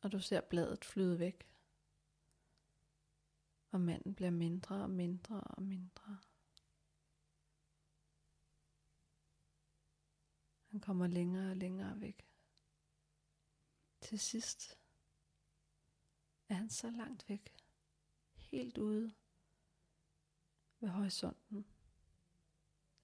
Og 0.00 0.12
du 0.12 0.20
ser 0.20 0.40
bladet 0.40 0.84
flyde 0.84 1.18
væk. 1.18 1.48
Og 3.70 3.80
manden 3.80 4.14
bliver 4.14 4.30
mindre 4.30 4.82
og 4.82 4.90
mindre 4.90 5.40
og 5.40 5.62
mindre. 5.62 6.18
Han 10.66 10.80
kommer 10.80 11.06
længere 11.06 11.50
og 11.50 11.56
længere 11.56 12.00
væk. 12.00 12.28
Til 14.00 14.18
sidst 14.18 14.78
er 16.48 16.54
han 16.54 16.70
så 16.70 16.90
langt 16.90 17.28
væk, 17.28 17.56
helt 18.34 18.78
ude 18.78 19.14
ved 20.80 20.88
horisonten, 20.88 21.66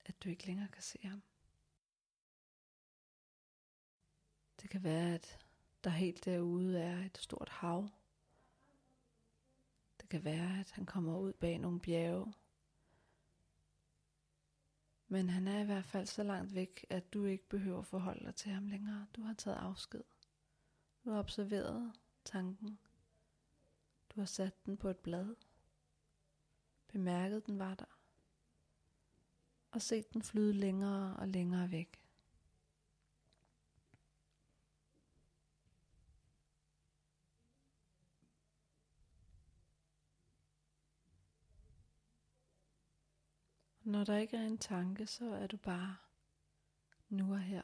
at 0.05 0.23
du 0.23 0.29
ikke 0.29 0.47
længere 0.47 0.69
kan 0.69 0.83
se 0.83 0.99
ham. 1.03 1.23
Det 4.61 4.71
kan 4.71 4.83
være, 4.83 5.15
at 5.15 5.44
der 5.85 5.91
helt 5.91 6.25
derude 6.25 6.81
er 6.81 7.05
et 7.05 7.19
stort 7.19 7.49
hav. 7.49 7.89
Det 10.01 10.09
kan 10.09 10.25
være, 10.25 10.61
at 10.61 10.71
han 10.71 10.87
kommer 10.87 11.19
ud 11.19 11.33
bag 11.33 11.59
nogle 11.59 11.81
bjerge 11.81 12.33
men 15.15 15.29
han 15.29 15.49
er 15.49 15.61
i 15.61 15.65
hvert 15.65 15.85
fald 15.85 16.07
så 16.07 16.23
langt 16.23 16.55
væk, 16.55 16.87
at 16.91 17.13
du 17.13 17.25
ikke 17.25 17.49
behøver 17.49 17.83
forholde 17.83 18.25
dig 18.25 18.35
til 18.35 18.53
ham 18.53 18.67
længere. 18.67 19.07
Du 19.17 19.23
har 19.23 19.35
taget 19.35 19.57
afsked. 19.57 20.05
Du 21.05 21.11
har 21.11 21.19
observeret 21.19 21.93
tanken. 22.25 22.79
Du 24.09 24.21
har 24.21 24.27
sat 24.27 24.67
den 24.67 24.77
på 24.77 24.89
et 24.89 24.97
blad. 24.97 25.35
Bemærket 26.89 27.47
den 27.47 27.59
var 27.59 27.75
der. 27.75 27.99
Og 29.71 29.83
set 29.83 30.13
den 30.13 30.23
flyde 30.23 30.53
længere 30.53 31.17
og 31.17 31.29
længere 31.29 31.71
væk. 31.71 32.04
Når 43.95 44.05
der 44.05 44.17
ikke 44.17 44.37
er 44.37 44.47
en 44.47 44.59
tanke, 44.59 45.07
så 45.07 45.25
er 45.25 45.47
du 45.47 45.57
bare 45.57 45.97
nu 47.09 47.33
og 47.33 47.41
her. 47.41 47.63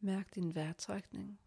Mærk 0.00 0.34
din 0.34 0.54
vejrtrækning. 0.54 1.40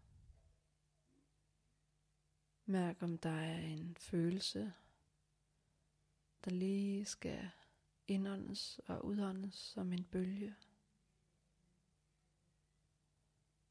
Mærk 2.66 3.02
om 3.02 3.18
der 3.18 3.30
er 3.30 3.58
en 3.58 3.96
følelse, 3.96 4.72
der 6.44 6.50
lige 6.50 7.04
skal 7.04 7.50
indåndes 8.08 8.80
og 8.86 9.04
udåndes 9.04 9.54
som 9.54 9.92
en 9.92 10.04
bølge. 10.04 10.56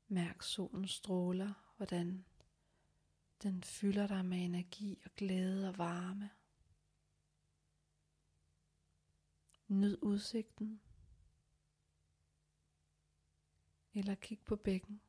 Mærk 0.08 0.42
solens 0.42 0.92
stråler, 0.92 1.74
hvordan 1.78 2.26
den 3.44 3.64
fylder 3.64 4.08
dig 4.08 4.26
med 4.26 4.46
energi 4.46 5.02
og 5.06 5.12
glæde 5.16 5.70
og 5.70 5.78
varme. 5.78 6.30
Nyd 9.70 9.98
udsigten. 10.02 10.82
Eller 13.94 14.16
kig 14.16 14.40
på 14.46 14.56
bækken. 14.56 15.02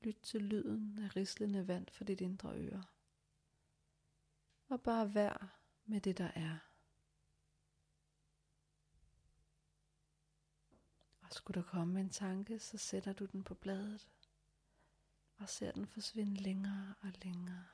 Lyt 0.00 0.18
til 0.22 0.42
lyden 0.42 0.98
af 0.98 1.16
rislende 1.16 1.68
vand 1.68 1.88
for 1.88 2.04
dit 2.04 2.20
indre 2.20 2.56
øre. 2.56 2.84
Og 4.68 4.82
bare 4.82 5.14
vær 5.14 5.58
med 5.84 6.00
det 6.00 6.18
der 6.18 6.30
er. 6.34 6.58
Og 11.22 11.32
skulle 11.32 11.62
der 11.62 11.68
komme 11.68 12.00
en 12.00 12.10
tanke, 12.10 12.58
så 12.58 12.78
sætter 12.78 13.12
du 13.12 13.24
den 13.24 13.44
på 13.44 13.54
bladet. 13.54 14.08
og 15.36 15.48
ser 15.48 15.72
den 15.72 15.86
forsvinde 15.86 16.34
længere 16.34 16.94
og 17.00 17.12
længere 17.22 17.64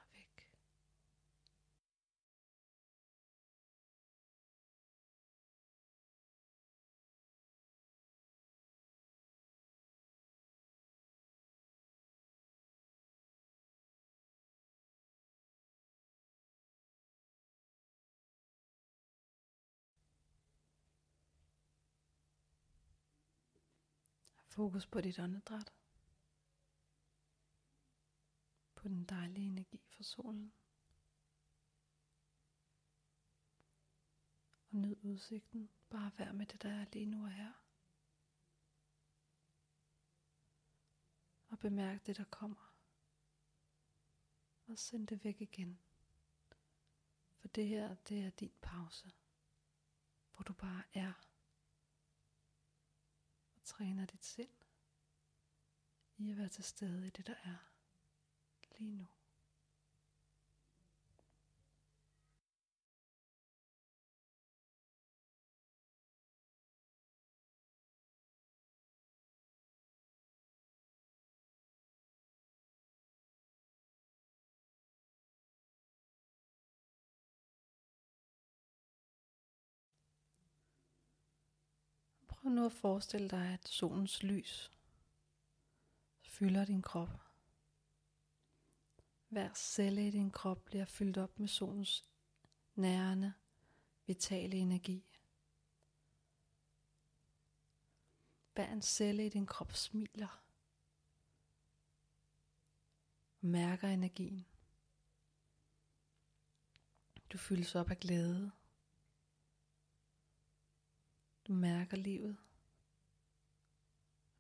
Fokus 24.59 24.87
på 24.87 25.01
dit 25.01 25.19
åndedræt. 25.19 25.73
På 28.75 28.89
den 28.89 29.05
dejlige 29.05 29.47
energi 29.47 29.87
fra 29.89 30.03
solen. 30.03 30.53
Og 34.71 34.77
nyd 34.77 34.97
udsigten. 35.03 35.71
Bare 35.91 36.13
vær 36.19 36.33
med 36.33 36.47
det, 36.47 36.63
der 36.63 36.69
er 36.69 36.87
lige 36.93 37.07
nu 37.07 37.25
og 37.25 37.31
her. 37.31 37.53
Og 41.49 41.59
bemærk 41.59 42.07
det, 42.07 42.17
der 42.17 42.25
kommer. 42.25 42.75
Og 44.67 44.79
send 44.79 45.07
det 45.07 45.25
væk 45.25 45.41
igen. 45.41 45.81
For 47.37 47.49
det 47.49 47.69
her, 47.69 47.95
det 47.95 48.25
er 48.25 48.31
din 48.31 48.53
pause. 48.63 49.13
Hvor 50.35 50.43
du 50.43 50.53
bare 50.53 50.83
er 50.95 51.28
træner 53.69 54.07
dit 54.07 54.25
sind 54.25 54.51
i 56.17 56.31
at 56.31 56.37
være 56.37 56.49
til 56.49 56.65
stede 56.65 57.07
i 57.07 57.11
det, 57.11 57.27
der 57.27 57.35
er 57.45 57.57
lige 58.79 58.93
nu. 58.93 59.07
Prøv 82.49 82.55
nu 82.55 82.67
at 82.67 82.73
forestille 82.73 83.29
dig, 83.29 83.53
at 83.53 83.69
solens 83.69 84.23
lys 84.23 84.73
fylder 86.23 86.65
din 86.65 86.83
krop. 86.83 87.09
Hver 89.29 89.55
celle 89.55 90.09
i 90.09 90.11
din 90.11 90.31
krop 90.31 90.65
bliver 90.65 90.85
fyldt 90.85 91.17
op 91.17 91.39
med 91.39 91.49
solens 91.49 92.05
nærende, 92.75 93.33
vitale 94.07 94.57
energi. 94.57 95.05
Hver 98.55 98.73
en 98.73 98.83
celle 98.83 99.27
i 99.27 99.29
din 99.29 99.47
krop 99.47 99.73
smiler 99.73 100.43
og 103.41 103.47
mærker 103.47 103.89
energien. 103.89 104.47
Du 107.33 107.39
fyldes 107.39 107.75
op 107.75 107.91
af 107.91 108.01
glæde 108.01 108.53
du 111.49 111.53
mærker 111.53 111.97
livet. 111.97 112.37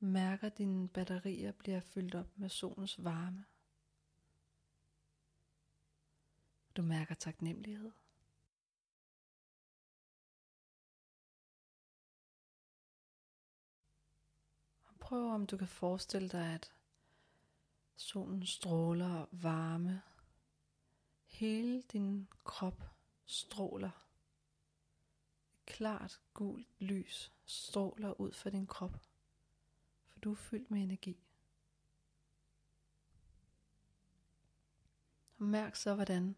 Mærker, 0.00 0.46
at 0.46 0.58
dine 0.58 0.88
batterier 0.88 1.52
bliver 1.52 1.80
fyldt 1.80 2.14
op 2.14 2.38
med 2.38 2.48
solens 2.48 3.04
varme. 3.04 3.44
Du 6.76 6.82
mærker 6.82 7.14
taknemmelighed. 7.14 7.92
Og 14.84 14.94
prøv 15.00 15.30
om 15.30 15.46
du 15.46 15.56
kan 15.56 15.68
forestille 15.68 16.28
dig, 16.28 16.54
at 16.54 16.72
solen 17.96 18.46
stråler 18.46 19.26
varme. 19.32 20.02
Hele 21.24 21.82
din 21.82 22.28
krop 22.44 22.82
stråler 23.24 24.07
klart 25.68 26.20
gult 26.34 26.66
lys 26.78 27.32
stråler 27.44 28.20
ud 28.20 28.32
fra 28.32 28.50
din 28.50 28.66
krop, 28.66 28.96
for 30.08 30.20
du 30.20 30.30
er 30.30 30.36
fyldt 30.36 30.70
med 30.70 30.82
energi. 30.82 31.24
Og 35.38 35.44
mærk 35.44 35.76
så, 35.76 35.94
hvordan 35.94 36.36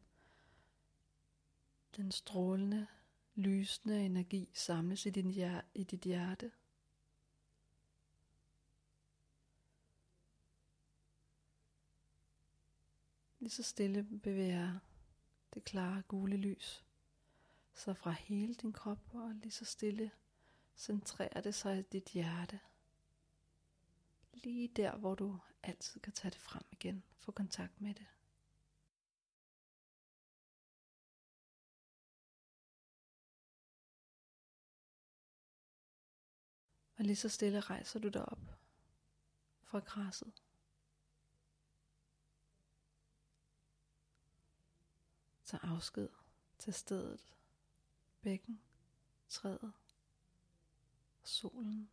den 1.96 2.12
strålende, 2.12 2.86
lysende 3.34 4.06
energi 4.06 4.50
samles 4.54 5.06
i, 5.06 5.10
din 5.10 5.30
hjer- 5.30 5.64
i 5.74 5.84
dit 5.84 6.00
hjerte. 6.00 6.52
Lige 13.38 13.50
så 13.50 13.62
stille 13.62 14.02
bevæger 14.22 14.78
det 15.54 15.64
klare 15.64 16.02
gule 16.02 16.36
lys 16.36 16.84
så 17.74 17.94
fra 17.94 18.10
hele 18.10 18.54
din 18.54 18.72
krop 18.72 19.14
og 19.14 19.30
lige 19.34 19.52
så 19.52 19.64
stille 19.64 20.10
centrerer 20.76 21.40
det 21.40 21.54
sig 21.54 21.78
i 21.78 21.82
dit 21.82 22.04
hjerte. 22.08 22.60
Lige 24.32 24.68
der, 24.68 24.96
hvor 24.96 25.14
du 25.14 25.38
altid 25.62 26.00
kan 26.00 26.12
tage 26.12 26.30
det 26.30 26.40
frem 26.40 26.62
igen. 26.70 27.04
Få 27.18 27.32
kontakt 27.32 27.80
med 27.80 27.94
det. 27.94 28.06
Og 36.98 37.04
lige 37.04 37.16
så 37.16 37.28
stille 37.28 37.60
rejser 37.60 37.98
du 38.00 38.08
dig 38.08 38.28
op 38.28 38.58
fra 39.62 39.78
græsset. 39.78 40.42
Tag 45.44 45.60
afsked 45.62 46.08
til 46.58 46.74
stedet 46.74 47.34
bækken, 48.22 48.60
træet 49.28 49.58
og 49.62 49.72
solen. 51.22 51.90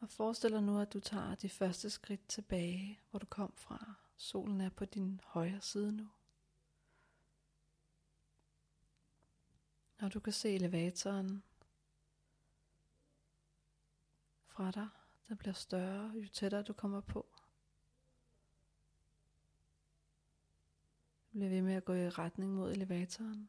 Og 0.00 0.10
forestil 0.10 0.52
dig 0.52 0.62
nu, 0.62 0.80
at 0.80 0.92
du 0.92 1.00
tager 1.00 1.34
de 1.34 1.48
første 1.48 1.90
skridt 1.90 2.28
tilbage, 2.28 3.00
hvor 3.10 3.18
du 3.18 3.26
kom 3.26 3.52
fra. 3.56 3.94
Solen 4.16 4.60
er 4.60 4.70
på 4.70 4.84
din 4.84 5.20
højre 5.24 5.60
side 5.60 5.92
nu. 5.92 6.08
Og 9.98 10.14
du 10.14 10.20
kan 10.20 10.32
se 10.32 10.54
elevatoren 10.54 11.42
fra 14.46 14.70
dig, 14.70 14.88
der 15.28 15.34
bliver 15.34 15.54
større, 15.54 16.10
jo 16.10 16.28
tættere 16.28 16.62
du 16.62 16.72
kommer 16.72 17.00
på. 17.00 17.26
Bliv 21.34 21.50
ved 21.50 21.62
med 21.62 21.74
at 21.74 21.84
gå 21.84 21.92
i 21.92 22.08
retning 22.08 22.54
mod 22.54 22.72
elevatoren. 22.72 23.48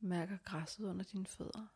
Mærker 0.00 0.38
græsset 0.44 0.84
under 0.84 1.04
dine 1.04 1.26
fødder. 1.26 1.66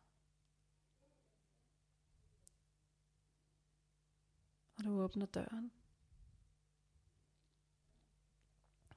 Og 4.75 4.83
du 4.83 5.01
åbner 5.01 5.25
døren. 5.25 5.71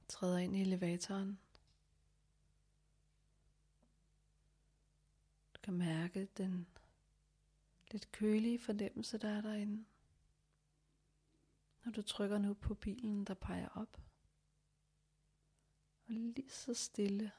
Træder 0.07 0.37
ind 0.37 0.55
i 0.55 0.61
elevatoren. 0.61 1.39
Du 5.55 5.59
kan 5.63 5.73
mærke 5.73 6.27
den 6.37 6.67
lidt 7.91 8.11
kølige 8.11 8.59
fornemmelse, 8.59 9.17
der 9.17 9.29
er 9.29 9.41
derinde. 9.41 9.85
Og 11.87 11.95
du 11.95 12.01
trykker 12.01 12.37
nu 12.37 12.53
på 12.53 12.73
bilen, 12.73 13.25
der 13.25 13.33
peger 13.33 13.69
op. 13.69 14.01
Og 16.05 16.13
lige 16.13 16.49
så 16.49 16.73
stille, 16.73 17.31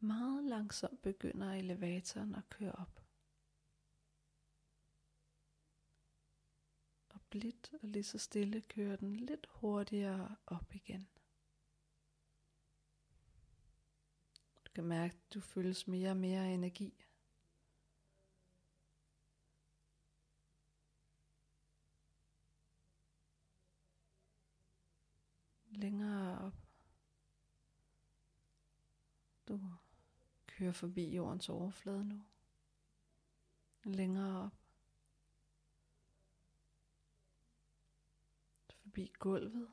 meget 0.00 0.44
langsomt 0.44 1.02
begynder 1.02 1.52
elevatoren 1.52 2.34
at 2.34 2.48
køre 2.50 2.72
op. 2.72 3.02
Og 7.08 7.20
blidt 7.30 7.72
og 7.82 7.88
lige 7.88 8.04
så 8.04 8.18
stille 8.18 8.60
kører 8.60 8.96
den 8.96 9.16
lidt 9.16 9.46
hurtigere 9.50 10.36
op 10.46 10.74
igen. 10.74 11.08
Du 14.64 14.72
kan 14.74 14.84
mærke, 14.84 15.14
at 15.14 15.34
du 15.34 15.40
føles 15.40 15.88
mere 15.88 16.10
og 16.10 16.16
mere 16.16 16.54
energi. 16.54 17.04
Længere 25.82 26.38
op. 26.38 26.54
Du 29.48 29.60
kører 30.46 30.72
forbi 30.72 31.14
jordens 31.14 31.48
overflade 31.48 32.04
nu. 32.04 32.22
længere 33.84 34.44
op. 34.44 34.52
Forbi 38.82 39.12
gulvet. 39.18 39.72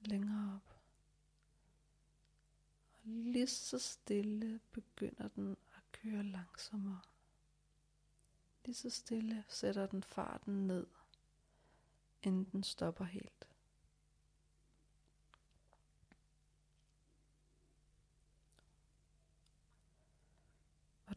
Længere 0.00 0.54
op. 0.56 0.80
Og 2.94 3.00
lige 3.04 3.46
så 3.46 3.78
stille 3.78 4.60
begynder 4.72 5.28
den 5.28 5.56
at 5.76 5.82
køre 5.92 6.22
langsommere. 6.22 7.00
Lige 8.64 8.74
så 8.74 8.90
stille 8.90 9.44
sætter 9.48 9.86
den 9.86 10.02
farten 10.02 10.66
ned, 10.66 10.86
inden 12.22 12.44
den 12.44 12.62
stopper 12.62 13.04
helt. 13.04 13.51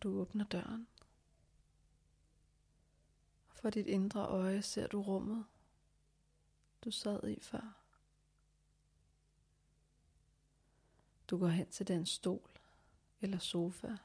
Du 0.05 0.19
åbner 0.19 0.45
døren. 0.45 0.87
For 3.47 3.69
dit 3.69 3.87
indre 3.87 4.27
øje 4.27 4.61
ser 4.61 4.87
du 4.87 5.01
rummet, 5.01 5.45
du 6.83 6.91
sad 6.91 7.23
i 7.27 7.39
før. 7.41 7.81
Du 11.29 11.37
går 11.37 11.47
hen 11.47 11.71
til 11.71 11.87
den 11.87 12.05
stol 12.05 12.49
eller 13.21 13.37
sofa, 13.37 13.97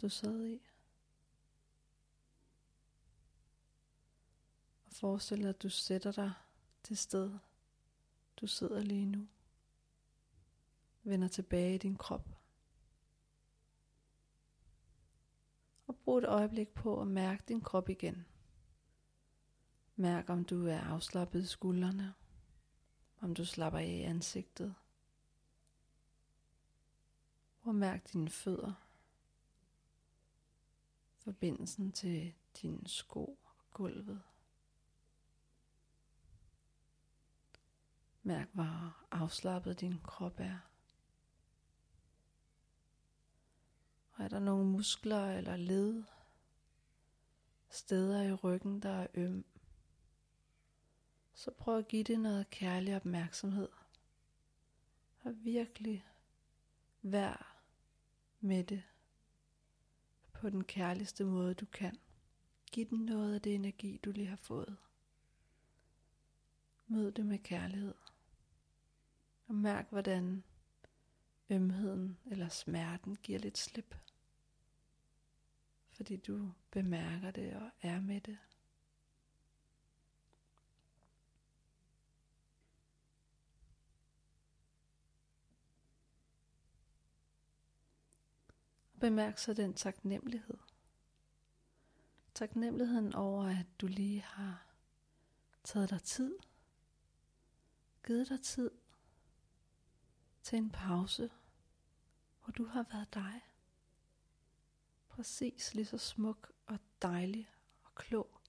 du 0.00 0.08
sad 0.08 0.46
i. 0.46 0.60
Og 4.86 4.92
forestil 4.92 5.42
dig, 5.42 5.48
at 5.48 5.62
du 5.62 5.68
sætter 5.68 6.12
dig 6.12 6.32
til 6.82 6.96
sted, 6.96 7.38
du 8.36 8.46
sidder 8.46 8.80
lige 8.80 9.06
nu. 9.06 9.28
Vender 11.02 11.28
tilbage 11.28 11.74
i 11.74 11.78
din 11.78 11.96
krop. 11.96 12.37
Og 15.88 15.96
brug 15.96 16.18
et 16.18 16.24
øjeblik 16.24 16.68
på 16.68 17.00
at 17.00 17.06
mærke 17.06 17.44
din 17.48 17.60
krop 17.60 17.88
igen. 17.88 18.26
Mærk 19.96 20.30
om 20.30 20.44
du 20.44 20.66
er 20.66 20.80
afslappet 20.80 21.42
i 21.42 21.46
skuldrene, 21.46 22.14
om 23.20 23.34
du 23.34 23.44
slapper 23.44 23.78
af 23.78 23.86
i 23.86 24.00
ansigtet. 24.00 24.74
Og 27.62 27.74
mærk 27.74 28.12
dine 28.12 28.30
fødder, 28.30 28.72
forbindelsen 31.18 31.92
til 31.92 32.34
dine 32.62 32.88
sko 32.88 33.38
og 33.44 33.70
gulvet. 33.70 34.22
Mærk, 38.22 38.48
hvor 38.52 38.96
afslappet 39.10 39.80
din 39.80 40.00
krop 40.04 40.40
er. 40.40 40.58
Og 44.18 44.24
er 44.24 44.28
der 44.28 44.38
nogle 44.38 44.64
muskler 44.64 45.24
eller 45.24 45.56
led, 45.56 46.04
steder 47.70 48.22
i 48.22 48.32
ryggen, 48.32 48.80
der 48.80 48.90
er 48.90 49.06
øm, 49.14 49.44
så 51.34 51.50
prøv 51.50 51.78
at 51.78 51.88
give 51.88 52.04
det 52.04 52.20
noget 52.20 52.50
kærlig 52.50 52.96
opmærksomhed. 52.96 53.68
Og 55.20 55.44
virkelig 55.44 56.06
vær 57.02 57.62
med 58.40 58.64
det 58.64 58.82
på 60.32 60.50
den 60.50 60.64
kærligste 60.64 61.24
måde 61.24 61.54
du 61.54 61.66
kan. 61.66 61.98
Giv 62.72 62.86
den 62.86 62.98
noget 62.98 63.34
af 63.34 63.42
det 63.42 63.54
energi, 63.54 64.00
du 64.04 64.10
lige 64.10 64.26
har 64.26 64.36
fået. 64.36 64.76
Mød 66.86 67.12
det 67.12 67.26
med 67.26 67.38
kærlighed. 67.38 67.94
Og 69.46 69.54
mærk, 69.54 69.90
hvordan 69.90 70.44
ømheden 71.50 72.18
eller 72.26 72.48
smerten 72.48 73.16
giver 73.16 73.38
lidt 73.38 73.58
slip. 73.58 73.94
Fordi 75.98 76.16
du 76.16 76.52
bemærker 76.70 77.30
det 77.30 77.54
og 77.54 77.70
er 77.82 78.00
med 78.00 78.20
det. 78.20 78.38
Bemærk 89.00 89.38
så 89.38 89.54
den 89.54 89.74
taknemmelighed. 89.74 90.58
Taknemmeligheden 92.34 93.14
over, 93.14 93.44
at 93.44 93.66
du 93.80 93.86
lige 93.86 94.20
har 94.20 94.66
taget 95.64 95.90
dig 95.90 96.02
tid, 96.02 96.38
givet 98.06 98.28
dig 98.28 98.40
tid 98.40 98.70
til 100.42 100.58
en 100.58 100.70
pause, 100.70 101.30
hvor 102.44 102.52
du 102.52 102.64
har 102.64 102.86
været 102.92 103.14
dig. 103.14 103.47
Præcis 105.18 105.74
lige 105.74 105.86
så 105.86 105.98
smuk 105.98 106.52
og 106.66 106.78
dejlig 107.02 107.50
og 107.84 107.94
klog 107.94 108.40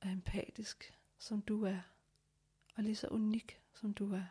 og 0.00 0.08
empatisk, 0.08 0.98
som 1.18 1.42
du 1.42 1.64
er, 1.64 1.80
og 2.76 2.82
lige 2.82 2.96
så 2.96 3.08
unik, 3.08 3.62
som 3.72 3.94
du 3.94 4.14
er. 4.14 4.24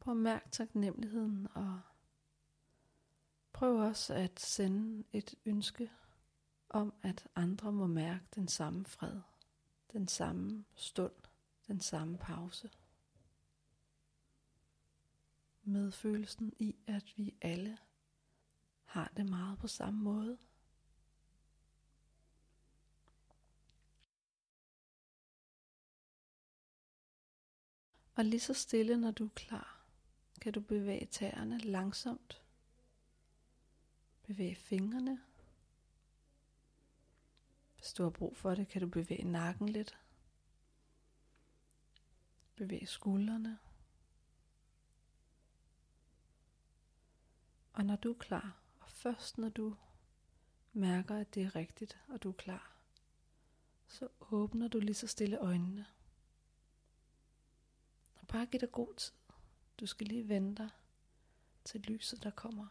Prøv 0.00 0.14
at 0.14 0.20
mærke 0.20 0.48
taknemmeligheden 0.50 1.48
og 1.54 1.80
prøv 3.52 3.76
også 3.76 4.14
at 4.14 4.40
sende 4.40 5.04
et 5.12 5.34
ønske 5.44 5.92
om, 6.68 6.94
at 7.02 7.28
andre 7.34 7.72
må 7.72 7.86
mærke 7.86 8.24
den 8.34 8.48
samme 8.48 8.84
fred, 8.84 9.20
den 9.92 10.08
samme 10.08 10.64
stund, 10.74 11.14
den 11.66 11.80
samme 11.80 12.18
pause 12.18 12.70
med 15.68 15.92
følelsen 15.92 16.52
i, 16.58 16.76
at 16.86 17.12
vi 17.16 17.34
alle 17.40 17.78
har 18.84 19.12
det 19.16 19.26
meget 19.26 19.58
på 19.58 19.68
samme 19.68 20.00
måde. 20.00 20.38
Og 28.14 28.24
lige 28.24 28.40
så 28.40 28.54
stille, 28.54 28.96
når 28.96 29.10
du 29.10 29.24
er 29.24 29.34
klar, 29.34 29.86
kan 30.40 30.52
du 30.52 30.60
bevæge 30.60 31.06
tæerne 31.06 31.58
langsomt. 31.58 32.42
Bevæg 34.22 34.56
fingrene. 34.56 35.20
Hvis 37.76 37.92
du 37.92 38.02
har 38.02 38.10
brug 38.10 38.36
for 38.36 38.54
det, 38.54 38.68
kan 38.68 38.80
du 38.80 38.86
bevæge 38.88 39.24
nakken 39.24 39.68
lidt. 39.68 39.98
Bevæg 42.56 42.88
skuldrene. 42.88 43.58
Og 47.78 47.84
når 47.84 47.96
du 47.96 48.10
er 48.10 48.18
klar, 48.18 48.56
og 48.80 48.90
først 48.90 49.38
når 49.38 49.48
du 49.48 49.76
mærker, 50.72 51.16
at 51.16 51.34
det 51.34 51.42
er 51.42 51.56
rigtigt, 51.56 51.98
og 52.08 52.22
du 52.22 52.28
er 52.28 52.32
klar, 52.32 52.76
så 53.86 54.08
åbner 54.20 54.68
du 54.68 54.78
lige 54.78 54.94
så 54.94 55.06
stille 55.06 55.38
øjnene. 55.38 55.86
Og 58.14 58.26
bare 58.26 58.46
giv 58.46 58.60
dig 58.60 58.72
god 58.72 58.94
tid. 58.94 59.12
Du 59.80 59.86
skal 59.86 60.06
lige 60.06 60.28
vente 60.28 60.70
til 61.64 61.80
lyset, 61.80 62.22
der 62.22 62.30
kommer. 62.30 62.66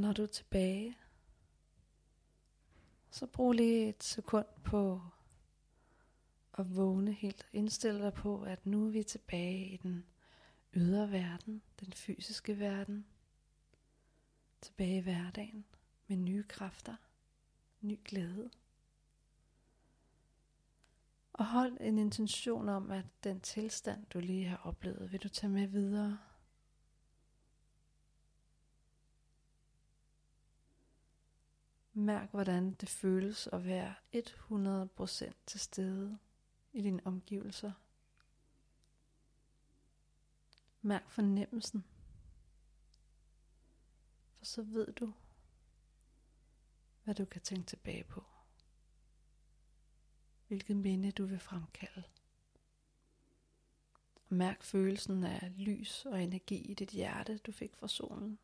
Og 0.00 0.06
når 0.06 0.12
du 0.12 0.22
er 0.22 0.26
tilbage, 0.26 0.96
så 3.10 3.26
brug 3.26 3.52
lige 3.52 3.88
et 3.88 4.04
sekund 4.04 4.46
på 4.64 5.00
at 6.54 6.76
vågne 6.76 7.12
helt. 7.12 7.46
Indstil 7.52 7.98
dig 7.98 8.12
på, 8.12 8.42
at 8.42 8.66
nu 8.66 8.86
er 8.86 8.90
vi 8.90 9.02
tilbage 9.02 9.66
i 9.66 9.76
den 9.76 10.06
ydre 10.74 11.10
verden, 11.10 11.62
den 11.80 11.92
fysiske 11.92 12.58
verden. 12.58 13.06
Tilbage 14.60 14.96
i 14.96 15.00
hverdagen 15.00 15.64
med 16.06 16.16
nye 16.16 16.44
kræfter, 16.48 16.96
ny 17.80 17.98
glæde. 18.04 18.50
Og 21.32 21.46
hold 21.46 21.76
en 21.80 21.98
intention 21.98 22.68
om, 22.68 22.90
at 22.90 23.06
den 23.24 23.40
tilstand, 23.40 24.06
du 24.06 24.20
lige 24.20 24.46
har 24.46 24.60
oplevet, 24.64 25.12
vil 25.12 25.22
du 25.22 25.28
tage 25.28 25.50
med 25.50 25.66
videre. 25.66 26.18
Mærk, 31.92 32.30
hvordan 32.30 32.74
det 32.74 32.88
føles 32.88 33.46
at 33.46 33.64
være 33.64 33.94
100% 34.14 35.32
til 35.46 35.60
stede 35.60 36.18
i 36.72 36.82
dine 36.82 37.06
omgivelser. 37.06 37.72
Mærk 40.82 41.10
fornemmelsen. 41.10 41.84
For 44.38 44.44
så 44.44 44.62
ved 44.62 44.92
du, 44.92 45.12
hvad 47.04 47.14
du 47.14 47.24
kan 47.24 47.40
tænke 47.40 47.66
tilbage 47.66 48.04
på. 48.04 48.24
Hvilket 50.48 50.76
minde 50.76 51.12
du 51.12 51.26
vil 51.26 51.38
fremkalde. 51.38 52.02
Og 54.14 54.34
mærk 54.36 54.62
følelsen 54.62 55.24
af 55.24 55.52
lys 55.56 56.06
og 56.06 56.22
energi 56.22 56.56
i 56.56 56.74
dit 56.74 56.90
hjerte, 56.90 57.38
du 57.38 57.52
fik 57.52 57.74
fra 57.74 57.88
solen. 57.88 58.38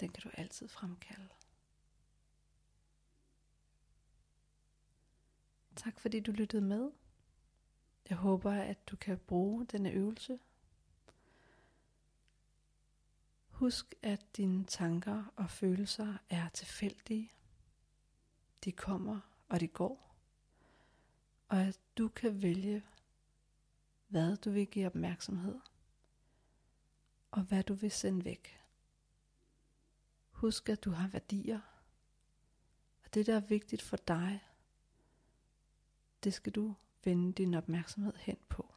Den 0.00 0.12
kan 0.12 0.22
du 0.22 0.30
altid 0.34 0.68
fremkalde. 0.68 1.28
Tak 5.76 6.00
fordi 6.00 6.20
du 6.20 6.32
lyttede 6.32 6.62
med. 6.62 6.90
Jeg 8.08 8.18
håber, 8.18 8.52
at 8.52 8.88
du 8.88 8.96
kan 8.96 9.18
bruge 9.18 9.66
denne 9.66 9.90
øvelse. 9.90 10.38
Husk, 13.48 13.94
at 14.02 14.36
dine 14.36 14.64
tanker 14.64 15.32
og 15.36 15.50
følelser 15.50 16.18
er 16.30 16.48
tilfældige. 16.48 17.30
De 18.64 18.72
kommer 18.72 19.20
og 19.48 19.60
de 19.60 19.68
går. 19.68 20.14
Og 21.48 21.60
at 21.60 21.80
du 21.98 22.08
kan 22.08 22.42
vælge, 22.42 22.84
hvad 24.08 24.36
du 24.36 24.50
vil 24.50 24.66
give 24.66 24.86
opmærksomhed, 24.86 25.60
og 27.30 27.42
hvad 27.42 27.62
du 27.62 27.74
vil 27.74 27.90
sende 27.90 28.24
væk. 28.24 28.59
Husk, 30.40 30.68
at 30.68 30.84
du 30.84 30.90
har 30.90 31.08
værdier, 31.08 31.60
og 33.04 33.14
det, 33.14 33.26
der 33.26 33.36
er 33.36 33.40
vigtigt 33.40 33.82
for 33.82 33.96
dig, 33.96 34.44
det 36.24 36.34
skal 36.34 36.52
du 36.52 36.74
vende 37.04 37.32
din 37.32 37.54
opmærksomhed 37.54 38.12
hen 38.16 38.36
på. 38.48 38.74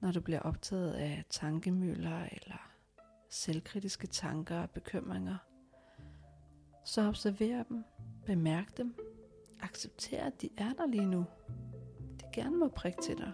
Når 0.00 0.12
du 0.12 0.20
bliver 0.20 0.40
optaget 0.40 0.92
af 0.92 1.24
tankemøller 1.30 2.28
eller 2.32 2.70
selvkritiske 3.28 4.06
tanker 4.06 4.58
og 4.62 4.70
bekymringer, 4.70 5.36
så 6.84 7.08
observer 7.08 7.62
dem, 7.62 7.84
bemærk 8.26 8.76
dem, 8.76 8.94
accepter 9.60 10.24
at 10.24 10.42
de 10.42 10.50
er 10.56 10.72
der 10.72 10.86
lige 10.86 11.06
nu. 11.06 11.24
De 12.20 12.24
gerne 12.32 12.56
må 12.56 12.68
prikke 12.68 13.02
til 13.02 13.18
dig. 13.18 13.32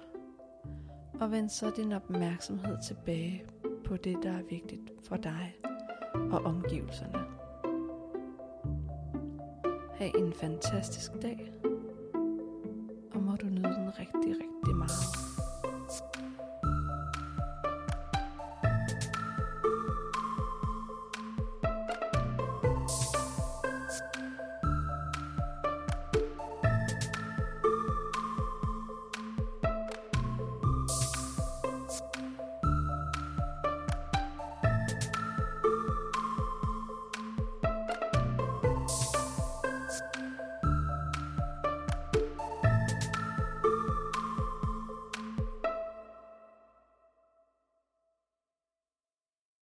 Og 1.20 1.30
vend 1.30 1.48
så 1.48 1.70
din 1.76 1.92
opmærksomhed 1.92 2.82
tilbage 2.86 3.46
på 3.84 3.96
det, 3.96 4.18
der 4.22 4.32
er 4.32 4.42
vigtigt 4.42 4.90
for 5.08 5.16
dig 5.16 5.69
og 6.14 6.42
omgivelserne. 6.44 7.18
Ha' 9.94 10.10
en 10.18 10.32
fantastisk 10.32 11.12
dag, 11.22 11.52